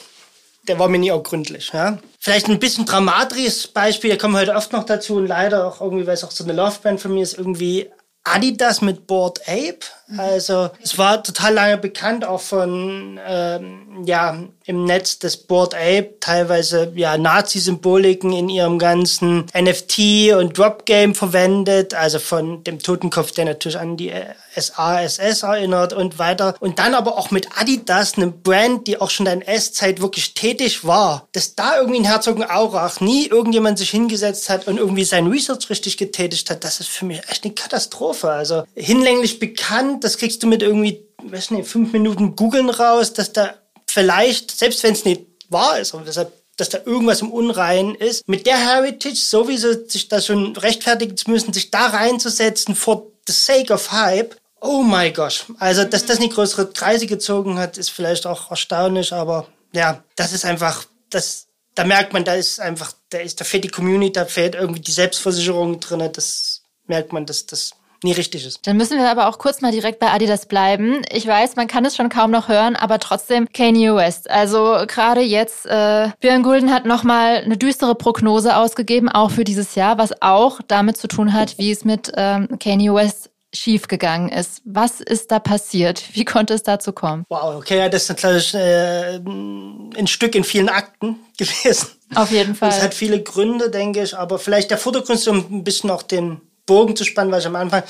der 0.68 0.78
war 0.78 0.88
mir 0.88 1.00
nie 1.00 1.12
auch 1.12 1.24
gründlich, 1.24 1.72
ja. 1.74 1.98
Vielleicht 2.20 2.50
ein 2.50 2.60
bisschen 2.60 2.86
dramatisches 2.86 3.68
Beispiel, 3.68 4.12
da 4.12 4.18
kommen 4.18 4.36
wir 4.36 4.42
heute 4.42 4.56
oft 4.56 4.74
noch 4.74 4.84
dazu 4.84 5.16
und 5.16 5.28
leider 5.28 5.66
auch 5.66 5.82
irgendwie, 5.82 6.06
weil 6.06 6.14
es 6.14 6.24
auch 6.24 6.32
so 6.32 6.44
eine 6.44 6.54
Loveband 6.54 7.02
von 7.02 7.14
mir 7.14 7.24
ist, 7.24 7.38
irgendwie 7.38 7.90
Adidas 8.34 8.82
mit 8.82 9.08
Board 9.08 9.42
Ape. 9.48 9.80
Also 10.18 10.70
es 10.82 10.98
war 10.98 11.22
total 11.22 11.54
lange 11.54 11.78
bekannt, 11.78 12.24
auch 12.24 12.40
von 12.40 13.20
ähm, 13.28 14.04
ja 14.06 14.38
im 14.64 14.86
Netz 14.86 15.20
des 15.20 15.36
Board 15.36 15.76
Ape 15.76 16.16
teilweise 16.22 16.94
ja 16.96 17.18
Nazi-Symboliken 17.18 18.32
in 18.32 18.48
ihrem 18.48 18.80
ganzen 18.80 19.48
NFT 19.58 20.34
und 20.38 20.58
Drop 20.58 20.86
Game 20.86 21.14
verwendet, 21.14 21.94
also 21.94 22.20
von 22.20 22.64
dem 22.64 22.80
Totenkopf, 22.80 23.32
der 23.32 23.46
natürlich 23.46 23.78
an 23.78 23.98
die 23.98 24.14
SASS 24.56 25.44
erinnert 25.44 25.94
und 25.94 26.20
weiter. 26.20 26.56
Und 26.60 26.80
dann 26.80 26.96
aber 26.96 27.18
auch 27.18 27.32
mit 27.32 27.50
Adidas, 27.58 28.16
einem 28.16 28.42
Brand, 28.42 28.88
die 28.88 29.00
auch 29.00 29.10
schon 29.10 29.28
in 29.28 29.42
S-Zeit 29.42 30.02
wirklich 30.02 30.34
tätig 30.34 30.86
war, 30.86 31.28
dass 31.34 31.56
da 31.56 31.78
irgendwie 31.78 32.00
in 32.00 32.06
Herzogenaurach 32.06 33.02
nie 33.02 33.28
irgendjemand 33.28 33.78
sich 33.78 33.90
hingesetzt 33.90 34.50
hat 34.50 34.68
und 34.68 34.78
irgendwie 34.78 35.04
sein 35.04 35.28
Research 35.28 35.70
richtig 35.70 35.98
getätigt 35.98 36.50
hat, 36.50 36.64
das 36.64 36.80
ist 36.80 36.90
für 36.90 37.06
mich 37.06 37.22
echt 37.30 37.44
eine 37.44 37.54
Katastrophe. 37.54 38.17
Also 38.26 38.64
hinlänglich 38.76 39.40
bekannt, 39.40 40.04
das 40.04 40.18
kriegst 40.18 40.44
du 40.44 40.48
mit 40.48 40.62
irgendwie, 40.62 41.06
weiß 41.24 41.52
nicht, 41.52 41.68
fünf 41.68 41.94
Minuten 41.94 42.36
googeln 42.36 42.70
raus, 42.70 43.14
dass 43.14 43.34
da 43.34 43.56
vielleicht, 43.88 44.52
selbst 44.52 44.84
wenn 44.84 44.94
es 44.94 45.06
nicht 45.06 45.22
wahr 45.50 45.80
ist, 45.80 45.94
aber 45.94 46.04
deshalb 46.04 46.32
dass 46.58 46.70
da 46.70 46.80
irgendwas 46.86 47.22
im 47.22 47.32
Unreinen 47.32 47.94
ist. 47.94 48.28
Mit 48.28 48.48
der 48.48 48.58
Heritage 48.58 49.16
sowieso 49.16 49.88
sich 49.88 50.08
da 50.08 50.20
schon 50.20 50.58
rechtfertigen 50.58 51.16
zu 51.16 51.30
müssen, 51.30 51.54
sich 51.54 51.70
da 51.70 51.86
reinzusetzen 51.86 52.74
for 52.74 53.12
the 53.28 53.32
sake 53.34 53.72
of 53.72 53.92
Hype, 53.92 54.36
Oh 54.60 54.82
my 54.82 55.12
gosh. 55.12 55.46
Also, 55.60 55.84
dass 55.84 56.06
das 56.06 56.20
nicht 56.20 56.34
größere 56.34 56.68
Kreise 56.72 57.06
gezogen 57.06 57.60
hat, 57.60 57.78
ist 57.78 57.90
vielleicht 57.90 58.26
auch 58.26 58.50
erstaunlich, 58.50 59.14
aber 59.14 59.48
ja, 59.72 60.04
das 60.16 60.34
ist 60.34 60.46
einfach, 60.46 60.86
das, 61.10 61.48
da 61.76 61.84
merkt 61.84 62.14
man, 62.14 62.24
da 62.24 62.34
ist 62.34 62.60
einfach, 62.60 62.94
da 63.10 63.20
ist, 63.20 63.40
da 63.40 63.46
fehlt 63.46 63.64
die 63.64 63.70
Community, 63.70 64.14
da 64.14 64.26
fehlt 64.26 64.56
irgendwie 64.56 64.80
die 64.80 64.92
Selbstversicherung 64.92 65.80
drin, 65.80 66.10
das 66.12 66.64
merkt 66.88 67.14
man, 67.14 67.26
dass 67.26 67.46
das 67.46 67.72
nie 68.04 68.12
richtig 68.12 68.46
ist. 68.46 68.66
Dann 68.66 68.78
müssen 68.78 68.98
wir 68.98 69.10
aber 69.10 69.28
auch 69.28 69.40
kurz 69.40 69.62
mal 69.62 69.72
direkt 69.72 70.00
bei 70.00 70.12
Adidas 70.12 70.46
bleiben. 70.46 71.02
Ich 71.12 71.26
weiß, 71.28 71.56
man 71.56 71.68
kann 71.68 71.86
es 71.86 71.96
schon 71.96 72.10
kaum 72.10 72.32
noch 72.32 72.48
hören, 72.48 72.76
aber 72.76 73.00
trotzdem 73.00 73.48
Kanye 73.52 73.96
West. 73.96 74.30
Also 74.30 74.78
gerade 74.88 75.22
jetzt, 75.22 75.66
äh, 75.66 76.10
Björn 76.20 76.44
Gulden 76.44 76.74
hat 76.74 76.86
nochmal 76.86 77.38
eine 77.38 77.58
düstere 77.58 77.96
Prognose 77.96 78.56
ausgegeben, 78.56 79.10
auch 79.10 79.32
für 79.32 79.44
dieses 79.44 79.76
Jahr, 79.76 79.98
was 79.98 80.22
auch 80.22 80.62
damit 80.68 80.98
zu 80.98 81.08
tun 81.08 81.34
hat, 81.34 81.58
wie 81.58 81.72
es 81.72 81.86
mit 81.86 82.12
ähm, 82.16 82.60
Kanye 82.60 82.94
West 82.94 83.32
schiefgegangen 83.54 84.30
ist. 84.30 84.62
Was 84.66 85.02
ist 85.02 85.32
da 85.32 85.40
passiert? 85.40 86.04
Wie 86.14 86.26
konnte 86.26 86.54
es 86.54 86.64
dazu 86.64 86.92
kommen? 86.92 87.26
Wow, 87.30 87.56
okay, 87.56 87.78
ja, 87.78 87.90
das 87.90 88.04
ist 88.04 88.10
natürlich 88.10 88.54
äh, 88.54 89.16
ein 89.16 90.08
Stück 90.08 90.36
in 90.36 90.44
vielen 90.44 90.70
Akten 90.70 91.20
gewesen. 91.38 91.88
Auf 92.16 92.32
jeden 92.32 92.56
Fall. 92.56 92.70
Das 92.70 92.82
hat 92.82 92.94
viele 92.94 93.22
Gründe, 93.22 93.70
denke 93.70 94.04
ich, 94.04 94.18
aber 94.18 94.40
vielleicht 94.40 94.72
der 94.72 94.78
so 94.78 95.32
ein 95.32 95.64
bisschen 95.64 95.90
auch 95.90 96.04
den 96.04 96.42
Bogen 96.68 96.96
zu 96.96 97.04
spannen, 97.04 97.32
weil 97.32 97.40
ich 97.40 97.48
am 97.48 97.56
Anfang 97.56 97.82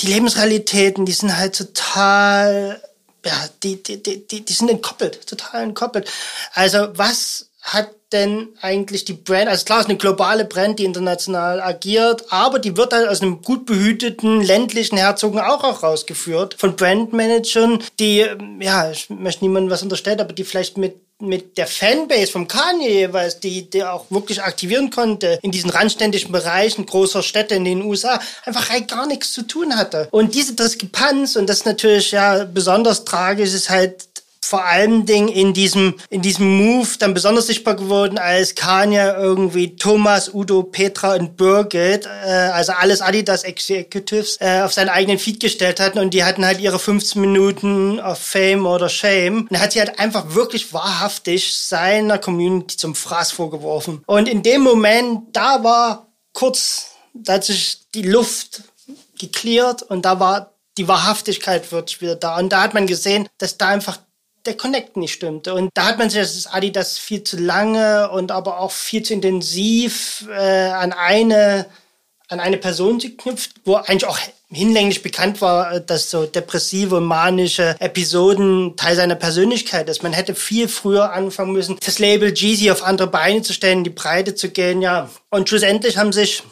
die 0.00 0.08
Lebensrealitäten, 0.08 1.06
die 1.06 1.12
sind 1.12 1.36
halt 1.36 1.56
total, 1.56 2.82
ja, 3.24 3.48
die, 3.62 3.82
die, 3.82 4.02
die, 4.02 4.44
die 4.44 4.52
sind 4.52 4.68
entkoppelt, 4.68 5.26
total 5.26 5.62
entkoppelt. 5.62 6.10
Also 6.54 6.88
was 6.94 7.50
hat 7.62 7.90
denn 8.12 8.48
eigentlich 8.60 9.04
die 9.04 9.14
Brand, 9.14 9.48
also 9.48 9.64
klar, 9.64 9.80
ist 9.80 9.88
eine 9.88 9.98
globale 9.98 10.44
Brand, 10.44 10.78
die 10.78 10.84
international 10.84 11.60
agiert, 11.60 12.24
aber 12.30 12.60
die 12.60 12.76
wird 12.76 12.92
halt 12.92 13.08
aus 13.08 13.20
einem 13.20 13.42
gut 13.42 13.66
behüteten 13.66 14.42
ländlichen 14.42 14.96
Herzogen 14.96 15.40
auch, 15.40 15.64
auch 15.64 15.82
rausgeführt 15.82 16.54
von 16.54 16.76
Brandmanagern, 16.76 17.82
die, 17.98 18.24
ja, 18.60 18.90
ich 18.90 19.10
möchte 19.10 19.44
niemandem 19.44 19.70
was 19.70 19.82
unterstellen, 19.82 20.20
aber 20.20 20.32
die 20.32 20.44
vielleicht 20.44 20.78
mit 20.78 20.94
mit 21.18 21.56
der 21.56 21.66
Fanbase 21.66 22.30
vom 22.30 22.46
Kanye 22.46 22.90
jeweils, 22.90 23.40
die, 23.40 23.70
die 23.70 23.82
auch 23.84 24.04
wirklich 24.10 24.42
aktivieren 24.42 24.90
konnte 24.90 25.38
in 25.42 25.50
diesen 25.50 25.70
randständischen 25.70 26.30
Bereichen 26.30 26.84
großer 26.84 27.22
Städte 27.22 27.54
in 27.54 27.64
den 27.64 27.82
USA, 27.82 28.20
einfach 28.44 28.68
halt 28.68 28.88
gar 28.88 29.06
nichts 29.06 29.32
zu 29.32 29.42
tun 29.42 29.76
hatte. 29.76 30.08
Und 30.10 30.34
diese 30.34 30.54
Diskrepanz, 30.54 31.36
und 31.36 31.48
das 31.48 31.58
ist 31.58 31.66
natürlich 31.66 32.10
ja 32.10 32.44
besonders 32.44 33.04
tragisch, 33.04 33.54
ist 33.54 33.70
halt 33.70 34.06
vor 34.48 34.64
allen 34.64 35.06
Dingen 35.06 35.28
in 35.28 35.54
diesem, 35.54 35.94
in 36.08 36.22
diesem 36.22 36.56
Move 36.56 36.86
dann 37.00 37.14
besonders 37.14 37.48
sichtbar 37.48 37.74
geworden, 37.74 38.16
als 38.16 38.54
Kanye 38.54 39.14
irgendwie 39.16 39.74
Thomas, 39.74 40.32
Udo, 40.32 40.62
Petra 40.62 41.16
und 41.16 41.36
Birgit, 41.36 42.06
äh, 42.06 42.28
also 42.28 42.72
alles 42.72 43.00
Adidas 43.00 43.42
Executives, 43.42 44.36
äh, 44.40 44.60
auf 44.62 44.72
seinen 44.72 44.90
eigenen 44.90 45.18
Feed 45.18 45.40
gestellt 45.40 45.80
hatten 45.80 45.98
und 45.98 46.14
die 46.14 46.22
hatten 46.22 46.46
halt 46.46 46.60
ihre 46.60 46.78
15 46.78 47.20
Minuten 47.20 47.98
of 47.98 48.18
Fame 48.18 48.66
oder 48.66 48.88
Shame. 48.88 49.48
Und 49.50 49.52
er 49.52 49.60
hat 49.60 49.72
sie 49.72 49.80
halt 49.80 49.98
einfach 49.98 50.34
wirklich 50.34 50.72
wahrhaftig 50.72 51.52
seiner 51.52 52.18
Community 52.18 52.76
zum 52.76 52.94
Fraß 52.94 53.32
vorgeworfen. 53.32 54.04
Und 54.06 54.28
in 54.28 54.44
dem 54.44 54.62
Moment, 54.62 55.22
da 55.32 55.64
war 55.64 56.06
kurz, 56.32 56.92
da 57.12 57.34
hat 57.34 57.44
sich 57.44 57.80
die 57.94 58.02
Luft 58.02 58.62
geklärt 59.18 59.82
und 59.82 60.04
da 60.04 60.20
war 60.20 60.52
die 60.78 60.88
Wahrhaftigkeit 60.88 61.72
wird 61.72 62.00
wieder 62.00 62.16
da. 62.16 62.38
Und 62.38 62.50
da 62.50 62.62
hat 62.62 62.74
man 62.74 62.86
gesehen, 62.86 63.28
dass 63.38 63.56
da 63.56 63.68
einfach 63.68 63.98
der 64.46 64.56
Connect 64.56 64.96
nicht 64.96 65.12
stimmte. 65.12 65.54
Und 65.54 65.70
da 65.74 65.86
hat 65.86 65.98
man 65.98 66.10
sich 66.10 66.20
das 66.20 66.46
Adidas 66.46 66.98
viel 66.98 67.22
zu 67.22 67.36
lange 67.36 68.10
und 68.10 68.30
aber 68.30 68.60
auch 68.60 68.72
viel 68.72 69.02
zu 69.02 69.14
intensiv 69.14 70.26
äh, 70.30 70.70
an 70.70 70.92
eine 70.92 71.66
an 72.28 72.40
eine 72.40 72.56
Person 72.56 72.98
geknüpft, 72.98 73.52
wo 73.64 73.76
eigentlich 73.76 74.06
auch 74.06 74.18
hinlänglich 74.50 75.02
bekannt 75.02 75.40
war, 75.40 75.80
dass 75.80 76.10
so 76.10 76.26
depressive 76.26 77.00
manische 77.00 77.76
Episoden 77.78 78.76
Teil 78.76 78.96
seiner 78.96 79.14
Persönlichkeit 79.14 79.88
ist. 79.88 80.02
Man 80.02 80.12
hätte 80.12 80.34
viel 80.34 80.68
früher 80.68 81.12
anfangen 81.12 81.52
müssen, 81.52 81.78
das 81.84 81.98
Label 81.98 82.32
Jeezy 82.34 82.70
auf 82.70 82.82
andere 82.82 83.08
Beine 83.08 83.42
zu 83.42 83.52
stellen, 83.52 83.84
die 83.84 83.90
Breite 83.90 84.34
zu 84.34 84.50
gehen, 84.50 84.82
ja. 84.82 85.08
Und 85.30 85.48
schlussendlich 85.48 85.98
haben 85.98 86.12
sich, 86.12 86.42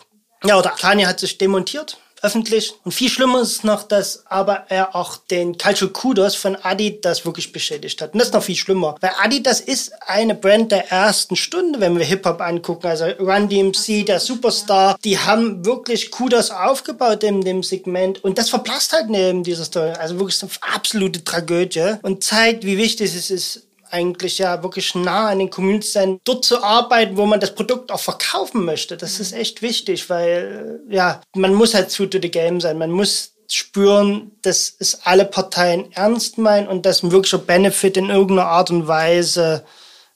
ja, 0.44 0.58
oder 0.58 0.70
Kanye 0.70 1.06
hat 1.06 1.20
sich 1.20 1.38
demontiert 1.38 1.98
öffentlich. 2.24 2.74
Und 2.84 2.92
viel 2.92 3.08
schlimmer 3.08 3.42
ist 3.42 3.64
noch, 3.64 3.82
dass 3.82 4.26
aber 4.26 4.64
er 4.68 4.96
auch 4.96 5.16
den 5.16 5.58
Cultural 5.58 5.92
Kudos 5.92 6.34
von 6.34 6.56
Adidas 6.56 7.24
wirklich 7.24 7.52
beschädigt 7.52 8.00
hat. 8.00 8.14
Und 8.14 8.18
das 8.18 8.28
ist 8.28 8.34
noch 8.34 8.42
viel 8.42 8.56
schlimmer, 8.56 8.96
weil 9.00 9.12
Adidas 9.22 9.60
ist 9.60 9.92
eine 10.06 10.34
Brand 10.34 10.72
der 10.72 10.90
ersten 10.90 11.36
Stunde, 11.36 11.80
wenn 11.80 11.96
wir 11.98 12.04
Hip-Hop 12.04 12.40
angucken. 12.40 12.86
Also 12.86 13.04
Run 13.20 13.48
DMC, 13.48 14.04
der 14.06 14.20
Superstar, 14.20 14.98
die 15.04 15.18
haben 15.18 15.64
wirklich 15.64 16.10
Kudos 16.10 16.50
aufgebaut 16.50 17.22
in 17.22 17.42
dem 17.42 17.62
Segment. 17.62 18.24
Und 18.24 18.38
das 18.38 18.48
verblasst 18.48 18.92
halt 18.92 19.10
neben 19.10 19.42
dieser 19.42 19.64
Story. 19.64 19.90
Also 19.90 20.18
wirklich 20.18 20.42
eine 20.42 20.50
absolute 20.74 21.22
Tragödie 21.22 21.94
und 22.02 22.24
zeigt, 22.24 22.64
wie 22.64 22.78
wichtig 22.78 23.14
es 23.14 23.30
ist, 23.30 23.62
eigentlich 23.94 24.38
ja 24.38 24.62
wirklich 24.62 24.94
nah 24.96 25.28
an 25.28 25.38
den 25.38 25.50
Communities 25.50 25.92
sein, 25.92 26.20
dort 26.24 26.44
zu 26.44 26.62
arbeiten, 26.62 27.16
wo 27.16 27.26
man 27.26 27.38
das 27.38 27.54
Produkt 27.54 27.92
auch 27.92 28.00
verkaufen 28.00 28.64
möchte. 28.64 28.96
Das 28.96 29.20
ist 29.20 29.32
echt 29.32 29.62
wichtig, 29.62 30.10
weil 30.10 30.80
ja, 30.88 31.20
man 31.36 31.54
muss 31.54 31.74
halt 31.74 31.94
true 31.94 32.10
to 32.10 32.18
the 32.20 32.30
game 32.30 32.60
sein. 32.60 32.76
Man 32.76 32.90
muss 32.90 33.34
spüren, 33.48 34.32
dass 34.42 34.74
es 34.78 35.06
alle 35.06 35.24
Parteien 35.24 35.92
ernst 35.92 36.38
meinen 36.38 36.66
und 36.66 36.84
dass 36.86 37.02
ein 37.02 37.12
wirklicher 37.12 37.38
Benefit 37.38 37.96
in 37.96 38.10
irgendeiner 38.10 38.48
Art 38.48 38.70
und 38.70 38.88
Weise 38.88 39.64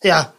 ja 0.02 0.32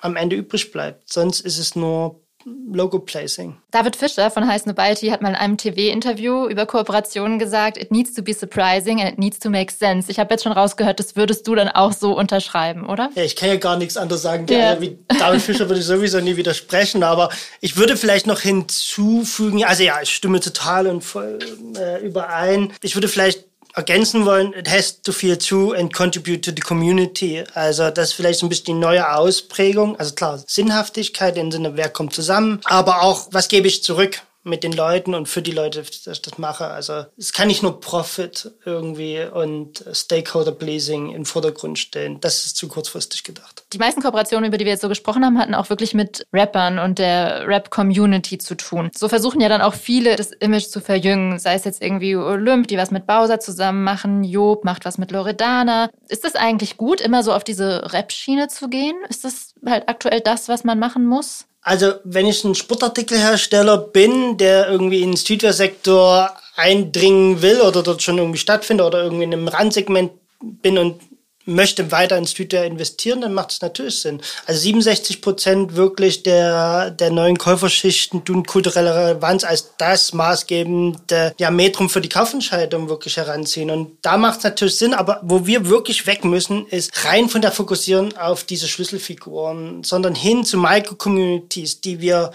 am 0.00 0.16
Ende 0.16 0.34
übrig 0.34 0.72
bleibt. 0.72 1.12
Sonst 1.12 1.40
ist 1.40 1.58
es 1.58 1.76
nur 1.76 2.20
Logo-Placing. 2.44 3.56
David 3.70 3.96
Fischer 3.96 4.30
von 4.30 4.46
Heiß 4.46 4.66
Nobility 4.66 5.08
hat 5.08 5.22
mal 5.22 5.30
in 5.30 5.34
einem 5.34 5.56
TV-Interview 5.56 6.46
über 6.46 6.66
Kooperationen 6.66 7.38
gesagt, 7.38 7.76
it 7.76 7.90
needs 7.90 8.14
to 8.14 8.22
be 8.22 8.32
surprising 8.32 9.00
and 9.00 9.10
it 9.12 9.18
needs 9.18 9.38
to 9.38 9.50
make 9.50 9.72
sense. 9.72 10.10
Ich 10.10 10.18
habe 10.18 10.32
jetzt 10.32 10.44
schon 10.44 10.52
rausgehört, 10.52 10.98
das 10.98 11.16
würdest 11.16 11.46
du 11.46 11.54
dann 11.54 11.68
auch 11.68 11.92
so 11.92 12.16
unterschreiben, 12.16 12.86
oder? 12.86 13.10
Ja, 13.14 13.22
ich 13.22 13.36
kann 13.36 13.48
ja 13.48 13.56
gar 13.56 13.76
nichts 13.76 13.96
anderes 13.96 14.22
sagen. 14.22 14.46
Ja. 14.48 14.80
Wie 14.80 14.98
David 15.18 15.42
Fischer 15.42 15.68
würde 15.68 15.80
ich 15.80 15.86
sowieso 15.86 16.20
nie 16.20 16.36
widersprechen, 16.36 17.02
aber 17.02 17.30
ich 17.60 17.76
würde 17.76 17.96
vielleicht 17.96 18.26
noch 18.26 18.40
hinzufügen, 18.40 19.64
also 19.64 19.82
ja, 19.82 20.00
ich 20.02 20.10
stimme 20.10 20.40
total 20.40 20.86
und 20.86 21.02
voll 21.02 21.38
äh, 21.76 22.04
überein. 22.04 22.72
Ich 22.82 22.94
würde 22.94 23.08
vielleicht 23.08 23.49
ergänzen 23.74 24.26
wollen, 24.26 24.52
it 24.52 24.68
has 24.68 25.00
to 25.02 25.12
feel 25.12 25.36
true 25.36 25.76
and 25.76 25.92
contribute 25.92 26.42
to 26.44 26.50
the 26.50 26.60
community. 26.60 27.44
Also 27.54 27.90
das 27.90 28.10
ist 28.10 28.14
vielleicht 28.14 28.40
so 28.40 28.46
ein 28.46 28.48
bisschen 28.48 28.66
die 28.66 28.80
neue 28.80 29.12
Ausprägung. 29.14 29.98
Also 29.98 30.14
klar, 30.14 30.42
Sinnhaftigkeit 30.46 31.36
im 31.36 31.50
Sinne, 31.50 31.76
wer 31.76 31.88
kommt 31.88 32.14
zusammen, 32.14 32.60
aber 32.64 33.02
auch, 33.02 33.28
was 33.30 33.48
gebe 33.48 33.68
ich 33.68 33.82
zurück? 33.82 34.22
Mit 34.42 34.64
den 34.64 34.72
Leuten 34.72 35.14
und 35.14 35.28
für 35.28 35.42
die 35.42 35.50
Leute, 35.50 35.82
dass 35.82 36.06
ich 36.06 36.22
das 36.22 36.38
mache. 36.38 36.66
Also 36.66 37.04
es 37.16 37.32
kann 37.32 37.48
nicht 37.48 37.62
nur 37.62 37.80
Profit 37.80 38.52
irgendwie 38.64 39.22
und 39.22 39.84
Stakeholder 39.92 40.52
Pleasing 40.52 41.12
im 41.12 41.26
Vordergrund 41.26 41.78
stellen. 41.78 42.20
Das 42.20 42.46
ist 42.46 42.56
zu 42.56 42.68
kurzfristig 42.68 43.24
gedacht. 43.24 43.64
Die 43.72 43.78
meisten 43.78 44.02
Kooperationen, 44.02 44.48
über 44.48 44.58
die 44.58 44.64
wir 44.64 44.72
jetzt 44.72 44.82
so 44.82 44.88
gesprochen 44.88 45.24
haben, 45.24 45.38
hatten 45.38 45.54
auch 45.54 45.68
wirklich 45.68 45.94
mit 45.94 46.26
Rappern 46.32 46.78
und 46.78 46.98
der 46.98 47.46
Rap-Community 47.46 48.38
zu 48.38 48.56
tun. 48.56 48.90
So 48.94 49.08
versuchen 49.08 49.40
ja 49.40 49.48
dann 49.48 49.62
auch 49.62 49.74
viele, 49.74 50.16
das 50.16 50.32
Image 50.32 50.66
zu 50.66 50.80
verjüngen. 50.80 51.38
Sei 51.38 51.54
es 51.54 51.64
jetzt 51.64 51.82
irgendwie 51.82 52.16
Olymp, 52.16 52.68
die 52.68 52.78
was 52.78 52.90
mit 52.90 53.06
Bowser 53.06 53.40
zusammen 53.40 53.84
machen, 53.84 54.24
Job 54.24 54.64
macht 54.64 54.84
was 54.84 54.98
mit 54.98 55.10
Loredana. 55.10 55.90
Ist 56.08 56.24
das 56.24 56.34
eigentlich 56.34 56.76
gut, 56.76 57.00
immer 57.00 57.22
so 57.22 57.32
auf 57.32 57.44
diese 57.44 57.92
Rap-Schiene 57.92 58.48
zu 58.48 58.68
gehen? 58.68 58.96
Ist 59.08 59.24
das 59.24 59.49
halt 59.66 59.88
aktuell 59.88 60.20
das, 60.20 60.48
was 60.48 60.64
man 60.64 60.78
machen 60.78 61.06
muss? 61.06 61.46
Also, 61.62 61.94
wenn 62.04 62.26
ich 62.26 62.42
ein 62.44 62.54
Sportartikelhersteller 62.54 63.76
bin, 63.78 64.38
der 64.38 64.68
irgendwie 64.68 65.02
in 65.02 65.10
den 65.10 65.16
Streetwear-Sektor 65.16 66.30
eindringen 66.56 67.42
will 67.42 67.60
oder 67.60 67.82
dort 67.82 68.02
schon 68.02 68.18
irgendwie 68.18 68.38
stattfindet 68.38 68.86
oder 68.86 69.02
irgendwie 69.02 69.24
in 69.24 69.32
einem 69.32 69.48
Randsegment 69.48 70.12
bin 70.40 70.78
und 70.78 71.00
möchte 71.46 71.90
weiter 71.90 72.16
in 72.16 72.26
Streetwear 72.26 72.64
investieren, 72.64 73.22
dann 73.22 73.32
macht 73.32 73.52
es 73.52 73.60
natürlich 73.60 74.00
Sinn. 74.00 74.20
Also 74.46 74.60
67 74.60 75.22
Prozent 75.22 75.74
wirklich 75.74 76.22
der, 76.22 76.90
der 76.90 77.10
neuen 77.10 77.38
Käuferschichten 77.38 78.24
tun 78.24 78.44
kulturelle 78.44 78.94
Relevanz 78.94 79.44
als 79.44 79.72
das 79.78 80.12
maßgebende 80.12 81.34
ja, 81.38 81.50
Metrum 81.50 81.88
für 81.88 82.00
die 82.00 82.08
Kaufentscheidung 82.08 82.88
wirklich 82.88 83.16
heranziehen. 83.16 83.70
Und 83.70 83.96
da 84.02 84.16
macht 84.16 84.38
es 84.38 84.44
natürlich 84.44 84.76
Sinn, 84.76 84.94
aber 84.94 85.20
wo 85.22 85.46
wir 85.46 85.66
wirklich 85.66 86.06
weg 86.06 86.24
müssen, 86.24 86.66
ist 86.66 87.04
rein 87.04 87.28
von 87.28 87.40
der 87.40 87.52
Fokussieren 87.52 88.16
auf 88.16 88.44
diese 88.44 88.68
Schlüsselfiguren, 88.68 89.82
sondern 89.82 90.14
hin 90.14 90.44
zu 90.44 90.58
Micro-Communities, 90.58 91.80
die 91.80 92.00
wir 92.00 92.32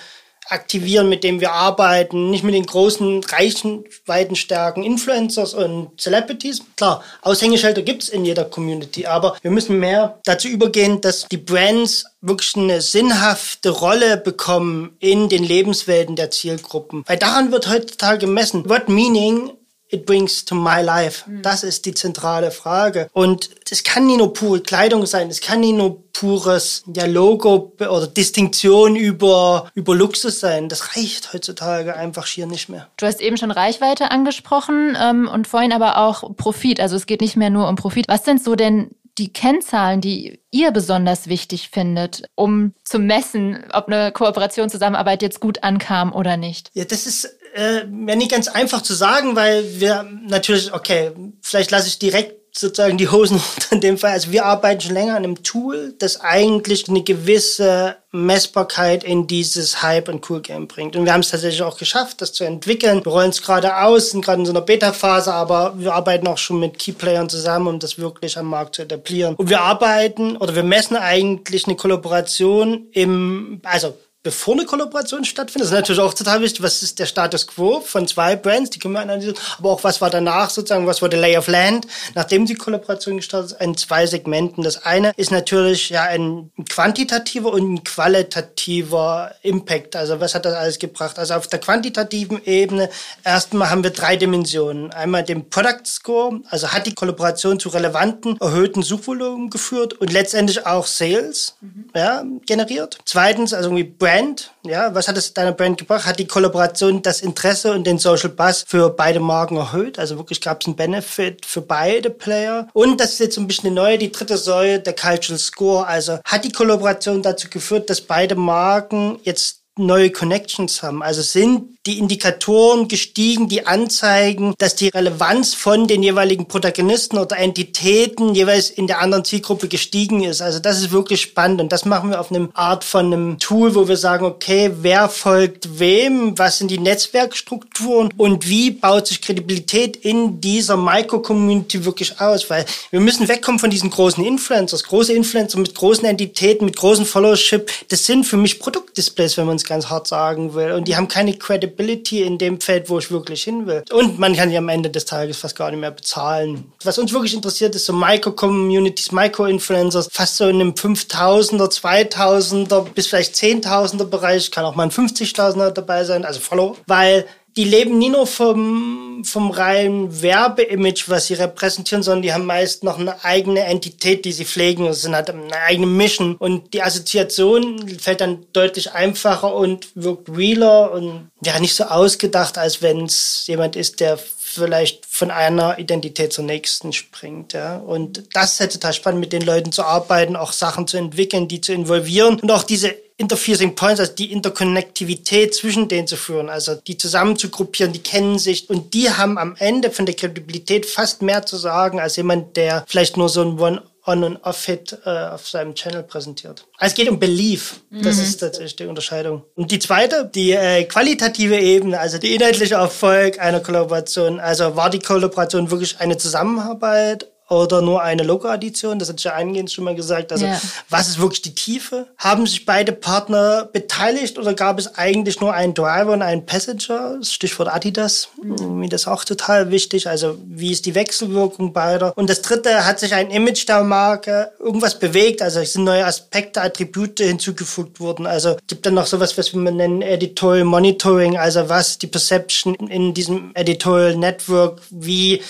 aktivieren, 0.49 1.09
mit 1.09 1.23
dem 1.23 1.39
wir 1.39 1.51
arbeiten, 1.51 2.29
nicht 2.29 2.43
mit 2.43 2.53
den 2.53 2.65
großen 2.65 3.23
Reichweitenstärken 3.23 4.83
Influencers 4.83 5.53
und 5.53 5.99
Celebrities. 5.99 6.61
Klar, 6.77 7.03
Aushängeschilder 7.21 7.81
gibt's 7.81 8.09
in 8.09 8.25
jeder 8.25 8.45
Community, 8.45 9.05
aber 9.05 9.37
wir 9.41 9.51
müssen 9.51 9.79
mehr 9.79 10.19
dazu 10.25 10.47
übergehen, 10.47 11.01
dass 11.01 11.27
die 11.27 11.37
Brands 11.37 12.05
wirklich 12.21 12.55
eine 12.55 12.81
sinnhafte 12.81 13.69
Rolle 13.69 14.17
bekommen 14.17 14.95
in 14.99 15.29
den 15.29 15.43
Lebenswelten 15.43 16.15
der 16.15 16.31
Zielgruppen. 16.31 17.03
Weil 17.07 17.17
daran 17.17 17.51
wird 17.51 17.69
heutzutage 17.69 18.19
gemessen. 18.19 18.67
What 18.69 18.89
meaning 18.89 19.51
it 19.89 20.05
brings 20.05 20.45
to 20.45 20.55
my 20.55 20.81
life? 20.81 21.29
Mhm. 21.29 21.41
Das 21.41 21.63
ist 21.63 21.85
die 21.85 21.93
zentrale 21.93 22.51
Frage. 22.51 23.07
Und 23.13 23.49
es 23.69 23.83
kann 23.83 24.05
nie 24.05 24.17
nur 24.17 24.33
pure 24.33 24.61
Kleidung 24.61 25.05
sein, 25.05 25.29
es 25.29 25.41
kann 25.41 25.59
nie 25.59 25.73
nur 25.73 26.03
pures 26.13 26.83
ja, 26.93 27.05
Logo 27.05 27.73
oder 27.77 28.07
Distinktion 28.07 28.95
über, 28.95 29.69
über 29.73 29.95
Luxus 29.95 30.39
sein. 30.39 30.69
Das 30.69 30.95
reicht 30.95 31.33
heutzutage 31.33 31.95
einfach 31.95 32.25
schier 32.25 32.47
nicht 32.47 32.69
mehr. 32.69 32.87
Du 32.97 33.05
hast 33.05 33.21
eben 33.21 33.37
schon 33.37 33.51
Reichweite 33.51 34.11
angesprochen 34.11 34.97
ähm, 34.99 35.27
und 35.27 35.47
vorhin 35.47 35.73
aber 35.73 35.97
auch 35.97 36.35
Profit. 36.35 36.79
Also 36.79 36.95
es 36.95 37.05
geht 37.05 37.21
nicht 37.21 37.35
mehr 37.35 37.49
nur 37.49 37.67
um 37.67 37.75
Profit. 37.75 38.05
Was 38.07 38.23
sind 38.23 38.43
so 38.43 38.55
denn 38.55 38.91
die 39.17 39.31
Kennzahlen, 39.31 40.01
die 40.01 40.39
ihr 40.51 40.71
besonders 40.71 41.27
wichtig 41.27 41.69
findet, 41.69 42.23
um 42.35 42.73
zu 42.83 42.99
messen, 42.99 43.63
ob 43.71 43.87
eine 43.87 44.11
Kooperation, 44.11 44.69
Zusammenarbeit 44.69 45.21
jetzt 45.21 45.39
gut 45.39 45.63
ankam 45.63 46.13
oder 46.13 46.37
nicht? 46.37 46.69
Ja, 46.73 46.83
das 46.83 47.05
ist 47.05 47.37
äh, 47.55 47.85
ja 48.07 48.15
nicht 48.15 48.31
ganz 48.31 48.47
einfach 48.47 48.81
zu 48.81 48.93
sagen, 48.93 49.35
weil 49.35 49.79
wir 49.79 50.05
natürlich, 50.27 50.73
okay, 50.73 51.11
vielleicht 51.41 51.71
lasse 51.71 51.87
ich 51.87 51.99
direkt 51.99 52.35
sozusagen 52.57 52.97
die 52.97 53.09
Hosen 53.09 53.37
runter 53.55 53.71
in 53.71 53.81
dem 53.81 53.97
Fall. 53.97 54.11
Also 54.11 54.31
wir 54.31 54.45
arbeiten 54.45 54.81
schon 54.81 54.93
länger 54.93 55.15
an 55.15 55.23
einem 55.23 55.43
Tool, 55.43 55.93
das 55.99 56.21
eigentlich 56.21 56.87
eine 56.87 57.03
gewisse 57.03 57.97
Messbarkeit 58.11 59.03
in 59.03 59.27
dieses 59.27 59.81
Hype- 59.81 60.09
und 60.09 60.29
Cool-Game 60.29 60.67
bringt. 60.67 60.95
Und 60.95 61.05
wir 61.05 61.13
haben 61.13 61.21
es 61.21 61.31
tatsächlich 61.31 61.63
auch 61.63 61.77
geschafft, 61.77 62.21
das 62.21 62.31
zu 62.31 62.45
entwickeln. 62.45 63.03
Wir 63.03 63.11
rollen 63.11 63.31
es 63.31 63.41
gerade 63.41 63.77
aus, 63.77 64.11
sind 64.11 64.23
gerade 64.23 64.39
in 64.39 64.45
so 64.45 64.53
einer 64.53 64.61
Beta-Phase, 64.61 65.33
aber 65.33 65.73
wir 65.77 65.93
arbeiten 65.93 66.27
auch 66.27 66.37
schon 66.37 66.59
mit 66.59 66.79
Key-Playern 66.79 67.29
zusammen, 67.29 67.67
um 67.67 67.79
das 67.79 67.99
wirklich 67.99 68.37
am 68.37 68.47
Markt 68.47 68.75
zu 68.75 68.83
etablieren. 68.83 69.35
Und 69.35 69.49
wir 69.49 69.61
arbeiten 69.61 70.37
oder 70.37 70.55
wir 70.55 70.63
messen 70.63 70.95
eigentlich 70.95 71.67
eine 71.67 71.75
Kollaboration 71.75 72.87
im, 72.91 73.59
also 73.63 73.95
bevor 74.25 74.55
eine 74.55 74.65
Kollaboration 74.65 75.23
stattfindet. 75.23 75.67
Das 75.67 75.71
ist 75.71 75.79
natürlich 75.79 76.01
auch 76.01 76.13
total 76.15 76.41
wichtig. 76.41 76.63
Was 76.63 76.81
ist 76.81 76.97
der 76.97 77.05
Status 77.05 77.45
quo 77.45 77.79
von 77.79 78.07
zwei 78.07 78.35
Brands? 78.35 78.71
Die 78.71 78.79
können 78.79 78.95
wir 78.95 79.01
analysieren. 79.01 79.37
Aber 79.59 79.69
auch 79.69 79.83
was 79.83 80.01
war 80.01 80.09
danach 80.09 80.49
sozusagen? 80.49 80.87
Was 80.87 81.03
war 81.03 81.09
der 81.09 81.19
Lay 81.19 81.37
of 81.37 81.47
Land? 81.47 81.85
Nachdem 82.15 82.47
die 82.47 82.55
Kollaboration 82.55 83.17
gestartet 83.17 83.51
ist, 83.51 83.61
in 83.61 83.77
zwei 83.77 84.07
Segmenten. 84.07 84.63
Das 84.63 84.83
eine 84.83 85.11
ist 85.15 85.29
natürlich 85.29 85.89
ja 85.89 86.05
ein 86.05 86.49
quantitativer 86.67 87.53
und 87.53 87.71
ein 87.75 87.83
qualitativer 87.83 89.35
Impact. 89.43 89.95
Also 89.95 90.19
was 90.19 90.33
hat 90.33 90.45
das 90.45 90.55
alles 90.55 90.79
gebracht? 90.79 91.19
Also 91.19 91.35
auf 91.35 91.45
der 91.45 91.59
quantitativen 91.59 92.43
Ebene 92.45 92.89
erstmal 93.23 93.69
haben 93.69 93.83
wir 93.83 93.91
drei 93.91 94.15
Dimensionen. 94.15 94.91
Einmal 94.91 95.21
den 95.21 95.51
Product 95.51 95.85
Score. 95.85 96.39
Also 96.49 96.69
hat 96.69 96.87
die 96.87 96.95
Kollaboration 96.95 97.59
zu 97.59 97.69
relevanten, 97.69 98.37
erhöhten 98.41 98.81
Suchvolumen 98.81 99.51
geführt 99.51 99.93
und 99.93 100.11
letztendlich 100.11 100.65
auch 100.65 100.87
Sales 100.87 101.57
mhm. 101.61 101.91
ja, 101.93 102.23
generiert. 102.47 102.97
Zweitens, 103.05 103.53
also 103.53 103.69
irgendwie 103.69 103.83
Brand 103.83 104.14
Brand, 104.15 104.53
ja, 104.65 104.95
was 104.95 105.09
hat 105.09 105.17
es 105.17 105.33
deiner 105.33 105.51
Brand 105.51 105.77
gebracht? 105.77 106.05
Hat 106.05 106.19
die 106.19 106.27
Kollaboration 106.27 107.01
das 107.01 107.19
Interesse 107.19 107.73
und 107.73 107.85
den 107.85 107.97
Social 107.97 108.29
Buzz 108.29 108.63
für 108.65 108.89
beide 108.89 109.19
Marken 109.19 109.57
erhöht? 109.57 109.99
Also 109.99 110.17
wirklich 110.17 110.39
gab 110.39 110.61
es 110.61 110.67
einen 110.67 110.77
Benefit 110.77 111.45
für 111.45 111.59
beide 111.59 112.09
Player. 112.09 112.69
Und 112.71 113.01
das 113.01 113.13
ist 113.13 113.19
jetzt 113.19 113.37
ein 113.37 113.47
bisschen 113.47 113.67
eine 113.67 113.75
neue, 113.75 113.97
die 113.97 114.13
dritte 114.13 114.37
Säule, 114.37 114.79
der 114.79 114.95
Cultural 114.95 115.37
Score. 115.37 115.85
Also 115.85 116.19
hat 116.23 116.45
die 116.45 116.51
Kollaboration 116.53 117.21
dazu 117.21 117.49
geführt, 117.49 117.89
dass 117.89 117.99
beide 117.99 118.35
Marken 118.35 119.19
jetzt 119.23 119.64
neue 119.77 120.09
Connections 120.09 120.81
haben. 120.83 121.03
Also 121.03 121.21
sind 121.21 121.75
die 121.85 121.99
Indikatoren 121.99 122.87
gestiegen, 122.87 123.47
die 123.47 123.67
anzeigen, 123.67 124.55
dass 124.57 124.75
die 124.75 124.87
Relevanz 124.87 125.53
von 125.53 125.87
den 125.87 126.01
jeweiligen 126.01 126.47
Protagonisten 126.47 127.19
oder 127.19 127.37
Entitäten 127.37 128.33
jeweils 128.33 128.71
in 128.71 128.87
der 128.87 129.01
anderen 129.01 129.23
Zielgruppe 129.23 129.67
gestiegen 129.67 130.23
ist. 130.23 130.41
Also 130.41 130.59
das 130.59 130.79
ist 130.79 130.91
wirklich 130.91 131.21
spannend 131.21 131.61
und 131.61 131.71
das 131.71 131.85
machen 131.85 132.09
wir 132.09 132.19
auf 132.19 132.31
einem 132.31 132.49
Art 132.53 132.83
von 132.83 133.05
einem 133.05 133.39
Tool, 133.39 133.75
wo 133.75 133.87
wir 133.87 133.97
sagen, 133.97 134.25
okay, 134.25 134.71
wer 134.81 135.09
folgt 135.09 135.79
wem, 135.79 136.37
was 136.39 136.57
sind 136.57 136.71
die 136.71 136.79
Netzwerkstrukturen 136.79 138.11
und 138.17 138.49
wie 138.49 138.71
baut 138.71 139.07
sich 139.07 139.21
Kredibilität 139.21 139.95
in 139.97 140.41
dieser 140.41 140.77
Micro-Community 140.77 141.85
wirklich 141.85 142.19
aus, 142.19 142.49
weil 142.49 142.65
wir 142.89 142.99
müssen 142.99 143.27
wegkommen 143.27 143.59
von 143.59 143.69
diesen 143.69 143.91
großen 143.91 144.25
Influencers. 144.25 144.83
Große 144.83 145.13
Influencer 145.13 145.59
mit 145.59 145.75
großen 145.75 146.05
Entitäten, 146.05 146.65
mit 146.65 146.77
großen 146.77 147.05
Followership, 147.05 147.69
das 147.89 148.05
sind 148.05 148.23
für 148.23 148.37
mich 148.37 148.59
Produktdisplays, 148.59 149.37
wenn 149.37 149.45
man 149.45 149.57
es 149.57 149.64
ganz 149.65 149.89
hart 149.89 150.07
sagen 150.07 150.53
will 150.53 150.71
und 150.71 150.87
die 150.87 150.95
haben 150.95 151.07
keine 151.07 151.33
Credibility 151.33 152.23
in 152.23 152.37
dem 152.37 152.59
Feld, 152.59 152.89
wo 152.89 152.99
ich 152.99 153.11
wirklich 153.11 153.43
hin 153.43 153.67
will. 153.67 153.83
Und 153.91 154.19
man 154.19 154.35
kann 154.35 154.51
ja 154.51 154.59
am 154.59 154.69
Ende 154.69 154.89
des 154.89 155.05
Tages 155.05 155.37
fast 155.37 155.55
gar 155.55 155.71
nicht 155.71 155.79
mehr 155.79 155.91
bezahlen. 155.91 156.71
Was 156.83 156.97
uns 156.97 157.13
wirklich 157.13 157.33
interessiert, 157.33 157.75
ist 157.75 157.85
so 157.85 157.93
Micro-Communities, 157.93 159.11
Micro-Influencers, 159.11 160.09
fast 160.11 160.37
so 160.37 160.47
in 160.47 160.61
einem 160.61 160.71
5000er, 160.71 161.69
2000er 161.69 162.81
bis 162.93 163.07
vielleicht 163.07 163.35
10.000er 163.35 164.05
Bereich, 164.05 164.51
kann 164.51 164.65
auch 164.65 164.75
mal 164.75 164.83
ein 164.83 164.91
50.000er 164.91 165.71
dabei 165.71 166.03
sein, 166.03 166.25
also 166.25 166.39
Follow, 166.39 166.77
weil 166.87 167.25
die 167.57 167.63
leben 167.63 167.97
nie 167.97 168.09
nur 168.09 168.27
vom, 168.27 169.23
vom 169.23 169.51
reinen 169.51 170.21
Werbeimage, 170.21 171.05
was 171.07 171.27
sie 171.27 171.35
repräsentieren, 171.35 172.03
sondern 172.03 172.21
die 172.21 172.33
haben 172.33 172.45
meist 172.45 172.83
noch 172.83 172.99
eine 172.99 173.23
eigene 173.23 173.61
Entität, 173.61 174.25
die 174.25 174.33
sie 174.33 174.43
pflegen. 174.43 174.85
Das 174.85 175.01
sind 175.01 175.15
halt 175.15 175.29
eine 175.29 175.55
eigene 175.55 175.87
Mission. 175.87 176.35
Und 176.35 176.73
die 176.73 176.81
Assoziation 176.81 177.87
fällt 177.97 178.19
dann 178.19 178.45
deutlich 178.51 178.91
einfacher 178.91 179.55
und 179.55 179.87
wirkt 179.95 180.29
realer 180.29 180.91
und 180.91 181.29
ja, 181.43 181.57
nicht 181.59 181.75
so 181.75 181.85
ausgedacht, 181.85 182.57
als 182.57 182.81
wenn 182.81 183.05
es 183.05 183.45
jemand 183.47 183.77
ist, 183.77 184.01
der 184.01 184.19
vielleicht 184.55 185.05
von 185.05 185.31
einer 185.31 185.77
Identität 185.79 186.33
zur 186.33 186.43
nächsten 186.43 186.93
springt. 186.93 187.53
Ja. 187.53 187.77
Und 187.77 188.23
das 188.33 188.59
halt 188.59 188.73
total 188.73 188.93
spannend, 188.93 189.19
mit 189.19 189.33
den 189.33 189.41
Leuten 189.41 189.71
zu 189.71 189.83
arbeiten, 189.83 190.35
auch 190.35 190.51
Sachen 190.51 190.87
zu 190.87 190.97
entwickeln, 190.97 191.47
die 191.47 191.61
zu 191.61 191.73
involvieren 191.73 192.39
und 192.39 192.51
auch 192.51 192.63
diese 192.63 192.95
Interfusing 193.17 193.75
Points, 193.75 194.01
also 194.01 194.13
die 194.13 194.31
Interkonnektivität 194.33 195.55
zwischen 195.55 195.87
denen 195.87 196.05
zu 196.05 196.17
führen, 196.17 196.49
also 196.49 196.75
die 196.75 196.97
zusammen 196.97 197.37
zu 197.37 197.49
gruppieren, 197.49 197.93
die 197.93 198.03
kennen 198.03 198.39
sich 198.39 198.69
und 198.69 198.93
die 198.93 199.09
haben 199.09 199.37
am 199.37 199.55
Ende 199.57 199.89
von 199.89 200.05
der 200.05 200.15
Kredibilität 200.15 200.85
fast 200.85 201.21
mehr 201.21 201.45
zu 201.45 201.55
sagen 201.55 202.01
als 202.01 202.17
jemand, 202.17 202.57
der 202.57 202.83
vielleicht 202.87 203.15
nur 203.15 203.29
so 203.29 203.41
ein 203.41 203.57
One 203.57 203.81
On- 204.05 204.23
und 204.23 204.37
Off-Hit 204.37 204.99
äh, 205.05 205.09
auf 205.09 205.47
seinem 205.47 205.73
Channel 205.73 206.03
präsentiert. 206.03 206.67
Also 206.77 206.91
es 206.91 206.95
geht 206.95 207.09
um 207.09 207.19
Belief. 207.19 207.81
Das 207.89 208.17
mhm. 208.17 208.23
ist 208.23 208.37
tatsächlich 208.37 208.75
die 208.75 208.85
Unterscheidung. 208.85 209.43
Und 209.55 209.71
die 209.71 209.79
zweite, 209.79 210.29
die 210.33 210.51
äh, 210.51 210.83
qualitative 210.83 211.57
Ebene, 211.57 211.99
also 211.99 212.17
die 212.17 212.35
inhaltliche 212.35 212.75
Erfolg 212.75 213.39
einer 213.39 213.59
Kollaboration. 213.61 214.39
Also 214.39 214.75
war 214.75 214.89
die 214.89 214.99
Kollaboration 214.99 215.71
wirklich 215.71 215.99
eine 215.99 216.17
Zusammenarbeit 216.17 217.31
oder 217.49 217.81
nur 217.81 218.01
eine 218.01 218.23
Logo-Addition? 218.23 218.97
Das 218.97 219.09
hatte 219.09 219.19
ich 219.19 219.23
ja 219.25 219.33
eingehend 219.33 219.71
schon 219.71 219.83
mal 219.83 219.95
gesagt. 219.95 220.31
Also, 220.31 220.45
ja. 220.45 220.59
was 220.89 221.07
ist 221.07 221.19
wirklich 221.19 221.43
die 221.43 221.53
Tiefe? 221.53 222.07
Haben 222.17 222.47
sich 222.47 222.65
beide 222.65 222.91
Partner 222.91 223.69
beteiligt 223.71 224.39
oder 224.39 224.53
gab 224.53 224.79
es 224.79 224.95
eigentlich 224.95 225.41
nur 225.41 225.53
einen 225.53 225.73
Driver 225.73 226.13
und 226.13 226.21
einen 226.21 226.45
Passenger? 226.45 227.19
Stichwort 227.21 227.69
Adidas. 227.69 228.29
Mhm. 228.41 228.79
Mir 228.79 228.89
das 228.89 229.07
auch 229.07 229.23
total 229.23 229.69
wichtig. 229.69 230.07
Also, 230.07 230.37
wie 230.45 230.71
ist 230.71 230.85
die 230.85 230.95
Wechselwirkung 230.95 231.71
beider? 231.71 232.13
Und 232.17 232.29
das 232.29 232.41
dritte, 232.41 232.85
hat 232.85 232.99
sich 232.99 233.13
ein 233.13 233.29
Image 233.29 233.67
der 233.67 233.83
Marke 233.83 234.51
irgendwas 234.59 234.97
bewegt? 234.97 235.41
Also, 235.41 235.59
es 235.59 235.73
sind 235.73 235.83
neue 235.83 236.05
Aspekte, 236.05 236.61
Attribute 236.61 237.19
hinzugefügt 237.19 237.99
worden. 237.99 238.25
Also, 238.25 238.57
gibt 238.67 238.85
dann 238.85 238.95
noch 238.95 239.05
sowas, 239.05 239.37
was 239.37 239.53
wir 239.53 239.59
nennen 239.71 240.01
Editorial 240.01 240.65
Monitoring. 240.65 241.37
Also, 241.37 241.69
was 241.69 241.99
die 241.99 242.07
Perception 242.07 242.73
in 242.75 243.13
diesem 243.13 243.51
Editorial 243.53 244.15
Network, 244.15 244.81
wie 244.89 245.41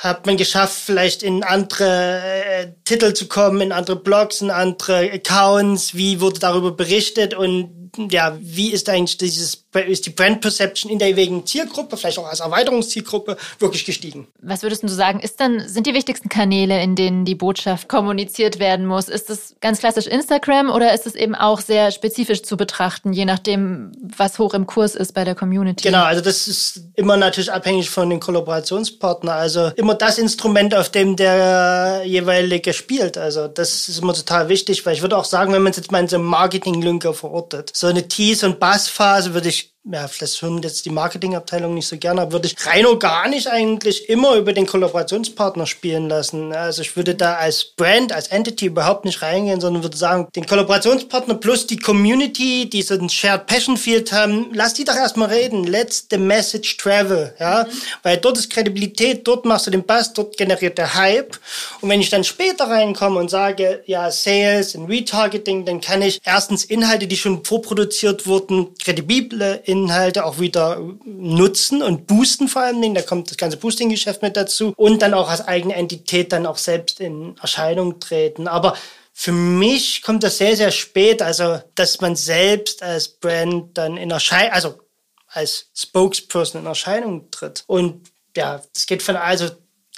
hat 0.00 0.24
man 0.24 0.38
geschafft, 0.38 0.80
vielleicht 0.86 1.22
in 1.22 1.44
andere 1.44 2.22
äh, 2.24 2.72
Titel 2.84 3.12
zu 3.12 3.28
kommen, 3.28 3.60
in 3.60 3.70
andere 3.70 3.96
Blogs, 3.96 4.40
in 4.40 4.50
andere 4.50 5.12
Accounts, 5.12 5.94
wie 5.94 6.22
wurde 6.22 6.40
darüber 6.40 6.72
berichtet? 6.72 7.34
Und 7.34 7.79
ja, 7.96 8.36
wie 8.40 8.72
ist 8.72 8.88
eigentlich 8.88 9.18
dieses, 9.18 9.64
ist 9.86 10.06
die 10.06 10.10
Brand 10.10 10.40
Perception 10.40 10.90
in 10.90 10.98
der 10.98 11.08
jeweiligen 11.08 11.46
Zielgruppe, 11.46 11.96
vielleicht 11.96 12.18
auch 12.18 12.26
als 12.26 12.40
Erweiterungszielgruppe, 12.40 13.36
wirklich 13.58 13.84
gestiegen? 13.84 14.28
Was 14.40 14.62
würdest 14.62 14.82
du 14.82 14.88
sagen, 14.88 15.20
ist 15.20 15.40
dann, 15.40 15.68
sind 15.68 15.86
die 15.86 15.94
wichtigsten 15.94 16.28
Kanäle, 16.28 16.82
in 16.82 16.96
denen 16.96 17.24
die 17.24 17.34
Botschaft 17.34 17.88
kommuniziert 17.88 18.58
werden 18.58 18.86
muss? 18.86 19.08
Ist 19.08 19.30
es 19.30 19.56
ganz 19.60 19.80
klassisch 19.80 20.06
Instagram 20.06 20.70
oder 20.70 20.94
ist 20.94 21.06
es 21.06 21.14
eben 21.14 21.34
auch 21.34 21.60
sehr 21.60 21.90
spezifisch 21.90 22.42
zu 22.42 22.56
betrachten, 22.56 23.12
je 23.12 23.24
nachdem, 23.24 23.92
was 24.16 24.38
hoch 24.38 24.54
im 24.54 24.66
Kurs 24.66 24.94
ist 24.94 25.12
bei 25.12 25.24
der 25.24 25.34
Community? 25.34 25.88
Genau, 25.88 26.04
also 26.04 26.20
das 26.20 26.48
ist 26.48 26.82
immer 26.94 27.16
natürlich 27.16 27.52
abhängig 27.52 27.90
von 27.90 28.10
den 28.10 28.20
Kollaborationspartnern. 28.20 29.36
Also 29.36 29.70
immer 29.76 29.94
das 29.94 30.18
Instrument, 30.18 30.74
auf 30.74 30.90
dem 30.90 31.16
der 31.16 32.02
jeweilige 32.04 32.72
spielt. 32.72 33.18
Also 33.18 33.48
das 33.48 33.88
ist 33.88 33.98
immer 34.00 34.14
total 34.14 34.48
wichtig, 34.48 34.84
weil 34.86 34.94
ich 34.94 35.02
würde 35.02 35.16
auch 35.16 35.24
sagen, 35.24 35.52
wenn 35.52 35.62
man 35.62 35.70
es 35.70 35.76
jetzt 35.76 35.92
mal 35.92 36.00
in 36.00 36.08
so 36.08 36.16
einem 36.16 36.26
Marketing-Linker 36.26 37.14
verortet, 37.14 37.70
so 37.80 37.86
eine 37.86 38.06
Tease- 38.08 38.44
und 38.44 38.60
Bassphase 38.60 39.32
würde 39.32 39.48
ich 39.48 39.74
ja, 39.84 40.06
vielleicht 40.08 40.42
hören 40.42 40.60
jetzt 40.60 40.84
die 40.84 40.90
Marketingabteilung 40.90 41.72
nicht 41.72 41.88
so 41.88 41.96
gerne, 41.96 42.20
aber 42.20 42.32
würde 42.32 42.48
ich 42.48 42.66
rein 42.66 42.84
organisch 42.84 43.46
eigentlich 43.46 44.10
immer 44.10 44.34
über 44.34 44.52
den 44.52 44.66
Kollaborationspartner 44.66 45.66
spielen 45.66 46.06
lassen. 46.06 46.52
Also 46.52 46.82
ich 46.82 46.96
würde 46.96 47.14
da 47.14 47.36
als 47.36 47.64
Brand, 47.64 48.12
als 48.12 48.28
Entity 48.28 48.66
überhaupt 48.66 49.06
nicht 49.06 49.22
reingehen, 49.22 49.58
sondern 49.58 49.82
würde 49.82 49.96
sagen, 49.96 50.28
den 50.36 50.44
Kollaborationspartner 50.44 51.34
plus 51.36 51.66
die 51.66 51.78
Community, 51.78 52.68
die 52.68 52.82
so 52.82 52.94
ein 52.94 53.08
Shared 53.08 53.46
Passion 53.46 53.78
Field 53.78 54.12
haben, 54.12 54.50
lass 54.52 54.74
die 54.74 54.84
doch 54.84 54.94
erstmal 54.94 55.30
reden. 55.30 55.64
Let's 55.64 56.06
the 56.10 56.18
message 56.18 56.76
travel, 56.76 57.34
ja. 57.40 57.64
Mhm. 57.64 57.72
Weil 58.02 58.16
dort 58.18 58.36
ist 58.36 58.50
Kredibilität, 58.50 59.26
dort 59.26 59.46
machst 59.46 59.66
du 59.66 59.70
den 59.70 59.84
Bass, 59.84 60.12
dort 60.12 60.36
generiert 60.36 60.76
der 60.76 60.94
Hype. 60.94 61.38
Und 61.80 61.88
wenn 61.88 62.02
ich 62.02 62.10
dann 62.10 62.24
später 62.24 62.64
reinkomme 62.64 63.18
und 63.18 63.30
sage, 63.30 63.82
ja, 63.86 64.10
Sales 64.10 64.74
und 64.74 64.90
Retargeting, 64.90 65.64
dann 65.64 65.80
kann 65.80 66.02
ich 66.02 66.20
erstens 66.22 66.64
Inhalte, 66.64 67.06
die 67.06 67.16
schon 67.16 67.46
vorproduziert 67.46 68.26
wurden, 68.26 68.74
kredible 68.74 69.62
Inhalte 69.84 70.24
auch 70.24 70.38
wieder 70.38 70.80
nutzen 71.04 71.82
und 71.82 72.06
boosten 72.06 72.48
vor 72.48 72.62
allen 72.62 72.80
Dingen. 72.80 72.94
Da 72.94 73.02
kommt 73.02 73.30
das 73.30 73.36
ganze 73.36 73.56
Boosting-Geschäft 73.56 74.22
mit 74.22 74.36
dazu 74.36 74.72
und 74.76 75.02
dann 75.02 75.14
auch 75.14 75.28
als 75.28 75.46
eigene 75.46 75.74
Entität 75.74 76.32
dann 76.32 76.46
auch 76.46 76.58
selbst 76.58 77.00
in 77.00 77.36
Erscheinung 77.40 78.00
treten. 78.00 78.48
Aber 78.48 78.76
für 79.12 79.32
mich 79.32 80.02
kommt 80.02 80.22
das 80.22 80.38
sehr, 80.38 80.56
sehr 80.56 80.70
spät, 80.70 81.22
also 81.22 81.60
dass 81.74 82.00
man 82.00 82.16
selbst 82.16 82.82
als 82.82 83.08
Brand 83.08 83.76
dann 83.76 83.96
in 83.96 84.10
Erscheinung, 84.10 84.52
also 84.52 84.80
als 85.26 85.70
Spokesperson 85.74 86.62
in 86.62 86.66
Erscheinung 86.66 87.30
tritt. 87.30 87.64
Und 87.66 88.10
ja, 88.36 88.62
das 88.72 88.86
geht 88.86 89.02
von, 89.02 89.16
also 89.16 89.46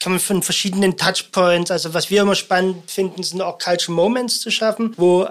kann 0.00 0.12
man 0.12 0.20
von 0.20 0.42
verschiedenen 0.42 0.96
Touchpoints, 0.96 1.70
also 1.70 1.94
was 1.94 2.10
wir 2.10 2.22
immer 2.22 2.34
spannend 2.34 2.90
finden, 2.90 3.22
sind 3.22 3.40
auch 3.40 3.58
Cultural 3.58 3.94
Moments 3.94 4.40
zu 4.40 4.50
schaffen, 4.50 4.94
wo 4.96 5.28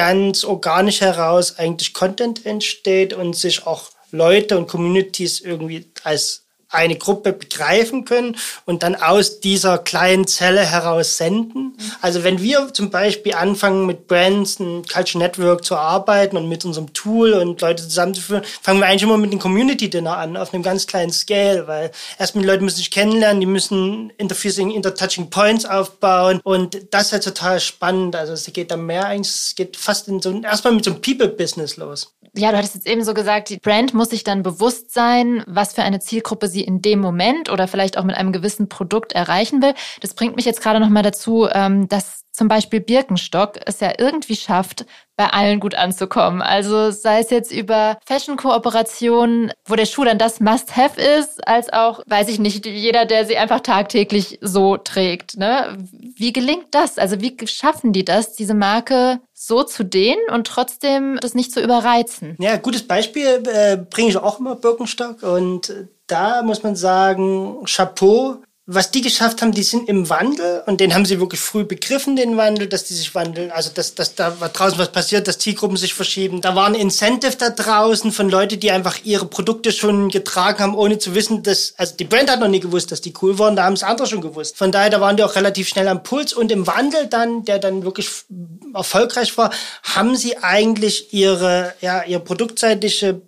ganz 0.00 0.44
organisch 0.44 1.02
heraus 1.02 1.58
eigentlich 1.58 1.92
Content 1.92 2.46
entsteht 2.46 3.12
und 3.12 3.36
sich 3.36 3.66
auch 3.66 3.90
Leute 4.10 4.56
und 4.56 4.66
Communities 4.66 5.42
irgendwie 5.42 5.92
als 6.04 6.46
eine 6.70 6.96
Gruppe 6.96 7.32
begreifen 7.32 8.04
können 8.04 8.36
und 8.64 8.82
dann 8.82 8.94
aus 8.94 9.40
dieser 9.40 9.78
kleinen 9.78 10.26
Zelle 10.26 10.60
heraus 10.60 11.16
senden. 11.16 11.76
Also 12.00 12.24
wenn 12.24 12.40
wir 12.40 12.72
zum 12.72 12.90
Beispiel 12.90 13.34
anfangen 13.34 13.86
mit 13.86 14.06
Brands, 14.06 14.60
ein 14.60 14.84
Culture 14.86 15.18
Network 15.22 15.64
zu 15.64 15.76
arbeiten 15.76 16.36
und 16.36 16.48
mit 16.48 16.64
unserem 16.64 16.92
Tool 16.92 17.32
und 17.32 17.60
Leute 17.60 17.82
zusammenzuführen, 17.82 18.44
fangen 18.62 18.80
wir 18.80 18.86
eigentlich 18.86 19.02
immer 19.02 19.18
mit 19.18 19.32
dem 19.32 19.40
Community 19.40 19.90
Dinner 19.90 20.16
an, 20.16 20.36
auf 20.36 20.54
einem 20.54 20.62
ganz 20.62 20.86
kleinen 20.86 21.12
Scale, 21.12 21.66
weil 21.66 21.90
erstmal 22.18 22.42
die 22.42 22.48
Leute 22.48 22.62
müssen 22.62 22.76
sich 22.76 22.90
kennenlernen, 22.90 23.40
die 23.40 23.46
müssen 23.46 24.10
Interfacing, 24.16 24.70
Intertouching 24.70 25.30
Points 25.30 25.64
aufbauen 25.64 26.40
und 26.44 26.80
das 26.90 27.06
ist 27.06 27.12
halt 27.12 27.24
total 27.24 27.60
spannend. 27.60 28.14
Also 28.16 28.32
es 28.32 28.50
geht 28.52 28.70
da 28.70 28.76
mehr 28.76 29.06
eigentlich, 29.06 29.28
es 29.28 29.54
geht 29.56 29.76
fast 29.76 30.08
in 30.08 30.20
so, 30.20 30.40
erstmal 30.40 30.74
mit 30.74 30.84
so 30.84 30.92
einem 30.92 31.00
People-Business 31.00 31.76
los. 31.76 32.14
Ja, 32.34 32.52
du 32.52 32.58
hattest 32.58 32.76
jetzt 32.76 32.86
eben 32.86 33.02
so 33.02 33.12
gesagt, 33.12 33.48
die 33.48 33.58
Brand 33.58 33.92
muss 33.92 34.10
sich 34.10 34.22
dann 34.22 34.44
bewusst 34.44 34.92
sein, 34.94 35.42
was 35.48 35.72
für 35.72 35.82
eine 35.82 35.98
Zielgruppe 35.98 36.46
sie 36.46 36.59
in 36.62 36.82
dem 36.82 37.00
Moment 37.00 37.50
oder 37.50 37.68
vielleicht 37.68 37.98
auch 37.98 38.04
mit 38.04 38.16
einem 38.16 38.32
gewissen 38.32 38.68
Produkt 38.68 39.12
erreichen 39.12 39.62
will. 39.62 39.74
Das 40.00 40.14
bringt 40.14 40.36
mich 40.36 40.44
jetzt 40.44 40.62
gerade 40.62 40.80
nochmal 40.80 41.02
dazu, 41.02 41.48
ähm, 41.52 41.88
dass 41.88 42.20
zum 42.32 42.48
Beispiel 42.48 42.80
Birkenstock 42.80 43.58
es 43.66 43.80
ja 43.80 43.92
irgendwie 43.98 44.36
schafft, 44.36 44.86
bei 45.16 45.26
allen 45.26 45.60
gut 45.60 45.74
anzukommen. 45.74 46.40
Also 46.40 46.90
sei 46.90 47.20
es 47.20 47.28
jetzt 47.28 47.52
über 47.52 47.98
Fashion-Kooperationen, 48.06 49.52
wo 49.66 49.74
der 49.74 49.84
Schuh 49.84 50.04
dann 50.04 50.16
das 50.16 50.40
Must-Have 50.40 50.98
ist, 50.98 51.46
als 51.46 51.70
auch, 51.70 52.00
weiß 52.06 52.28
ich 52.28 52.38
nicht, 52.38 52.64
jeder, 52.64 53.04
der 53.04 53.26
sie 53.26 53.36
einfach 53.36 53.60
tagtäglich 53.60 54.38
so 54.40 54.78
trägt. 54.78 55.36
Ne? 55.36 55.76
Wie 55.92 56.32
gelingt 56.32 56.68
das? 56.70 56.96
Also 56.96 57.20
wie 57.20 57.36
schaffen 57.46 57.92
die 57.92 58.06
das, 58.06 58.32
diese 58.32 58.54
Marke 58.54 59.20
so 59.34 59.62
zu 59.62 59.84
dehnen 59.84 60.22
und 60.32 60.46
trotzdem 60.46 61.18
das 61.20 61.34
nicht 61.34 61.52
zu 61.52 61.60
überreizen? 61.60 62.36
Ja, 62.38 62.56
gutes 62.56 62.86
Beispiel 62.86 63.42
äh, 63.52 63.76
bringe 63.76 64.08
ich 64.08 64.16
auch 64.16 64.40
immer 64.40 64.56
Birkenstock 64.56 65.22
und 65.22 65.70
da 66.10 66.42
muss 66.42 66.62
man 66.62 66.76
sagen, 66.76 67.64
Chapeau, 67.64 68.42
was 68.72 68.92
die 68.92 69.00
geschafft 69.00 69.42
haben, 69.42 69.50
die 69.50 69.64
sind 69.64 69.88
im 69.88 70.08
Wandel 70.10 70.62
und 70.66 70.80
den 70.80 70.94
haben 70.94 71.04
sie 71.04 71.18
wirklich 71.18 71.40
früh 71.40 71.64
begriffen, 71.64 72.14
den 72.14 72.36
Wandel, 72.36 72.68
dass 72.68 72.84
die 72.84 72.94
sich 72.94 73.16
wandeln. 73.16 73.50
Also, 73.50 73.70
dass, 73.74 73.96
dass 73.96 74.14
da 74.14 74.30
draußen 74.30 74.78
was 74.78 74.92
passiert, 74.92 75.26
dass 75.26 75.38
Zielgruppen 75.38 75.76
sich 75.76 75.92
verschieben. 75.92 76.40
Da 76.40 76.54
war 76.54 76.66
ein 76.66 76.76
Incentive 76.76 77.34
da 77.36 77.50
draußen 77.50 78.12
von 78.12 78.30
Leuten, 78.30 78.60
die 78.60 78.70
einfach 78.70 78.98
ihre 79.02 79.26
Produkte 79.26 79.72
schon 79.72 80.08
getragen 80.08 80.60
haben, 80.60 80.76
ohne 80.76 80.98
zu 80.98 81.16
wissen, 81.16 81.42
dass, 81.42 81.74
also 81.78 81.96
die 81.96 82.04
Brand 82.04 82.30
hat 82.30 82.38
noch 82.38 82.46
nie 82.46 82.60
gewusst, 82.60 82.92
dass 82.92 83.00
die 83.00 83.12
cool 83.20 83.40
waren, 83.40 83.56
da 83.56 83.64
haben 83.64 83.72
es 83.72 83.82
andere 83.82 84.06
schon 84.06 84.20
gewusst. 84.20 84.56
Von 84.56 84.70
daher, 84.70 84.90
da 84.90 85.00
waren 85.00 85.16
die 85.16 85.24
auch 85.24 85.34
relativ 85.34 85.66
schnell 85.66 85.88
am 85.88 86.04
Puls 86.04 86.32
und 86.32 86.52
im 86.52 86.68
Wandel 86.68 87.08
dann, 87.08 87.44
der 87.44 87.58
dann 87.58 87.82
wirklich 87.82 88.08
erfolgreich 88.72 89.36
war, 89.36 89.50
haben 89.82 90.14
sie 90.14 90.38
eigentlich 90.38 91.12
ihre, 91.12 91.74
ja, 91.80 92.04
ihre 92.04 92.20
produktseitige 92.20 93.20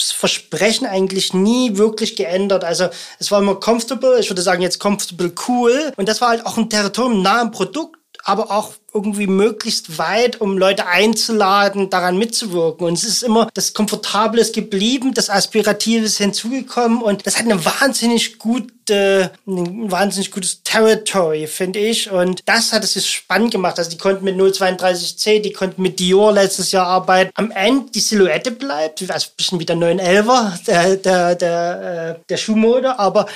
Versprechen 0.00 0.86
eigentlich 0.86 1.34
nie 1.34 1.76
wirklich 1.76 2.16
geändert. 2.16 2.64
Also 2.64 2.88
es 3.18 3.30
war 3.30 3.40
immer 3.40 3.56
comfortable, 3.56 4.18
ich 4.20 4.30
würde 4.30 4.42
sagen 4.42 4.62
jetzt 4.62 4.78
comfortable 4.78 5.32
cool. 5.48 5.92
Und 5.96 6.08
das 6.08 6.20
war 6.20 6.30
halt 6.30 6.46
auch 6.46 6.56
ein 6.56 6.70
Territorium 6.70 7.22
nah 7.22 7.40
am 7.40 7.50
Produkt, 7.50 7.97
aber 8.28 8.50
auch 8.50 8.74
irgendwie 8.92 9.26
möglichst 9.26 9.96
weit, 9.96 10.40
um 10.42 10.58
Leute 10.58 10.86
einzuladen, 10.86 11.88
daran 11.88 12.18
mitzuwirken. 12.18 12.86
Und 12.86 12.92
es 12.92 13.04
ist 13.04 13.22
immer 13.22 13.48
das 13.54 13.72
Komfortable 13.72 14.38
ist 14.40 14.54
geblieben, 14.54 15.14
das 15.14 15.30
Aspirative 15.30 16.04
ist 16.04 16.18
hinzugekommen 16.18 17.00
und 17.00 17.26
das 17.26 17.38
hat 17.38 17.46
eine 17.46 17.64
wahnsinnig 17.64 18.38
gute, 18.38 19.32
ein 19.46 19.90
wahnsinnig 19.90 20.30
gutes 20.30 20.62
Territory, 20.62 21.46
finde 21.46 21.78
ich. 21.78 22.10
Und 22.10 22.42
das 22.44 22.74
hat 22.74 22.84
es 22.84 22.92
sich 22.92 23.08
spannend 23.08 23.52
gemacht. 23.52 23.78
Also 23.78 23.90
die 23.90 23.98
konnten 23.98 24.26
mit 24.26 24.36
032C, 24.36 25.40
die 25.40 25.52
konnten 25.54 25.80
mit 25.80 25.98
Dior 25.98 26.30
letztes 26.32 26.70
Jahr 26.70 26.86
arbeiten. 26.86 27.30
Am 27.34 27.50
Ende 27.50 27.90
die 27.92 28.00
Silhouette 28.00 28.50
bleibt, 28.50 29.00
also 29.10 29.28
ein 29.28 29.36
bisschen 29.38 29.58
wie 29.58 29.64
der 29.64 29.76
911er, 29.76 30.64
der, 30.66 30.96
der, 30.96 31.34
der, 31.34 32.18
äh, 32.18 32.24
der 32.28 32.36
Schuhmode, 32.36 32.98
aber 32.98 33.26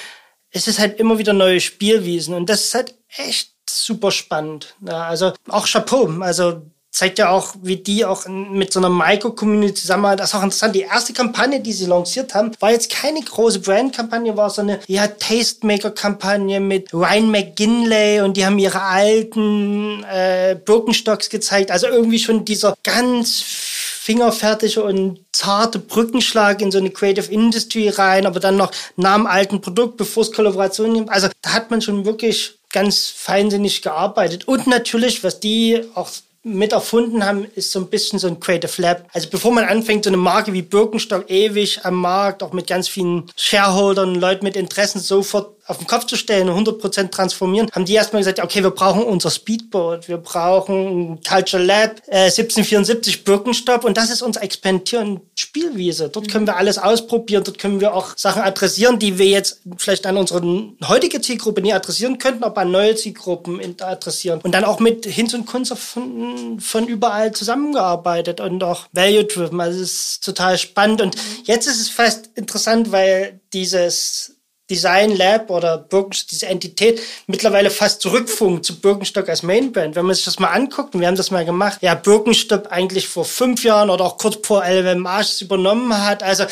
es 0.50 0.68
ist 0.68 0.78
halt 0.78 1.00
immer 1.00 1.18
wieder 1.18 1.32
neue 1.32 1.60
Spielwiesen 1.60 2.34
und 2.34 2.50
das 2.50 2.64
ist 2.64 2.74
halt 2.74 2.94
echt 3.16 3.51
super 3.68 4.10
spannend. 4.10 4.74
Ja, 4.86 5.04
also 5.04 5.32
auch 5.48 5.66
Chapeau. 5.66 6.08
Also 6.20 6.62
zeigt 6.92 7.18
ja 7.18 7.30
auch, 7.30 7.54
wie 7.62 7.76
die 7.76 8.04
auch 8.04 8.28
mit 8.28 8.72
so 8.72 8.78
einer 8.78 8.90
Micro-Community 8.90 9.74
zusammenarbeiten. 9.74 10.18
Das 10.18 10.30
ist 10.30 10.34
auch 10.34 10.42
interessant. 10.42 10.74
Die 10.74 10.82
erste 10.82 11.14
Kampagne, 11.14 11.60
die 11.60 11.72
sie 11.72 11.86
lanciert 11.86 12.34
haben, 12.34 12.52
war 12.60 12.70
jetzt 12.70 12.90
keine 12.90 13.22
große 13.22 13.60
Brand-Kampagne, 13.60 14.36
war 14.36 14.50
so 14.50 14.60
eine 14.60 14.78
ja, 14.86 15.06
Tastemaker-Kampagne 15.06 16.60
mit 16.60 16.92
Ryan 16.92 17.30
McGinley 17.30 18.20
und 18.20 18.36
die 18.36 18.44
haben 18.44 18.58
ihre 18.58 18.82
alten 18.82 20.04
äh, 20.04 20.54
Birkenstocks 20.62 21.30
gezeigt. 21.30 21.70
Also 21.70 21.86
irgendwie 21.86 22.18
schon 22.18 22.44
dieser 22.44 22.74
ganz 22.82 23.42
fingerfertige 23.42 24.82
und 24.82 25.20
zarte 25.32 25.78
Brückenschlag 25.78 26.60
in 26.60 26.70
so 26.70 26.78
eine 26.78 26.90
Creative 26.90 27.32
Industry 27.32 27.88
rein, 27.88 28.26
aber 28.26 28.40
dann 28.40 28.56
noch 28.56 28.70
nach 28.96 29.14
dem 29.14 29.26
alten 29.26 29.62
Produkt, 29.62 29.96
bevor 29.96 30.24
es 30.24 30.32
Kollaborationen 30.32 30.94
gibt. 30.94 31.10
Also 31.10 31.28
da 31.40 31.52
hat 31.54 31.70
man 31.70 31.80
schon 31.80 32.04
wirklich 32.04 32.58
ganz 32.72 33.08
feinsinnig 33.08 33.82
gearbeitet. 33.82 34.48
Und 34.48 34.66
natürlich, 34.66 35.22
was 35.22 35.40
die 35.40 35.82
auch 35.94 36.10
mit 36.44 36.72
erfunden 36.72 37.24
haben, 37.24 37.46
ist 37.54 37.70
so 37.70 37.78
ein 37.78 37.86
bisschen 37.88 38.18
so 38.18 38.26
ein 38.26 38.40
Creative 38.40 38.82
Lab. 38.82 39.08
Also 39.12 39.28
bevor 39.30 39.52
man 39.52 39.64
anfängt, 39.64 40.04
so 40.04 40.10
eine 40.10 40.16
Marke 40.16 40.52
wie 40.52 40.62
Birkenstock 40.62 41.30
ewig 41.30 41.84
am 41.84 41.94
Markt, 41.94 42.42
auch 42.42 42.52
mit 42.52 42.66
ganz 42.66 42.88
vielen 42.88 43.30
Shareholdern, 43.36 44.16
Leuten 44.16 44.44
mit 44.44 44.56
Interessen 44.56 44.98
sofort 44.98 45.56
auf 45.72 45.78
den 45.78 45.86
Kopf 45.86 46.06
zu 46.06 46.16
stellen 46.16 46.48
und 46.48 46.68
100% 46.68 47.10
transformieren, 47.10 47.68
haben 47.72 47.84
die 47.84 47.94
erstmal 47.94 48.20
gesagt, 48.20 48.40
okay, 48.40 48.62
wir 48.62 48.70
brauchen 48.70 49.02
unser 49.02 49.30
Speedboat, 49.30 50.06
wir 50.06 50.18
brauchen 50.18 51.20
Culture 51.26 51.62
Lab, 51.62 52.00
äh, 52.06 52.30
1774 52.30 53.24
Birkenstock 53.24 53.84
und 53.84 53.96
das 53.96 54.10
ist 54.10 54.22
unser 54.22 54.42
Expandieren 54.42 55.20
Spielwiese. 55.34 56.08
Dort 56.08 56.28
können 56.28 56.46
wir 56.46 56.56
alles 56.56 56.78
ausprobieren, 56.78 57.42
dort 57.44 57.58
können 57.58 57.80
wir 57.80 57.94
auch 57.94 58.16
Sachen 58.16 58.42
adressieren, 58.42 58.98
die 58.98 59.18
wir 59.18 59.26
jetzt 59.26 59.62
vielleicht 59.78 60.06
an 60.06 60.16
unsere 60.16 60.42
heutige 60.86 61.20
Zielgruppe 61.20 61.62
nie 61.62 61.72
adressieren 61.72 62.18
könnten, 62.18 62.44
aber 62.44 62.60
an 62.60 62.70
neue 62.70 62.94
Zielgruppen 62.94 63.60
adressieren. 63.80 64.40
Und 64.42 64.52
dann 64.52 64.64
auch 64.64 64.78
mit 64.78 65.06
Hinz 65.06 65.34
und 65.34 65.46
Kunst 65.46 65.76
von, 65.76 66.60
von 66.60 66.86
überall 66.86 67.32
zusammengearbeitet 67.32 68.40
und 68.40 68.62
auch 68.62 68.86
value-driven. 68.92 69.60
Also 69.60 69.82
es 69.82 69.92
ist 69.92 70.24
total 70.24 70.58
spannend. 70.58 71.00
Und 71.00 71.16
jetzt 71.44 71.66
ist 71.66 71.80
es 71.80 71.88
fast 71.88 72.30
interessant, 72.34 72.92
weil 72.92 73.40
dieses 73.52 74.36
Design 74.70 75.16
Lab 75.16 75.50
oder 75.50 75.78
Birkenstock, 75.78 76.28
diese 76.28 76.46
Entität 76.46 77.00
mittlerweile 77.26 77.70
fast 77.70 78.00
zurückfunkt 78.00 78.64
zu 78.64 78.80
Birkenstock 78.80 79.28
als 79.28 79.42
Mainbrand. 79.42 79.96
Wenn 79.96 80.06
man 80.06 80.14
sich 80.14 80.24
das 80.24 80.38
mal 80.38 80.48
anguckt, 80.48 80.94
und 80.94 81.00
wir 81.00 81.08
haben 81.08 81.16
das 81.16 81.30
mal 81.30 81.44
gemacht, 81.44 81.78
ja, 81.82 81.94
Birkenstock 81.94 82.70
eigentlich 82.70 83.08
vor 83.08 83.24
fünf 83.24 83.64
Jahren 83.64 83.90
oder 83.90 84.04
auch 84.04 84.18
kurz 84.18 84.38
vor 84.46 84.64
LVMH 84.64 85.20
es 85.20 85.40
übernommen 85.40 85.96
hat. 86.04 86.22
Also 86.22 86.44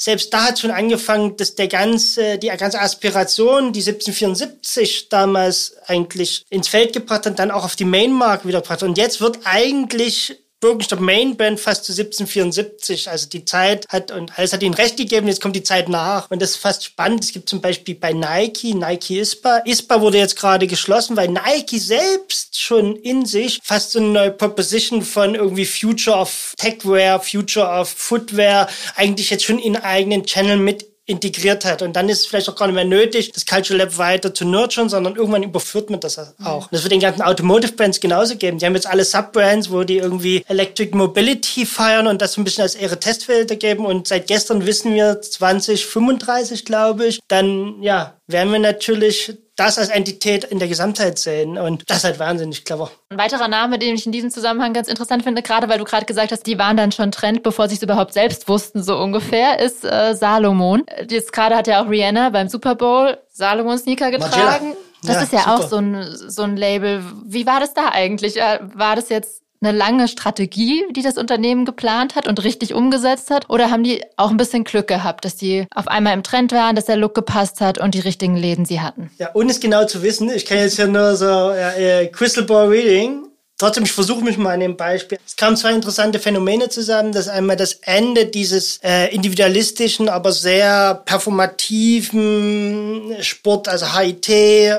selbst 0.00 0.32
da 0.32 0.44
hat 0.44 0.60
schon 0.60 0.70
angefangen, 0.70 1.36
dass 1.36 1.56
der 1.56 1.66
ganze, 1.66 2.38
die 2.38 2.48
ganze 2.48 2.80
Aspiration, 2.80 3.72
die 3.72 3.80
1774 3.80 5.08
damals 5.08 5.76
eigentlich 5.86 6.46
ins 6.50 6.68
Feld 6.68 6.92
gebracht 6.92 7.26
hat, 7.26 7.38
dann 7.38 7.50
auch 7.50 7.64
auf 7.64 7.74
die 7.74 7.84
Main-Marke 7.84 8.46
wieder 8.46 8.60
gebracht. 8.60 8.84
Und 8.84 8.96
jetzt 8.96 9.20
wird 9.20 9.40
eigentlich 9.44 10.36
Birkenstock 10.60 11.00
Mainband 11.00 11.60
fast 11.60 11.84
zu 11.84 11.92
1774. 11.92 13.08
Also 13.08 13.28
die 13.28 13.44
Zeit 13.44 13.86
hat, 13.88 14.10
und 14.10 14.36
alles 14.36 14.52
hat 14.52 14.62
ihnen 14.62 14.74
recht 14.74 14.96
gegeben, 14.96 15.28
jetzt 15.28 15.40
kommt 15.40 15.54
die 15.54 15.62
Zeit 15.62 15.88
nach. 15.88 16.30
Und 16.30 16.42
das 16.42 16.50
ist 16.50 16.56
fast 16.56 16.84
spannend. 16.84 17.22
Es 17.22 17.32
gibt 17.32 17.48
zum 17.48 17.60
Beispiel 17.60 17.94
bei 17.94 18.12
Nike, 18.12 18.74
Nike 18.74 19.20
ISPA. 19.20 19.58
ISPA 19.64 20.00
wurde 20.00 20.18
jetzt 20.18 20.36
gerade 20.36 20.66
geschlossen, 20.66 21.16
weil 21.16 21.28
Nike 21.28 21.78
selbst 21.78 22.60
schon 22.60 22.96
in 22.96 23.24
sich 23.24 23.60
fast 23.62 23.92
so 23.92 24.00
eine 24.00 24.08
neue 24.08 24.30
Proposition 24.32 25.02
von 25.02 25.34
irgendwie 25.36 25.66
Future 25.66 26.16
of 26.16 26.54
Techwear, 26.56 27.20
Future 27.20 27.66
of 27.66 27.88
Footwear 27.88 28.68
eigentlich 28.96 29.30
jetzt 29.30 29.44
schon 29.44 29.58
in 29.58 29.76
eigenen 29.76 30.24
Channel 30.24 30.56
mit 30.56 30.87
integriert 31.08 31.64
hat. 31.64 31.80
Und 31.82 31.96
dann 31.96 32.08
ist 32.08 32.20
es 32.20 32.26
vielleicht 32.26 32.48
auch 32.48 32.54
gar 32.54 32.66
nicht 32.66 32.74
mehr 32.74 32.84
nötig, 32.84 33.32
das 33.32 33.46
Culture 33.46 33.78
Lab 33.78 33.96
weiter 33.96 34.34
zu 34.34 34.44
nurturen, 34.44 34.90
sondern 34.90 35.16
irgendwann 35.16 35.42
überführt 35.42 35.88
man 35.88 36.00
das 36.00 36.18
auch. 36.18 36.62
Mhm. 36.62 36.68
Das 36.70 36.82
wird 36.82 36.92
den 36.92 37.00
ganzen 37.00 37.22
Automotive 37.22 37.72
Brands 37.72 37.98
genauso 37.98 38.36
geben. 38.36 38.58
Die 38.58 38.66
haben 38.66 38.74
jetzt 38.74 38.86
alle 38.86 39.04
Subbrands, 39.04 39.70
wo 39.70 39.84
die 39.84 39.96
irgendwie 39.96 40.44
Electric 40.48 40.94
Mobility 40.94 41.64
feiern 41.64 42.06
und 42.06 42.20
das 42.20 42.34
so 42.34 42.40
ein 42.40 42.44
bisschen 42.44 42.62
als 42.62 42.76
ihre 42.76 43.00
Testfelder 43.00 43.56
geben. 43.56 43.86
Und 43.86 44.06
seit 44.06 44.26
gestern 44.26 44.66
wissen 44.66 44.94
wir 44.94 45.20
2035, 45.22 46.66
glaube 46.66 47.06
ich, 47.06 47.20
dann, 47.26 47.82
ja, 47.82 48.17
werden 48.28 48.52
wir 48.52 48.60
natürlich 48.60 49.36
das 49.56 49.76
als 49.76 49.88
Entität 49.88 50.44
in 50.44 50.60
der 50.60 50.68
Gesamtheit 50.68 51.18
sehen. 51.18 51.58
Und 51.58 51.90
das 51.90 51.98
ist 51.98 52.04
halt 52.04 52.18
wahnsinnig 52.20 52.64
clever. 52.64 52.90
Ein 53.08 53.18
weiterer 53.18 53.48
Name, 53.48 53.78
den 53.78 53.94
ich 53.94 54.06
in 54.06 54.12
diesem 54.12 54.30
Zusammenhang 54.30 54.72
ganz 54.72 54.86
interessant 54.86 55.24
finde, 55.24 55.42
gerade 55.42 55.68
weil 55.68 55.78
du 55.78 55.84
gerade 55.84 56.06
gesagt 56.06 56.30
hast, 56.30 56.46
die 56.46 56.58
waren 56.58 56.76
dann 56.76 56.92
schon 56.92 57.10
Trend, 57.10 57.42
bevor 57.42 57.68
sie 57.68 57.74
es 57.74 57.82
überhaupt 57.82 58.12
selbst 58.12 58.48
wussten, 58.48 58.82
so 58.84 58.96
ungefähr, 58.96 59.58
ist 59.58 59.84
äh, 59.84 60.14
Salomon. 60.14 60.84
Jetzt 61.10 61.32
gerade 61.32 61.56
hat 61.56 61.66
ja 61.66 61.82
auch 61.82 61.88
Rihanna 61.88 62.30
beim 62.30 62.48
Super 62.48 62.76
Bowl 62.76 63.18
Salomon-Sneaker 63.30 64.10
getragen. 64.10 64.30
Margiela. 64.36 64.76
Das 65.02 65.16
ja, 65.16 65.22
ist 65.22 65.32
ja 65.32 65.38
super. 65.40 65.54
auch 65.54 65.68
so 65.68 65.76
ein, 65.76 66.06
so 66.12 66.42
ein 66.42 66.56
Label. 66.56 67.02
Wie 67.24 67.46
war 67.46 67.60
das 67.60 67.74
da 67.74 67.88
eigentlich? 67.90 68.36
Äh, 68.36 68.60
war 68.74 68.94
das 68.94 69.08
jetzt 69.08 69.42
eine 69.60 69.76
lange 69.76 70.08
Strategie, 70.08 70.84
die 70.90 71.02
das 71.02 71.18
Unternehmen 71.18 71.64
geplant 71.64 72.14
hat 72.14 72.28
und 72.28 72.42
richtig 72.44 72.74
umgesetzt 72.74 73.30
hat? 73.30 73.50
Oder 73.50 73.70
haben 73.70 73.84
die 73.84 74.02
auch 74.16 74.30
ein 74.30 74.36
bisschen 74.36 74.64
Glück 74.64 74.86
gehabt, 74.86 75.24
dass 75.24 75.36
die 75.36 75.66
auf 75.74 75.88
einmal 75.88 76.14
im 76.14 76.22
Trend 76.22 76.52
waren, 76.52 76.76
dass 76.76 76.86
der 76.86 76.96
Look 76.96 77.14
gepasst 77.14 77.60
hat 77.60 77.78
und 77.78 77.94
die 77.94 78.00
richtigen 78.00 78.36
Läden 78.36 78.64
sie 78.64 78.80
hatten? 78.80 79.10
Ja, 79.18 79.30
ohne 79.34 79.50
es 79.50 79.60
genau 79.60 79.84
zu 79.84 80.02
wissen, 80.02 80.30
ich 80.30 80.46
kann 80.46 80.58
jetzt 80.58 80.78
ja 80.78 80.86
nur 80.86 81.16
so 81.16 81.26
ja, 81.26 82.04
Crystal 82.06 82.44
Ball 82.44 82.68
Reading. 82.68 83.24
Trotzdem, 83.60 83.82
ich 83.82 83.92
versuche 83.92 84.22
mich 84.22 84.38
mal 84.38 84.54
an 84.54 84.60
dem 84.60 84.76
Beispiel. 84.76 85.18
Es 85.26 85.34
kamen 85.34 85.56
zwei 85.56 85.72
interessante 85.72 86.20
Phänomene 86.20 86.68
zusammen. 86.68 87.10
Das 87.10 87.26
einmal 87.26 87.56
das 87.56 87.72
Ende 87.82 88.26
dieses 88.26 88.78
äh, 88.84 89.12
individualistischen, 89.12 90.08
aber 90.08 90.30
sehr 90.30 91.02
performativen 91.04 93.16
Sport, 93.20 93.68
also 93.68 93.98
HIT 93.98 94.30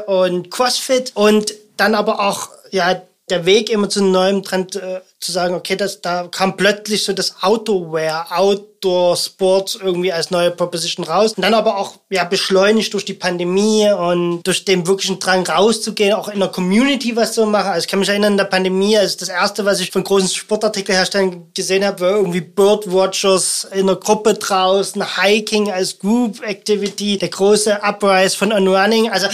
und 0.08 0.50
CrossFit. 0.50 1.12
Und 1.14 1.54
dann 1.76 1.94
aber 1.94 2.22
auch 2.22 2.48
ja 2.72 3.02
der 3.30 3.46
Weg 3.46 3.70
immer 3.70 3.90
zu 3.90 4.00
einem 4.00 4.12
neuen 4.12 4.44
Trend 4.44 4.76
äh, 4.76 5.02
zu 5.20 5.32
sagen, 5.32 5.54
okay, 5.54 5.76
das, 5.76 6.02
da 6.02 6.28
kam 6.28 6.56
plötzlich 6.56 7.04
so 7.04 7.12
das 7.12 7.36
Outdoor-Wear, 7.42 8.28
Outdoor-Sports 8.32 9.78
irgendwie 9.82 10.14
als 10.14 10.32
neue 10.32 10.52
Proposition 10.52 11.06
raus. 11.06 11.34
Und 11.34 11.44
dann 11.44 11.54
aber 11.54 11.78
auch 11.78 11.96
ja 12.10 12.24
beschleunigt 12.24 12.94
durch 12.94 13.04
die 13.04 13.14
Pandemie 13.14 13.92
und 13.92 14.44
durch 14.44 14.64
den 14.64 14.88
wirklichen 14.88 15.20
Drang 15.20 15.46
rauszugehen, 15.46 16.14
auch 16.14 16.30
in 16.30 16.40
der 16.40 16.50
Community 16.50 17.16
was 17.16 17.34
zu 17.34 17.46
machen. 17.46 17.72
Also 17.72 17.86
ich 17.86 17.90
kann 17.90 18.00
mich 18.00 18.10
erinnern, 18.10 18.34
in 18.34 18.38
der 18.38 18.46
Pandemie, 18.46 18.98
also 18.98 19.18
das 19.20 19.30
erste, 19.30 19.66
was 19.66 19.82
ich 19.82 19.92
von 19.92 20.04
großen 20.06 20.30
Sportartikelherstellern 20.30 21.52
gesehen 21.54 21.84
habe, 21.86 22.00
war 22.00 22.12
irgendwie 22.12 22.42
Birdwatchers 22.42 23.68
in 23.74 23.88
der 23.88 23.98
Gruppe 23.98 24.36
draußen, 24.36 25.04
Hiking 25.22 25.70
als 25.70 26.00
Group 26.00 26.42
Activity, 26.42 27.18
der 27.18 27.30
große 27.30 27.80
Uprise 27.84 28.38
von 28.38 28.54
On 28.54 28.68
Running. 28.68 29.10
Also 29.10 29.28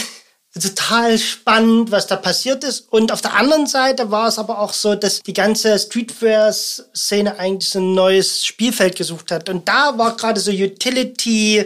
total 0.62 1.18
spannend, 1.18 1.92
was 1.92 2.08
da 2.08 2.16
passiert 2.16 2.64
ist. 2.64 2.88
Und 2.92 3.12
auf 3.12 3.22
der 3.22 3.34
anderen 3.34 3.68
Seite 3.68 4.12
war 4.12 4.28
es 4.28 4.40
aber 4.40 4.60
auch 4.60 4.74
so, 4.74 4.96
dass 4.96 5.22
die 5.22 5.34
ganze 5.34 5.78
Streetwear-Szene 5.78 7.38
eigentlich 7.38 7.70
so 7.70 7.80
ein 7.80 7.94
neues 7.94 8.46
Spielfeld 8.46 8.96
gesucht 8.96 9.32
hat. 9.32 9.50
Und 9.50 9.68
da 9.68 9.98
war 9.98 10.16
gerade 10.16 10.40
so 10.40 10.52
Utility, 10.52 11.66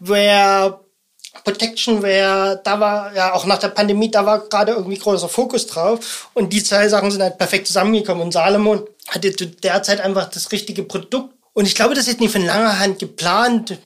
where 0.00 0.80
Protection 1.44 2.02
Wear, 2.02 2.56
da 2.56 2.80
war 2.80 3.14
ja 3.14 3.32
auch 3.32 3.46
nach 3.46 3.58
der 3.58 3.68
Pandemie, 3.68 4.10
da 4.10 4.24
war 4.26 4.48
gerade 4.48 4.72
irgendwie 4.72 4.98
großer 4.98 5.28
Fokus 5.28 5.66
drauf. 5.66 6.30
Und 6.34 6.52
die 6.52 6.62
zwei 6.62 6.88
Sachen 6.88 7.10
sind 7.10 7.22
halt 7.22 7.38
perfekt 7.38 7.66
zusammengekommen. 7.66 8.22
Und 8.22 8.32
Salomon 8.32 8.84
hatte 9.08 9.30
derzeit 9.30 10.00
einfach 10.00 10.28
das 10.28 10.52
richtige 10.52 10.82
Produkt. 10.82 11.34
Und 11.52 11.66
ich 11.66 11.74
glaube, 11.74 11.94
das 11.94 12.08
ist 12.08 12.20
nicht 12.20 12.32
von 12.32 12.44
langer 12.44 12.78
Hand 12.78 12.98
geplant 12.98 13.78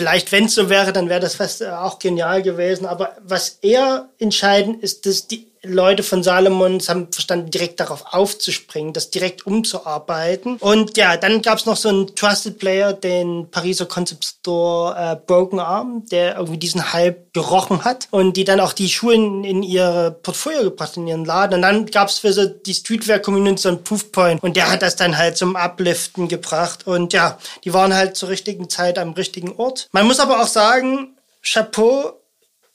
vielleicht, 0.00 0.32
wenn 0.32 0.46
es 0.46 0.54
so 0.54 0.70
wäre, 0.70 0.94
dann 0.94 1.10
wäre 1.10 1.20
das 1.20 1.34
fast 1.34 1.60
äh, 1.60 1.68
auch 1.68 1.98
genial 1.98 2.40
gewesen. 2.40 2.86
Aber 2.86 3.16
was 3.22 3.58
eher 3.60 4.08
entscheidend 4.18 4.82
ist, 4.82 5.04
dass 5.04 5.26
die 5.26 5.49
Leute 5.62 6.02
von 6.02 6.22
Salomons 6.22 6.88
haben 6.88 7.12
verstanden, 7.12 7.50
direkt 7.50 7.80
darauf 7.80 8.04
aufzuspringen, 8.12 8.94
das 8.94 9.10
direkt 9.10 9.46
umzuarbeiten. 9.46 10.56
Und 10.56 10.96
ja, 10.96 11.18
dann 11.18 11.42
gab 11.42 11.58
es 11.58 11.66
noch 11.66 11.76
so 11.76 11.90
einen 11.90 12.14
Trusted 12.14 12.58
Player, 12.58 12.94
den 12.94 13.50
Pariser 13.50 13.84
Concept 13.86 14.24
Store 14.24 14.96
äh, 14.96 15.16
Broken 15.26 15.60
Arm, 15.60 16.04
der 16.10 16.36
irgendwie 16.36 16.58
diesen 16.58 16.92
Hype 16.92 17.34
gerochen 17.34 17.84
hat 17.84 18.08
und 18.10 18.36
die 18.36 18.44
dann 18.44 18.60
auch 18.60 18.72
die 18.72 18.88
Schuhe 18.88 19.14
in, 19.14 19.44
in 19.44 19.62
ihr 19.62 20.16
Portfolio 20.22 20.62
gebracht, 20.62 20.96
in 20.96 21.06
ihren 21.06 21.26
Laden. 21.26 21.56
Und 21.56 21.62
dann 21.62 21.86
gab 21.86 22.08
es 22.08 22.18
für 22.18 22.32
so 22.32 22.46
die 22.46 22.74
Streetwear-Community 22.74 23.60
so 23.60 23.68
einen 23.68 23.84
Proofpoint 23.84 24.42
und 24.42 24.56
der 24.56 24.70
hat 24.70 24.80
das 24.80 24.96
dann 24.96 25.18
halt 25.18 25.36
zum 25.36 25.56
Upliften 25.56 26.28
gebracht. 26.28 26.86
Und 26.86 27.12
ja, 27.12 27.38
die 27.64 27.74
waren 27.74 27.94
halt 27.94 28.16
zur 28.16 28.30
richtigen 28.30 28.70
Zeit 28.70 28.98
am 28.98 29.12
richtigen 29.12 29.52
Ort. 29.56 29.88
Man 29.92 30.06
muss 30.06 30.20
aber 30.20 30.40
auch 30.40 30.46
sagen, 30.46 31.16
Chapeau, 31.42 32.19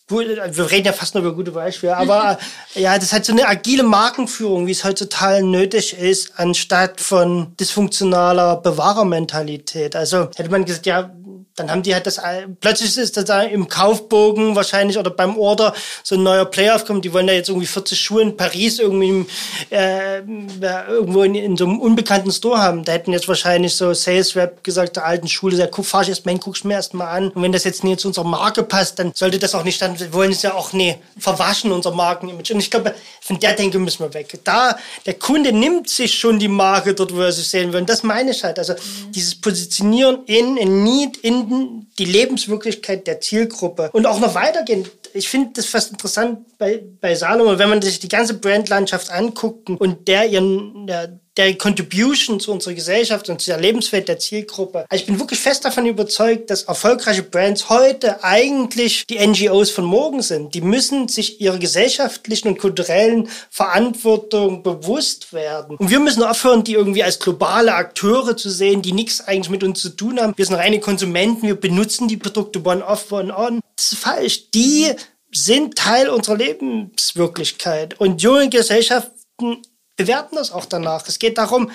gut, 0.08 0.26
wir 0.28 0.72
reden 0.72 0.86
ja 0.86 0.94
fast 0.94 1.16
nur 1.16 1.24
über 1.24 1.34
gute 1.34 1.52
Beispiele, 1.52 1.98
aber 1.98 2.38
ja, 2.76 2.98
das 2.98 3.14
hat 3.14 3.26
so 3.26 3.34
eine 3.34 3.48
agile 3.48 3.84
Markenführung, 3.84 4.68
wie 4.68 4.72
es 4.72 4.84
heutzutage 4.84 5.46
nötig 5.46 5.98
ist, 5.98 6.34
anstatt 6.38 7.02
von 7.02 7.56
dysfunktionaler 7.60 8.58
Bewahrermentalität. 8.58 9.96
Also 9.96 10.30
hätte 10.36 10.50
man 10.50 10.66
gesagt, 10.66 10.86
ja, 10.86 11.12
dann 11.56 11.72
haben 11.72 11.84
die 11.84 11.94
halt 11.94 12.06
das, 12.06 12.22
plötzlich 12.60 12.98
ist 12.98 13.16
das 13.16 13.26
da 13.26 13.44
im 13.44 13.70
Kaufbogen 13.70 14.56
wahrscheinlich 14.56 14.98
oder 14.98 15.10
beim 15.10 15.38
Order 15.38 15.74
so 16.04 16.16
ein 16.16 16.24
neuer 16.24 16.46
Player 16.46 16.76
aufkommen, 16.76 17.02
die 17.02 17.14
wollen 17.14 17.28
da 17.28 17.34
jetzt 17.34 17.48
irgendwie 17.48 17.68
40 17.68 18.00
Schuhe 18.00 18.22
in 18.22 18.36
Paris 18.36 18.80
irgendwie 18.80 19.26
äh, 19.70 20.20
irgendwo 20.20 21.24
in, 21.24 21.36
in, 21.36 21.56
so 21.56 21.66
einem 21.66 21.80
unbekannten 21.80 22.32
Store 22.32 22.58
haben. 22.62 22.84
Da 22.84 22.92
hätten 22.92 23.14
jetzt 23.14 23.28
wahrscheinlich 23.28 23.76
so 23.76 23.94
Sales 23.94 24.36
Rep 24.36 24.64
gesagt, 24.64 24.98
der 24.98 25.06
alten 25.06 25.28
Schule, 25.28 25.56
ja, 25.56 25.68
guck, 25.68 25.86
fahr 25.86 26.02
ich 26.02 26.10
erst 26.10 26.26
mal 26.26 26.34
hin, 26.34 26.42
guck's 26.42 26.64
mir 26.64 26.74
erst 26.74 26.94
mal 26.94 27.08
an. 27.08 27.30
Und 27.30 27.42
wenn 27.42 27.54
das 27.54 27.64
jetzt 27.64 27.84
nicht 27.84 28.02
zu 28.02 28.10
unserer 28.10 28.26
Marke 28.26 28.64
passt, 28.64 29.00
dann 29.00 29.14
sollte 29.16 29.40
das 29.40 29.56
auch 29.56 29.64
nicht, 29.64 29.82
dann 29.82 29.96
wollen 30.14 30.32
es 30.32 30.42
ja 30.42 30.54
auch 30.54 30.74
nee, 30.74 30.98
verwaschen, 31.18 31.72
unser 31.72 31.92
Markenimage. 31.92 32.54
Und 32.54 32.60
ich 32.60 32.70
glaube, 32.70 32.94
von 33.22 33.40
der 33.40 33.54
Denke 33.54 33.80
müssen 33.80 34.00
wir 34.00 34.14
weg. 34.14 34.40
Da, 34.44 34.78
der 35.06 35.14
Kunde 35.14 35.54
nimmt 35.54 35.90
sich 35.90 36.14
schon 36.14 36.38
die 36.38 36.48
Marke 36.50 36.94
dort, 36.94 37.16
wo 37.16 37.22
er 37.22 37.32
sich 37.32 37.48
sehen 37.48 37.72
will. 37.72 37.80
Und 37.80 37.90
das 37.90 38.04
meine 38.04 38.32
ich 38.32 38.44
halt. 38.44 38.60
Also 38.60 38.74
mhm. 38.74 39.12
dieses 39.14 39.36
Positionieren 39.40 40.26
in, 40.26 40.58
in 40.58 40.84
Need, 40.84 41.18
in 41.18 41.45
finden 41.48 41.92
die 41.98 42.06
Lebenswirklichkeit 42.06 43.08
der 43.08 43.22
Zielgruppe 43.22 43.90
und 43.94 44.06
auch 44.06 44.20
noch 44.20 44.36
weitergehen. 44.36 44.86
Ich 45.14 45.30
finde 45.30 45.52
das 45.54 45.66
fast 45.66 45.92
interessant 45.92 46.58
bei, 46.58 46.84
bei 47.00 47.16
Salomon, 47.16 47.60
wenn 47.60 47.70
man 47.70 47.82
sich 47.82 48.00
die 48.00 48.10
ganze 48.10 48.36
Brandlandschaft 48.36 49.10
anguckt 49.12 49.70
und 49.70 50.08
der 50.08 50.28
ihren, 50.28 50.88
der, 50.88 51.20
der 51.38 51.56
Contribution 51.58 52.40
zu 52.40 52.52
unserer 52.52 52.74
Gesellschaft 52.74 53.30
und 53.30 53.42
zu 53.42 53.52
der 53.52 53.60
Lebenswelt 53.60 54.08
der 54.08 54.20
Zielgruppe. 54.20 54.86
Also 54.90 55.02
ich 55.02 55.06
bin 55.06 55.20
wirklich 55.20 55.40
fest 55.40 55.66
davon 55.66 55.86
überzeugt, 55.86 56.50
dass 56.50 56.64
erfolgreiche 56.64 57.24
Brands 57.24 57.70
heute 57.70 58.24
eigentlich 58.24 59.06
die 59.08 59.26
NGOs 59.26 59.70
von 59.72 59.86
morgen 59.86 60.22
sind. 60.22 60.54
Die 60.54 60.62
müssen 60.62 61.08
sich 61.08 61.42
ihrer 61.42 61.58
gesellschaftlichen 61.58 62.50
und 62.50 62.60
kulturellen 62.60 63.30
Verantwortung 63.50 64.64
bewusst 64.64 65.34
werden. 65.34 65.78
Und 65.78 65.90
wir 65.90 66.00
müssen 66.00 66.24
aufhören, 66.24 66.64
die 66.64 66.74
irgendwie 66.74 67.04
als 67.04 67.20
globale 67.20 67.74
Akteure 67.74 68.38
zu 68.38 68.50
sehen, 68.50 68.82
die 68.82 68.94
nichts 68.94 69.22
eigentlich 69.22 69.50
mit 69.50 69.64
uns 69.64 69.82
zu 69.82 69.90
tun 69.90 70.20
haben. 70.20 70.34
Wir 70.36 70.46
sind 70.46 70.56
reine 70.56 70.80
Konsumenten, 70.80 71.48
wir 71.48 71.60
benutzen 71.60 72.08
die 72.08 72.18
Produkte 72.18 72.64
one-off, 72.64 73.12
one-on. 73.12 73.60
Das 73.76 73.92
ist 73.92 74.00
falsch. 74.00 74.52
Die 74.52 74.92
sind 75.32 75.76
Teil 75.76 76.10
unserer 76.10 76.38
Lebenswirklichkeit. 76.38 78.00
Und 78.00 78.22
junge 78.22 78.50
Gesellschaften 78.50 79.62
bewerten 79.96 80.36
das 80.36 80.52
auch 80.52 80.66
danach. 80.66 81.08
Es 81.08 81.20
geht 81.20 81.38
darum, 81.38 81.72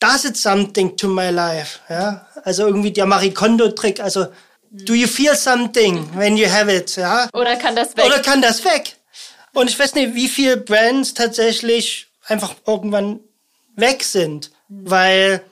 does 0.00 0.24
it 0.24 0.36
something 0.36 0.96
to 0.96 1.08
my 1.08 1.30
life? 1.30 1.80
Ja, 1.88 2.26
also 2.44 2.66
irgendwie 2.66 2.92
der 2.92 3.06
Marie 3.06 3.32
Kondo-Trick, 3.32 4.00
also 4.00 4.26
do 4.70 4.94
you 4.94 5.06
feel 5.06 5.34
something 5.34 6.08
when 6.16 6.36
you 6.36 6.48
have 6.48 6.74
it? 6.74 6.96
Ja? 6.96 7.28
Oder 7.32 7.56
kann 7.56 7.76
das 7.76 7.96
weg? 7.96 8.04
Oder 8.04 8.20
kann 8.20 8.42
das 8.42 8.64
weg? 8.64 8.96
Und 9.52 9.70
ich 9.70 9.78
weiß 9.78 9.94
nicht, 9.94 10.14
wie 10.14 10.28
viele 10.28 10.56
Brands 10.58 11.14
tatsächlich 11.14 12.08
einfach 12.26 12.54
irgendwann 12.66 13.20
weg 13.74 14.02
sind, 14.02 14.50
weil 14.68 15.42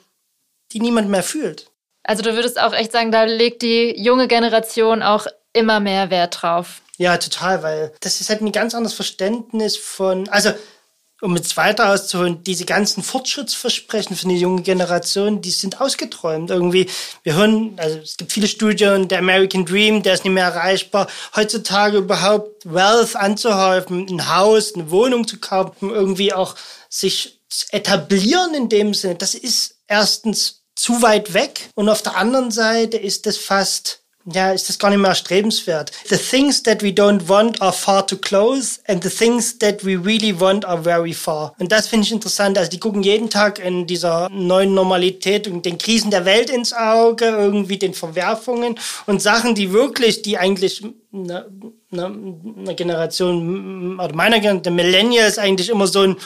die 0.72 0.80
niemand 0.80 1.08
mehr 1.08 1.22
fühlt. 1.22 1.70
Also 2.02 2.22
du 2.22 2.34
würdest 2.34 2.60
auch 2.60 2.74
echt 2.74 2.92
sagen, 2.92 3.12
da 3.12 3.24
legt 3.24 3.62
die 3.62 3.98
junge 3.98 4.28
Generation 4.28 5.02
auch 5.02 5.26
immer 5.54 5.80
mehr 5.80 6.10
Wert 6.10 6.42
drauf. 6.42 6.82
Ja, 6.98 7.16
total, 7.16 7.62
weil 7.62 7.92
das 8.00 8.20
ist 8.20 8.28
halt 8.28 8.42
ein 8.42 8.52
ganz 8.52 8.74
anderes 8.74 8.94
Verständnis 8.94 9.76
von, 9.76 10.28
also 10.28 10.52
um 11.20 11.36
jetzt 11.36 11.56
weiter 11.56 11.90
auszuholen, 11.90 12.42
diese 12.44 12.64
ganzen 12.64 13.02
Fortschrittsversprechen 13.02 14.16
für 14.16 14.28
die 14.28 14.38
junge 14.38 14.62
Generation, 14.62 15.40
die 15.40 15.50
sind 15.50 15.80
ausgeträumt. 15.80 16.50
Irgendwie, 16.50 16.88
wir 17.22 17.34
hören, 17.34 17.74
also 17.76 17.98
es 17.98 18.16
gibt 18.16 18.32
viele 18.32 18.48
Studien, 18.48 19.08
der 19.08 19.20
American 19.20 19.64
Dream, 19.64 20.02
der 20.02 20.14
ist 20.14 20.24
nicht 20.24 20.34
mehr 20.34 20.44
erreichbar. 20.44 21.08
Heutzutage 21.34 21.98
überhaupt 21.98 22.64
Wealth 22.64 23.16
anzuhäufen, 23.16 24.06
ein 24.08 24.34
Haus, 24.34 24.74
eine 24.74 24.90
Wohnung 24.90 25.26
zu 25.26 25.38
kaufen, 25.38 25.90
irgendwie 25.90 26.32
auch 26.32 26.56
sich 26.88 27.40
etablieren 27.70 28.54
in 28.54 28.68
dem 28.68 28.94
Sinne, 28.94 29.16
das 29.16 29.34
ist 29.34 29.76
erstens 29.86 30.62
zu 30.74 31.02
weit 31.02 31.34
weg 31.34 31.70
und 31.74 31.88
auf 31.88 32.02
der 32.02 32.16
anderen 32.16 32.50
Seite 32.50 32.96
ist 32.96 33.26
es 33.26 33.38
fast 33.38 34.03
ja, 34.26 34.52
ist 34.52 34.68
das 34.68 34.78
gar 34.78 34.90
nicht 34.90 35.00
mehr 35.00 35.10
erstrebenswert. 35.10 35.92
The 36.06 36.16
things 36.16 36.62
that 36.62 36.82
we 36.82 36.88
don't 36.88 37.28
want 37.28 37.60
are 37.60 37.72
far 37.72 38.06
too 38.06 38.16
close 38.16 38.80
and 38.86 39.02
the 39.02 39.10
things 39.10 39.58
that 39.58 39.84
we 39.84 39.96
really 39.96 40.38
want 40.38 40.64
are 40.64 40.82
very 40.82 41.12
far. 41.12 41.54
Und 41.58 41.70
das 41.70 41.88
finde 41.88 42.06
ich 42.06 42.12
interessant. 42.12 42.56
Also 42.56 42.70
die 42.70 42.80
gucken 42.80 43.02
jeden 43.02 43.28
Tag 43.28 43.58
in 43.58 43.86
dieser 43.86 44.30
neuen 44.30 44.72
Normalität 44.74 45.46
und 45.46 45.66
den 45.66 45.76
Krisen 45.76 46.10
der 46.10 46.24
Welt 46.24 46.48
ins 46.48 46.72
Auge, 46.72 47.26
irgendwie 47.26 47.78
den 47.78 47.92
Verwerfungen 47.92 48.78
und 49.06 49.20
Sachen, 49.20 49.54
die 49.54 49.72
wirklich, 49.72 50.22
die 50.22 50.38
eigentlich 50.38 50.82
eine, 51.12 51.46
eine, 51.92 52.06
eine 52.06 52.74
Generation, 52.74 54.00
oder 54.00 54.14
meiner 54.14 54.40
Generation, 54.40 54.62
der 54.62 54.72
Millennials 54.72 55.38
eigentlich 55.38 55.68
immer 55.68 55.86
so 55.86 56.00
ein 56.00 56.16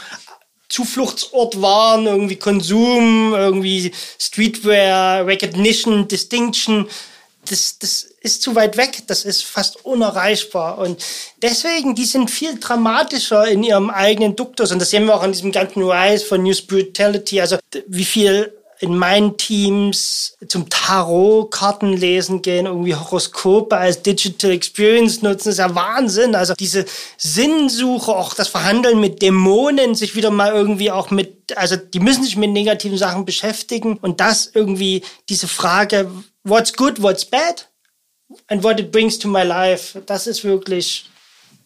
Zufluchtsort 0.69 1.61
waren, 1.63 2.07
irgendwie 2.07 2.37
Konsum, 2.37 3.35
irgendwie 3.35 3.91
Streetwear, 4.19 5.27
Recognition, 5.27 6.07
Distinction 6.07 6.87
das, 7.51 7.79
das 7.79 8.03
ist 8.21 8.43
zu 8.43 8.55
weit 8.55 8.77
weg, 8.77 9.03
das 9.07 9.25
ist 9.25 9.45
fast 9.45 9.85
unerreichbar. 9.85 10.79
Und 10.79 11.03
deswegen, 11.43 11.95
die 11.95 12.05
sind 12.05 12.31
viel 12.31 12.59
dramatischer 12.59 13.47
in 13.49 13.63
ihrem 13.63 13.91
eigenen 13.91 14.37
Duktus. 14.37 14.73
Und 14.73 14.81
das 14.81 14.91
sehen 14.91 15.07
wir 15.07 15.15
auch 15.15 15.23
an 15.23 15.33
diesem 15.33 15.53
ganzen 15.53 15.83
Rise 15.83 16.25
von 16.25 16.43
New 16.43 16.55
Spirituality. 16.55 17.41
Also 17.41 17.59
wie 17.87 18.05
viel 18.05 18.58
in 18.81 18.97
meinen 18.97 19.37
Teams 19.37 20.37
zum 20.47 20.69
Tarot-Karten 20.69 21.93
lesen 21.93 22.43
gehen, 22.43 22.67
irgendwie 22.67 22.95
Horoskope 22.95 23.77
als 23.77 24.03
Digital 24.03 24.53
Experience 24.53 25.23
nutzen, 25.23 25.51
ist 25.51 25.59
ja 25.59 25.75
Wahnsinn. 25.75 26.35
Also 26.35 26.55
diese 26.55 26.85
Sinnsuche, 27.17 28.13
auch 28.15 28.35
das 28.35 28.49
Verhandeln 28.49 29.01
mit 29.01 29.21
Dämonen, 29.21 29.95
sich 29.95 30.15
wieder 30.15 30.31
mal 30.31 30.53
irgendwie 30.53 30.91
auch 30.91 31.11
mit, 31.11 31.57
also 31.57 31.77
die 31.77 32.01
müssen 32.01 32.25
sich 32.25 32.37
mit 32.37 32.51
negativen 32.51 32.99
Sachen 32.99 33.25
beschäftigen 33.25 33.97
und 33.97 34.21
das 34.21 34.51
irgendwie 34.55 35.03
diese 35.29 35.49
Frage, 35.49 36.11
what's 36.45 36.73
good, 36.73 37.03
what's 37.03 37.25
bad 37.25 37.69
and 38.47 38.63
what 38.63 38.79
it 38.79 38.93
brings 38.93 39.19
to 39.19 39.29
my 39.29 39.43
life. 39.43 40.01
Das 40.07 40.27
ist 40.27 40.45
wirklich 40.45 41.09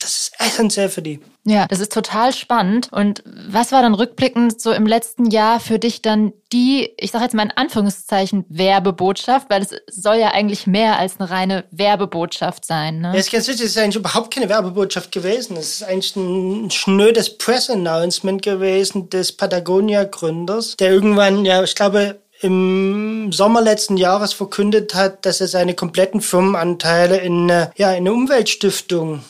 das 0.02 0.12
ist 0.14 0.32
essentiell 0.38 0.88
für 0.88 1.02
die. 1.02 1.20
Ja, 1.44 1.66
das 1.66 1.80
ist 1.80 1.92
total 1.92 2.32
spannend. 2.32 2.88
Und 2.92 3.22
was 3.24 3.72
war 3.72 3.82
dann 3.82 3.94
rückblickend 3.94 4.60
so 4.60 4.72
im 4.72 4.86
letzten 4.86 5.30
Jahr 5.30 5.58
für 5.58 5.78
dich 5.78 6.02
dann 6.02 6.32
die, 6.52 6.92
ich 6.98 7.10
sage 7.10 7.24
jetzt 7.24 7.34
mal 7.34 7.44
in 7.44 7.50
Anführungszeichen, 7.50 8.44
Werbebotschaft, 8.48 9.50
weil 9.50 9.62
es 9.62 9.74
soll 9.90 10.16
ja 10.16 10.28
eigentlich 10.28 10.66
mehr 10.66 10.98
als 10.98 11.18
eine 11.18 11.30
reine 11.30 11.64
Werbebotschaft 11.70 12.64
sein. 12.64 13.00
Ne? 13.00 13.08
Ja, 13.12 13.18
ist 13.18 13.32
ganz 13.32 13.48
wichtig, 13.48 13.66
es 13.66 13.72
ist 13.72 13.78
eigentlich 13.78 13.96
überhaupt 13.96 14.32
keine 14.32 14.48
Werbebotschaft 14.48 15.10
gewesen. 15.10 15.56
Es 15.56 15.74
ist 15.74 15.82
eigentlich 15.82 16.14
ein 16.16 16.70
schnödes 16.70 17.38
Press-Announcement 17.38 18.42
gewesen 18.42 19.10
des 19.10 19.32
Patagonia-Gründers, 19.32 20.76
der 20.76 20.92
irgendwann, 20.92 21.44
ja, 21.44 21.62
ich 21.62 21.74
glaube, 21.74 22.20
im 22.40 23.30
Sommer 23.32 23.62
letzten 23.62 23.96
Jahres 23.96 24.32
verkündet 24.32 24.94
hat, 24.94 25.24
dass 25.24 25.40
er 25.40 25.46
seine 25.46 25.74
kompletten 25.74 26.20
Firmenanteile 26.20 27.18
in, 27.18 27.48
ja, 27.48 27.90
in 27.92 27.96
eine 27.98 28.12
Umweltstiftung 28.12 29.22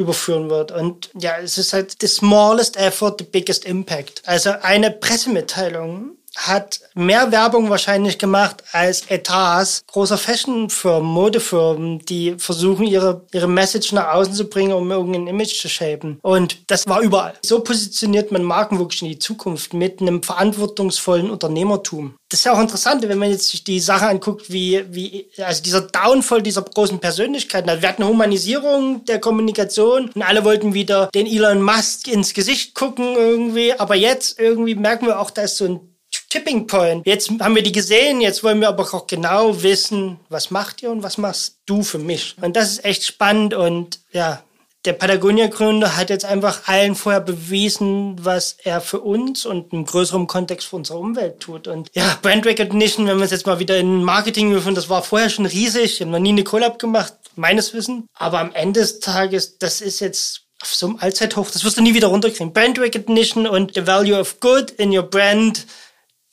überführen 0.00 0.48
wird. 0.48 0.72
Und 0.72 1.10
ja, 1.20 1.38
es 1.38 1.58
ist 1.58 1.74
halt 1.74 1.96
the 2.00 2.06
smallest 2.06 2.76
effort, 2.78 3.16
the 3.18 3.24
biggest 3.24 3.66
impact. 3.66 4.22
Also 4.24 4.50
eine 4.62 4.90
Pressemitteilung 4.90 6.16
hat 6.46 6.80
mehr 6.94 7.30
Werbung 7.32 7.70
wahrscheinlich 7.70 8.18
gemacht 8.18 8.64
als 8.72 9.02
Etats 9.08 9.82
großer 9.86 10.18
Fashionfirmen, 10.18 11.08
Modefirmen, 11.08 11.98
die 12.00 12.34
versuchen, 12.38 12.86
ihre, 12.86 13.26
ihre 13.32 13.48
Message 13.48 13.92
nach 13.92 14.14
außen 14.14 14.34
zu 14.34 14.44
bringen, 14.44 14.72
um 14.72 14.90
irgendein 14.90 15.26
Image 15.26 15.60
zu 15.60 15.68
shapen. 15.68 16.18
Und 16.22 16.58
das 16.70 16.86
war 16.88 17.00
überall. 17.00 17.34
So 17.44 17.60
positioniert 17.60 18.32
man 18.32 18.42
Marken 18.42 18.78
wirklich 18.78 19.02
in 19.02 19.08
die 19.08 19.18
Zukunft 19.18 19.74
mit 19.74 20.00
einem 20.00 20.22
verantwortungsvollen 20.22 21.30
Unternehmertum. 21.30 22.14
Das 22.28 22.40
ist 22.40 22.44
ja 22.44 22.52
auch 22.52 22.60
interessant, 22.60 23.06
wenn 23.08 23.18
man 23.18 23.30
jetzt 23.30 23.48
sich 23.48 23.64
die 23.64 23.80
Sache 23.80 24.06
anguckt, 24.06 24.52
wie, 24.52 24.84
wie, 24.90 25.26
also 25.38 25.62
dieser 25.62 25.80
Downfall 25.80 26.42
dieser 26.42 26.62
großen 26.62 27.00
Persönlichkeiten. 27.00 27.68
Also 27.68 27.82
wir 27.82 27.88
hatten 27.88 28.02
eine 28.02 28.10
Humanisierung 28.12 29.04
der 29.04 29.18
Kommunikation 29.18 30.10
und 30.14 30.22
alle 30.22 30.44
wollten 30.44 30.72
wieder 30.72 31.10
den 31.12 31.26
Elon 31.26 31.60
Musk 31.60 32.06
ins 32.06 32.32
Gesicht 32.32 32.74
gucken 32.74 33.16
irgendwie. 33.16 33.74
Aber 33.74 33.96
jetzt 33.96 34.38
irgendwie 34.38 34.76
merken 34.76 35.06
wir 35.06 35.18
auch, 35.18 35.30
da 35.30 35.42
ist 35.42 35.56
so 35.56 35.64
ein 35.64 35.89
Tipping 36.30 36.66
Point. 36.66 37.06
Jetzt 37.06 37.28
haben 37.40 37.54
wir 37.54 37.62
die 37.62 37.72
gesehen, 37.72 38.20
jetzt 38.20 38.42
wollen 38.42 38.60
wir 38.60 38.68
aber 38.68 38.82
auch 38.94 39.06
genau 39.06 39.62
wissen, 39.62 40.20
was 40.28 40.50
macht 40.50 40.82
ihr 40.82 40.90
und 40.90 41.02
was 41.02 41.18
machst 41.18 41.56
du 41.66 41.82
für 41.82 41.98
mich. 41.98 42.36
Und 42.40 42.56
das 42.56 42.70
ist 42.70 42.84
echt 42.84 43.04
spannend 43.04 43.52
und 43.52 43.98
ja, 44.12 44.42
der 44.86 44.94
Patagonia-Gründer 44.94 45.96
hat 45.96 46.08
jetzt 46.08 46.24
einfach 46.24 46.66
allen 46.66 46.94
vorher 46.94 47.20
bewiesen, 47.20 48.16
was 48.18 48.56
er 48.62 48.80
für 48.80 49.00
uns 49.00 49.44
und 49.44 49.72
im 49.74 49.84
größeren 49.84 50.26
Kontext 50.26 50.68
für 50.68 50.76
unsere 50.76 50.98
Umwelt 50.98 51.40
tut. 51.40 51.68
Und 51.68 51.90
ja, 51.92 52.18
Brand 52.22 52.46
Recognition, 52.46 53.06
wenn 53.06 53.18
wir 53.18 53.24
es 53.24 53.30
jetzt 53.30 53.46
mal 53.46 53.58
wieder 53.58 53.76
in 53.76 54.02
Marketing 54.02 54.52
würfen, 54.52 54.74
das 54.74 54.88
war 54.88 55.02
vorher 55.02 55.28
schon 55.28 55.44
riesig. 55.44 55.94
Ich 55.94 56.00
habe 56.00 56.10
noch 56.10 56.18
nie 56.18 56.30
eine 56.30 56.44
Collab 56.44 56.78
gemacht, 56.78 57.12
meines 57.36 57.74
Wissens. 57.74 58.04
Aber 58.14 58.38
am 58.38 58.52
Ende 58.52 58.80
des 58.80 59.00
Tages, 59.00 59.58
das 59.58 59.82
ist 59.82 60.00
jetzt 60.00 60.42
auf 60.62 60.74
so 60.74 60.86
einem 60.86 60.96
Allzeithoch, 60.98 61.50
das 61.50 61.64
wirst 61.64 61.76
du 61.76 61.82
nie 61.82 61.94
wieder 61.94 62.08
runterkriegen. 62.08 62.52
Brand 62.52 62.78
Recognition 62.78 63.46
und 63.46 63.74
the 63.74 63.86
value 63.86 64.18
of 64.18 64.40
good 64.40 64.70
in 64.70 64.96
your 64.96 65.02
brand 65.02 65.66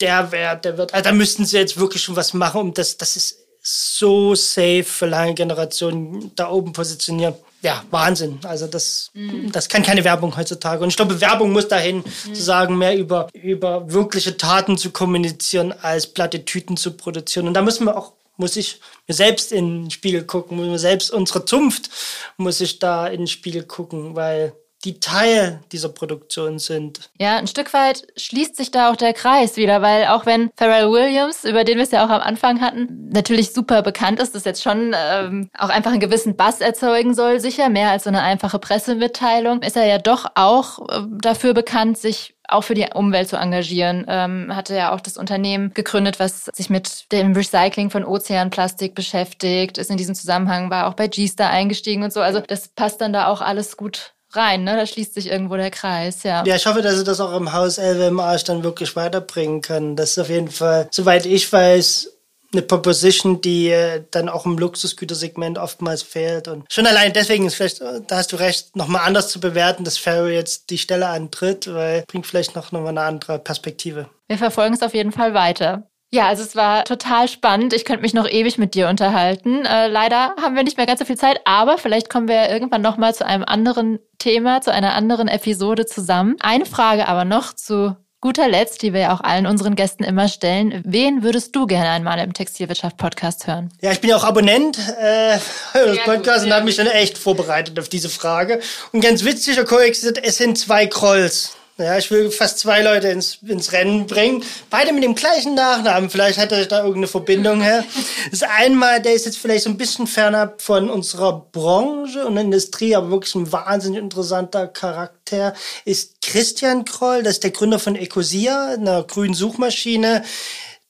der 0.00 0.32
Wert, 0.32 0.64
der 0.64 0.78
wird, 0.78 0.94
also 0.94 1.04
da 1.04 1.12
müssten 1.12 1.44
sie 1.44 1.58
jetzt 1.58 1.78
wirklich 1.78 2.02
schon 2.02 2.16
was 2.16 2.34
machen, 2.34 2.60
um 2.60 2.74
das, 2.74 2.96
das 2.96 3.16
ist 3.16 3.44
so 3.60 4.34
safe 4.34 4.84
für 4.84 5.06
lange 5.06 5.34
Generationen 5.34 6.32
da 6.36 6.50
oben 6.50 6.72
positionieren. 6.72 7.34
Ja, 7.60 7.84
Wahnsinn. 7.90 8.38
Also 8.44 8.66
das, 8.66 9.10
mhm. 9.14 9.50
das 9.50 9.68
kann 9.68 9.82
keine 9.82 10.04
Werbung 10.04 10.36
heutzutage. 10.36 10.82
Und 10.82 10.90
ich 10.90 10.96
glaube, 10.96 11.20
Werbung 11.20 11.50
muss 11.50 11.66
dahin, 11.66 11.98
mhm. 11.98 12.34
zu 12.34 12.42
sagen, 12.42 12.78
mehr 12.78 12.96
über, 12.96 13.28
über 13.34 13.92
wirkliche 13.92 14.36
Taten 14.36 14.78
zu 14.78 14.90
kommunizieren, 14.90 15.74
als 15.82 16.06
Plattitüten 16.06 16.76
zu 16.76 16.92
produzieren. 16.92 17.48
Und 17.48 17.54
da 17.54 17.62
müssen 17.62 17.84
wir 17.84 17.96
auch 17.96 18.12
muss 18.38 18.56
ich 18.56 18.80
mir 19.08 19.14
selbst 19.14 19.50
in 19.50 19.82
den 19.82 19.90
Spiegel 19.90 20.22
gucken, 20.22 20.56
muss 20.56 20.68
mir 20.68 20.78
selbst 20.78 21.10
unsere 21.10 21.44
Zunft 21.44 21.90
muss 22.36 22.60
ich 22.60 22.78
da 22.78 23.08
in 23.08 23.22
den 23.22 23.26
Spiegel 23.26 23.64
gucken, 23.64 24.14
weil 24.14 24.52
die 24.84 25.00
Teil 25.00 25.60
dieser 25.72 25.88
Produktion 25.88 26.58
sind. 26.58 27.10
Ja, 27.18 27.36
ein 27.36 27.48
Stück 27.48 27.72
weit 27.74 28.06
schließt 28.16 28.56
sich 28.56 28.70
da 28.70 28.90
auch 28.90 28.96
der 28.96 29.12
Kreis 29.12 29.56
wieder, 29.56 29.82
weil 29.82 30.06
auch 30.06 30.24
wenn 30.24 30.50
Pharrell 30.56 30.90
Williams, 30.90 31.44
über 31.44 31.64
den 31.64 31.78
wir 31.78 31.84
es 31.84 31.90
ja 31.90 32.04
auch 32.04 32.10
am 32.10 32.20
Anfang 32.20 32.60
hatten, 32.60 33.08
natürlich 33.12 33.52
super 33.52 33.82
bekannt 33.82 34.20
ist, 34.20 34.34
das 34.34 34.44
jetzt 34.44 34.62
schon 34.62 34.94
ähm, 34.96 35.50
auch 35.58 35.70
einfach 35.70 35.90
einen 35.90 36.00
gewissen 36.00 36.36
Bass 36.36 36.60
erzeugen 36.60 37.14
soll, 37.14 37.40
sicher 37.40 37.68
mehr 37.68 37.90
als 37.90 38.04
so 38.04 38.10
eine 38.10 38.22
einfache 38.22 38.60
Pressemitteilung, 38.60 39.62
ist 39.62 39.76
er 39.76 39.86
ja 39.86 39.98
doch 39.98 40.26
auch 40.36 40.88
äh, 40.88 41.02
dafür 41.20 41.54
bekannt, 41.54 41.98
sich 41.98 42.36
auch 42.46 42.62
für 42.62 42.74
die 42.74 42.86
Umwelt 42.94 43.28
zu 43.28 43.36
engagieren. 43.36 44.06
Ähm, 44.08 44.54
hatte 44.54 44.74
ja 44.74 44.92
auch 44.92 45.00
das 45.00 45.18
Unternehmen 45.18 45.74
gegründet, 45.74 46.18
was 46.18 46.46
sich 46.46 46.70
mit 46.70 47.12
dem 47.12 47.34
Recycling 47.34 47.90
von 47.90 48.04
Ozeanplastik 48.04 48.94
beschäftigt, 48.94 49.76
ist 49.76 49.90
in 49.90 49.98
diesem 49.98 50.14
Zusammenhang, 50.14 50.70
war 50.70 50.86
auch 50.86 50.94
bei 50.94 51.08
G-Star 51.08 51.50
eingestiegen 51.50 52.04
und 52.04 52.12
so. 52.12 52.20
Also 52.20 52.40
das 52.40 52.68
passt 52.68 53.00
dann 53.00 53.12
da 53.12 53.26
auch 53.26 53.42
alles 53.42 53.76
gut 53.76 54.14
rein, 54.30 54.64
ne? 54.64 54.76
Da 54.76 54.86
schließt 54.86 55.14
sich 55.14 55.28
irgendwo 55.28 55.56
der 55.56 55.70
Kreis, 55.70 56.22
ja. 56.22 56.44
Ja, 56.44 56.56
ich 56.56 56.66
hoffe, 56.66 56.82
dass 56.82 56.96
sie 56.96 57.04
das 57.04 57.20
auch 57.20 57.34
im 57.34 57.52
Haus 57.52 57.78
LWMH 57.78 58.44
dann 58.46 58.62
wirklich 58.62 58.96
weiterbringen 58.96 59.60
können. 59.60 59.96
Das 59.96 60.12
ist 60.12 60.18
auf 60.18 60.28
jeden 60.28 60.50
Fall, 60.50 60.88
soweit 60.90 61.26
ich 61.26 61.52
weiß, 61.52 62.12
eine 62.52 62.62
Proposition, 62.62 63.40
die 63.40 63.68
äh, 63.68 64.04
dann 64.10 64.28
auch 64.28 64.46
im 64.46 64.56
Luxusgütersegment 64.56 65.58
oftmals 65.58 66.02
fehlt. 66.02 66.48
Und 66.48 66.64
schon 66.72 66.86
allein 66.86 67.12
deswegen 67.12 67.46
ist 67.46 67.56
vielleicht, 67.56 67.80
äh, 67.80 68.00
da 68.06 68.16
hast 68.16 68.32
du 68.32 68.36
recht, 68.36 68.74
nochmal 68.74 69.02
anders 69.04 69.28
zu 69.28 69.40
bewerten, 69.40 69.84
dass 69.84 69.98
Ferro 69.98 70.28
jetzt 70.28 70.70
die 70.70 70.78
Stelle 70.78 71.08
antritt, 71.08 71.72
weil 71.72 72.04
bringt 72.06 72.26
vielleicht 72.26 72.56
noch, 72.56 72.72
noch 72.72 72.80
mal 72.80 72.88
eine 72.88 73.02
andere 73.02 73.38
Perspektive. 73.38 74.08
Wir 74.28 74.38
verfolgen 74.38 74.74
es 74.74 74.82
auf 74.82 74.94
jeden 74.94 75.12
Fall 75.12 75.34
weiter. 75.34 75.88
Ja, 76.10 76.26
also 76.28 76.42
es 76.42 76.56
war 76.56 76.84
total 76.84 77.28
spannend. 77.28 77.74
Ich 77.74 77.84
könnte 77.84 78.02
mich 78.02 78.14
noch 78.14 78.28
ewig 78.28 78.56
mit 78.56 78.74
dir 78.74 78.88
unterhalten. 78.88 79.66
Äh, 79.66 79.88
leider 79.88 80.34
haben 80.40 80.56
wir 80.56 80.62
nicht 80.62 80.78
mehr 80.78 80.86
ganz 80.86 81.00
so 81.00 81.04
viel 81.04 81.18
Zeit, 81.18 81.40
aber 81.44 81.76
vielleicht 81.76 82.08
kommen 82.08 82.28
wir 82.28 82.34
ja 82.36 82.48
irgendwann 82.48 82.80
noch 82.80 82.96
mal 82.96 83.14
zu 83.14 83.26
einem 83.26 83.44
anderen 83.44 83.98
Thema, 84.18 84.62
zu 84.62 84.72
einer 84.72 84.94
anderen 84.94 85.28
Episode 85.28 85.84
zusammen. 85.84 86.36
Eine 86.40 86.64
Frage 86.64 87.08
aber 87.08 87.26
noch 87.26 87.52
zu 87.52 87.94
guter 88.20 88.48
Letzt, 88.48 88.82
die 88.82 88.92
wir 88.92 89.00
ja 89.00 89.14
auch 89.14 89.20
allen 89.20 89.46
unseren 89.46 89.76
Gästen 89.76 90.02
immer 90.02 90.28
stellen. 90.28 90.82
Wen 90.84 91.22
würdest 91.22 91.54
du 91.54 91.66
gerne 91.66 91.90
einmal 91.90 92.18
im 92.18 92.32
Textilwirtschaft-Podcast 92.32 93.46
hören? 93.46 93.70
Ja, 93.80 93.92
ich 93.92 94.00
bin 94.00 94.10
ja 94.10 94.16
auch 94.16 94.24
Abonnent 94.24 94.78
äh, 94.98 95.38
des 95.74 95.98
Podcasts 96.04 96.44
und 96.44 96.52
habe 96.52 96.64
mich 96.64 96.76
dann 96.76 96.88
echt 96.88 97.18
vorbereitet 97.18 97.78
auf 97.78 97.88
diese 97.88 98.08
Frage. 98.08 98.60
Und 98.92 99.02
ganz 99.02 99.24
witziger 99.24 99.64
Koex, 99.64 100.02
es 100.02 100.38
sind 100.38 100.58
zwei 100.58 100.86
Krolls. 100.86 101.57
Ja, 101.80 101.96
ich 101.96 102.10
will 102.10 102.32
fast 102.32 102.58
zwei 102.58 102.82
Leute 102.82 103.06
ins, 103.06 103.38
ins 103.46 103.70
Rennen 103.70 104.08
bringen. 104.08 104.42
Beide 104.68 104.92
mit 104.92 105.04
dem 105.04 105.14
gleichen 105.14 105.54
Nachnamen. 105.54 106.10
Vielleicht 106.10 106.36
hat 106.36 106.50
er 106.50 106.66
da 106.66 106.78
irgendeine 106.78 107.06
Verbindung 107.06 107.60
her. 107.60 107.84
Das 108.30 108.42
einmal, 108.42 109.00
der 109.00 109.14
ist 109.14 109.26
jetzt 109.26 109.38
vielleicht 109.38 109.64
so 109.64 109.70
ein 109.70 109.76
bisschen 109.76 110.06
fernab 110.06 110.60
von 110.60 110.90
unserer 110.90 111.46
Branche 111.52 112.26
und 112.26 112.36
Industrie, 112.36 112.94
aber 112.94 113.10
wirklich 113.10 113.34
ein 113.36 113.50
wahnsinnig 113.52 114.00
interessanter 114.00 114.66
Charakter, 114.66 115.54
ist 115.84 116.20
Christian 116.20 116.84
Kroll. 116.84 117.22
Das 117.22 117.34
ist 117.34 117.44
der 117.44 117.52
Gründer 117.52 117.78
von 117.78 117.96
Ecosia, 117.96 118.72
einer 118.72 119.04
grünen 119.04 119.34
Suchmaschine, 119.34 120.24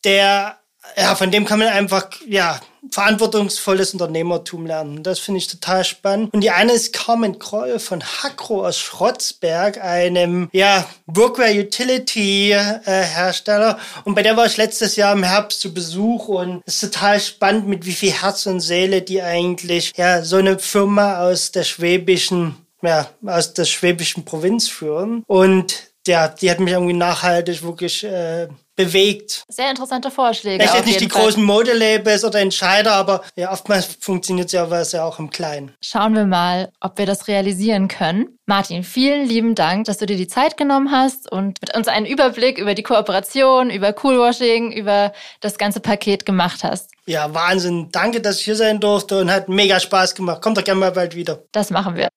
der 0.05 0.59
ja, 0.97 1.15
von 1.15 1.31
dem 1.31 1.45
kann 1.45 1.59
man 1.59 1.69
einfach, 1.69 2.09
ja, 2.27 2.61
verantwortungsvolles 2.91 3.93
Unternehmertum 3.93 4.67
lernen. 4.67 5.03
Das 5.03 5.19
finde 5.19 5.39
ich 5.39 5.47
total 5.47 5.85
spannend. 5.85 6.33
Und 6.33 6.41
die 6.41 6.51
eine 6.51 6.73
ist 6.73 6.93
Carmen 6.93 7.39
Kroll 7.39 7.79
von 7.79 8.03
Hakro 8.03 8.67
aus 8.67 8.79
Schrotzberg, 8.79 9.83
einem, 9.83 10.49
ja, 10.53 10.87
Workwear 11.07 11.51
Utility 11.51 12.53
äh, 12.53 12.81
Hersteller. 12.85 13.79
Und 14.05 14.15
bei 14.15 14.23
der 14.23 14.37
war 14.37 14.47
ich 14.47 14.57
letztes 14.57 14.97
Jahr 14.97 15.13
im 15.13 15.25
Herbst 15.25 15.61
zu 15.61 15.75
Besuch 15.75 16.29
und 16.29 16.63
es 16.67 16.83
ist 16.83 16.93
total 16.93 17.21
spannend, 17.21 17.69
mit 17.69 17.85
wie 17.85 17.93
viel 17.93 18.13
Herz 18.13 18.47
und 18.47 18.61
Seele 18.61 19.03
die 19.03 19.23
eigentlich, 19.23 19.93
ja, 19.97 20.23
so 20.23 20.37
eine 20.37 20.59
Firma 20.59 21.21
aus 21.21 21.53
der 21.53 21.65
schwäbischen 21.65 22.57
ja, 22.83 23.09
aus 23.27 23.55
der 23.55 23.65
schwäbischen 23.65 24.25
Provinz 24.25 24.69
führen. 24.69 25.25
Und 25.27 25.91
ja, 26.07 26.29
die 26.29 26.51
hat 26.51 26.61
mich 26.61 26.73
irgendwie 26.73 26.95
nachhaltig 26.95 27.63
wirklich 27.63 28.05
äh, 28.05 28.49
bewegt. 28.79 29.45
Sehr 29.49 29.71
interessante 29.71 30.11
Vorschläge. 30.11 30.63
Vielleicht 30.63 30.87
nicht 30.87 31.01
die 31.01 31.11
Fall. 31.11 31.25
großen 31.25 31.43
Modelabels 31.43 32.25
oder 32.25 32.39
Entscheider, 32.41 32.93
aber 32.93 33.23
ja, 33.35 33.53
oftmals 33.53 33.99
funktioniert 34.01 34.53
ja 34.53 34.71
was 34.71 34.93
ja 34.93 35.05
auch 35.05 35.19
im 35.19 35.31
Kleinen. 35.31 35.75
Schauen 35.83 36.15
wir 36.15 36.27
mal, 36.27 36.71
ob 36.81 36.97
wir 36.97 37.05
das 37.05 37.27
realisieren 37.27 37.89
können. 37.89 38.39
Martin, 38.47 38.85
vielen 38.85 39.27
lieben 39.27 39.57
Dank, 39.57 39.87
dass 39.87 39.99
du 39.99 40.07
dir 40.07 40.17
die 40.17 40.29
Zeit 40.29 40.57
genommen 40.57 40.93
hast 40.93 41.31
und 41.31 41.61
mit 41.61 41.77
uns 41.77 41.89
einen 41.89 42.07
Überblick 42.07 42.57
über 42.57 42.75
die 42.75 42.85
Kooperation, 42.85 43.69
über 43.69 43.93
Coolwashing, 43.93 44.71
über 44.71 45.13
das 45.41 45.59
ganze 45.59 45.81
Paket 45.81 46.25
gemacht 46.25 46.63
hast. 46.63 46.93
Ja, 47.07 47.35
Wahnsinn. 47.35 47.89
Danke, 47.91 48.21
dass 48.21 48.39
ich 48.39 48.45
hier 48.45 48.57
sein 48.57 48.79
durfte 48.79 49.21
und 49.21 49.31
hat 49.31 49.49
mega 49.49 49.81
Spaß 49.81 50.15
gemacht. 50.15 50.41
Kommt 50.41 50.57
doch 50.57 50.65
gerne 50.65 50.79
mal 50.79 50.93
bald 50.93 51.17
wieder. 51.17 51.43
Das 51.51 51.71
machen 51.71 51.97
wir. 51.97 52.09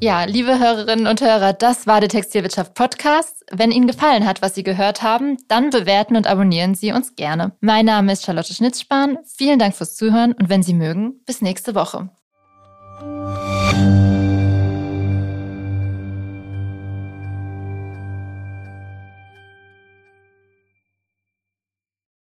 Ja, 0.00 0.22
liebe 0.24 0.60
Hörerinnen 0.60 1.08
und 1.08 1.20
Hörer, 1.20 1.52
das 1.52 1.88
war 1.88 1.98
der 1.98 2.08
Textilwirtschaft 2.08 2.74
Podcast. 2.74 3.44
Wenn 3.50 3.72
Ihnen 3.72 3.88
gefallen 3.88 4.26
hat, 4.26 4.42
was 4.42 4.54
Sie 4.54 4.62
gehört 4.62 5.02
haben, 5.02 5.36
dann 5.48 5.70
bewerten 5.70 6.16
und 6.16 6.28
abonnieren 6.28 6.76
Sie 6.76 6.92
uns 6.92 7.16
gerne. 7.16 7.56
Mein 7.60 7.86
Name 7.86 8.12
ist 8.12 8.24
Charlotte 8.24 8.54
Schnitzspahn. 8.54 9.18
Vielen 9.24 9.58
Dank 9.58 9.74
fürs 9.74 9.96
Zuhören 9.96 10.34
und 10.34 10.48
wenn 10.48 10.62
Sie 10.62 10.74
mögen, 10.74 11.20
bis 11.26 11.42
nächste 11.42 11.74
Woche. 11.74 12.10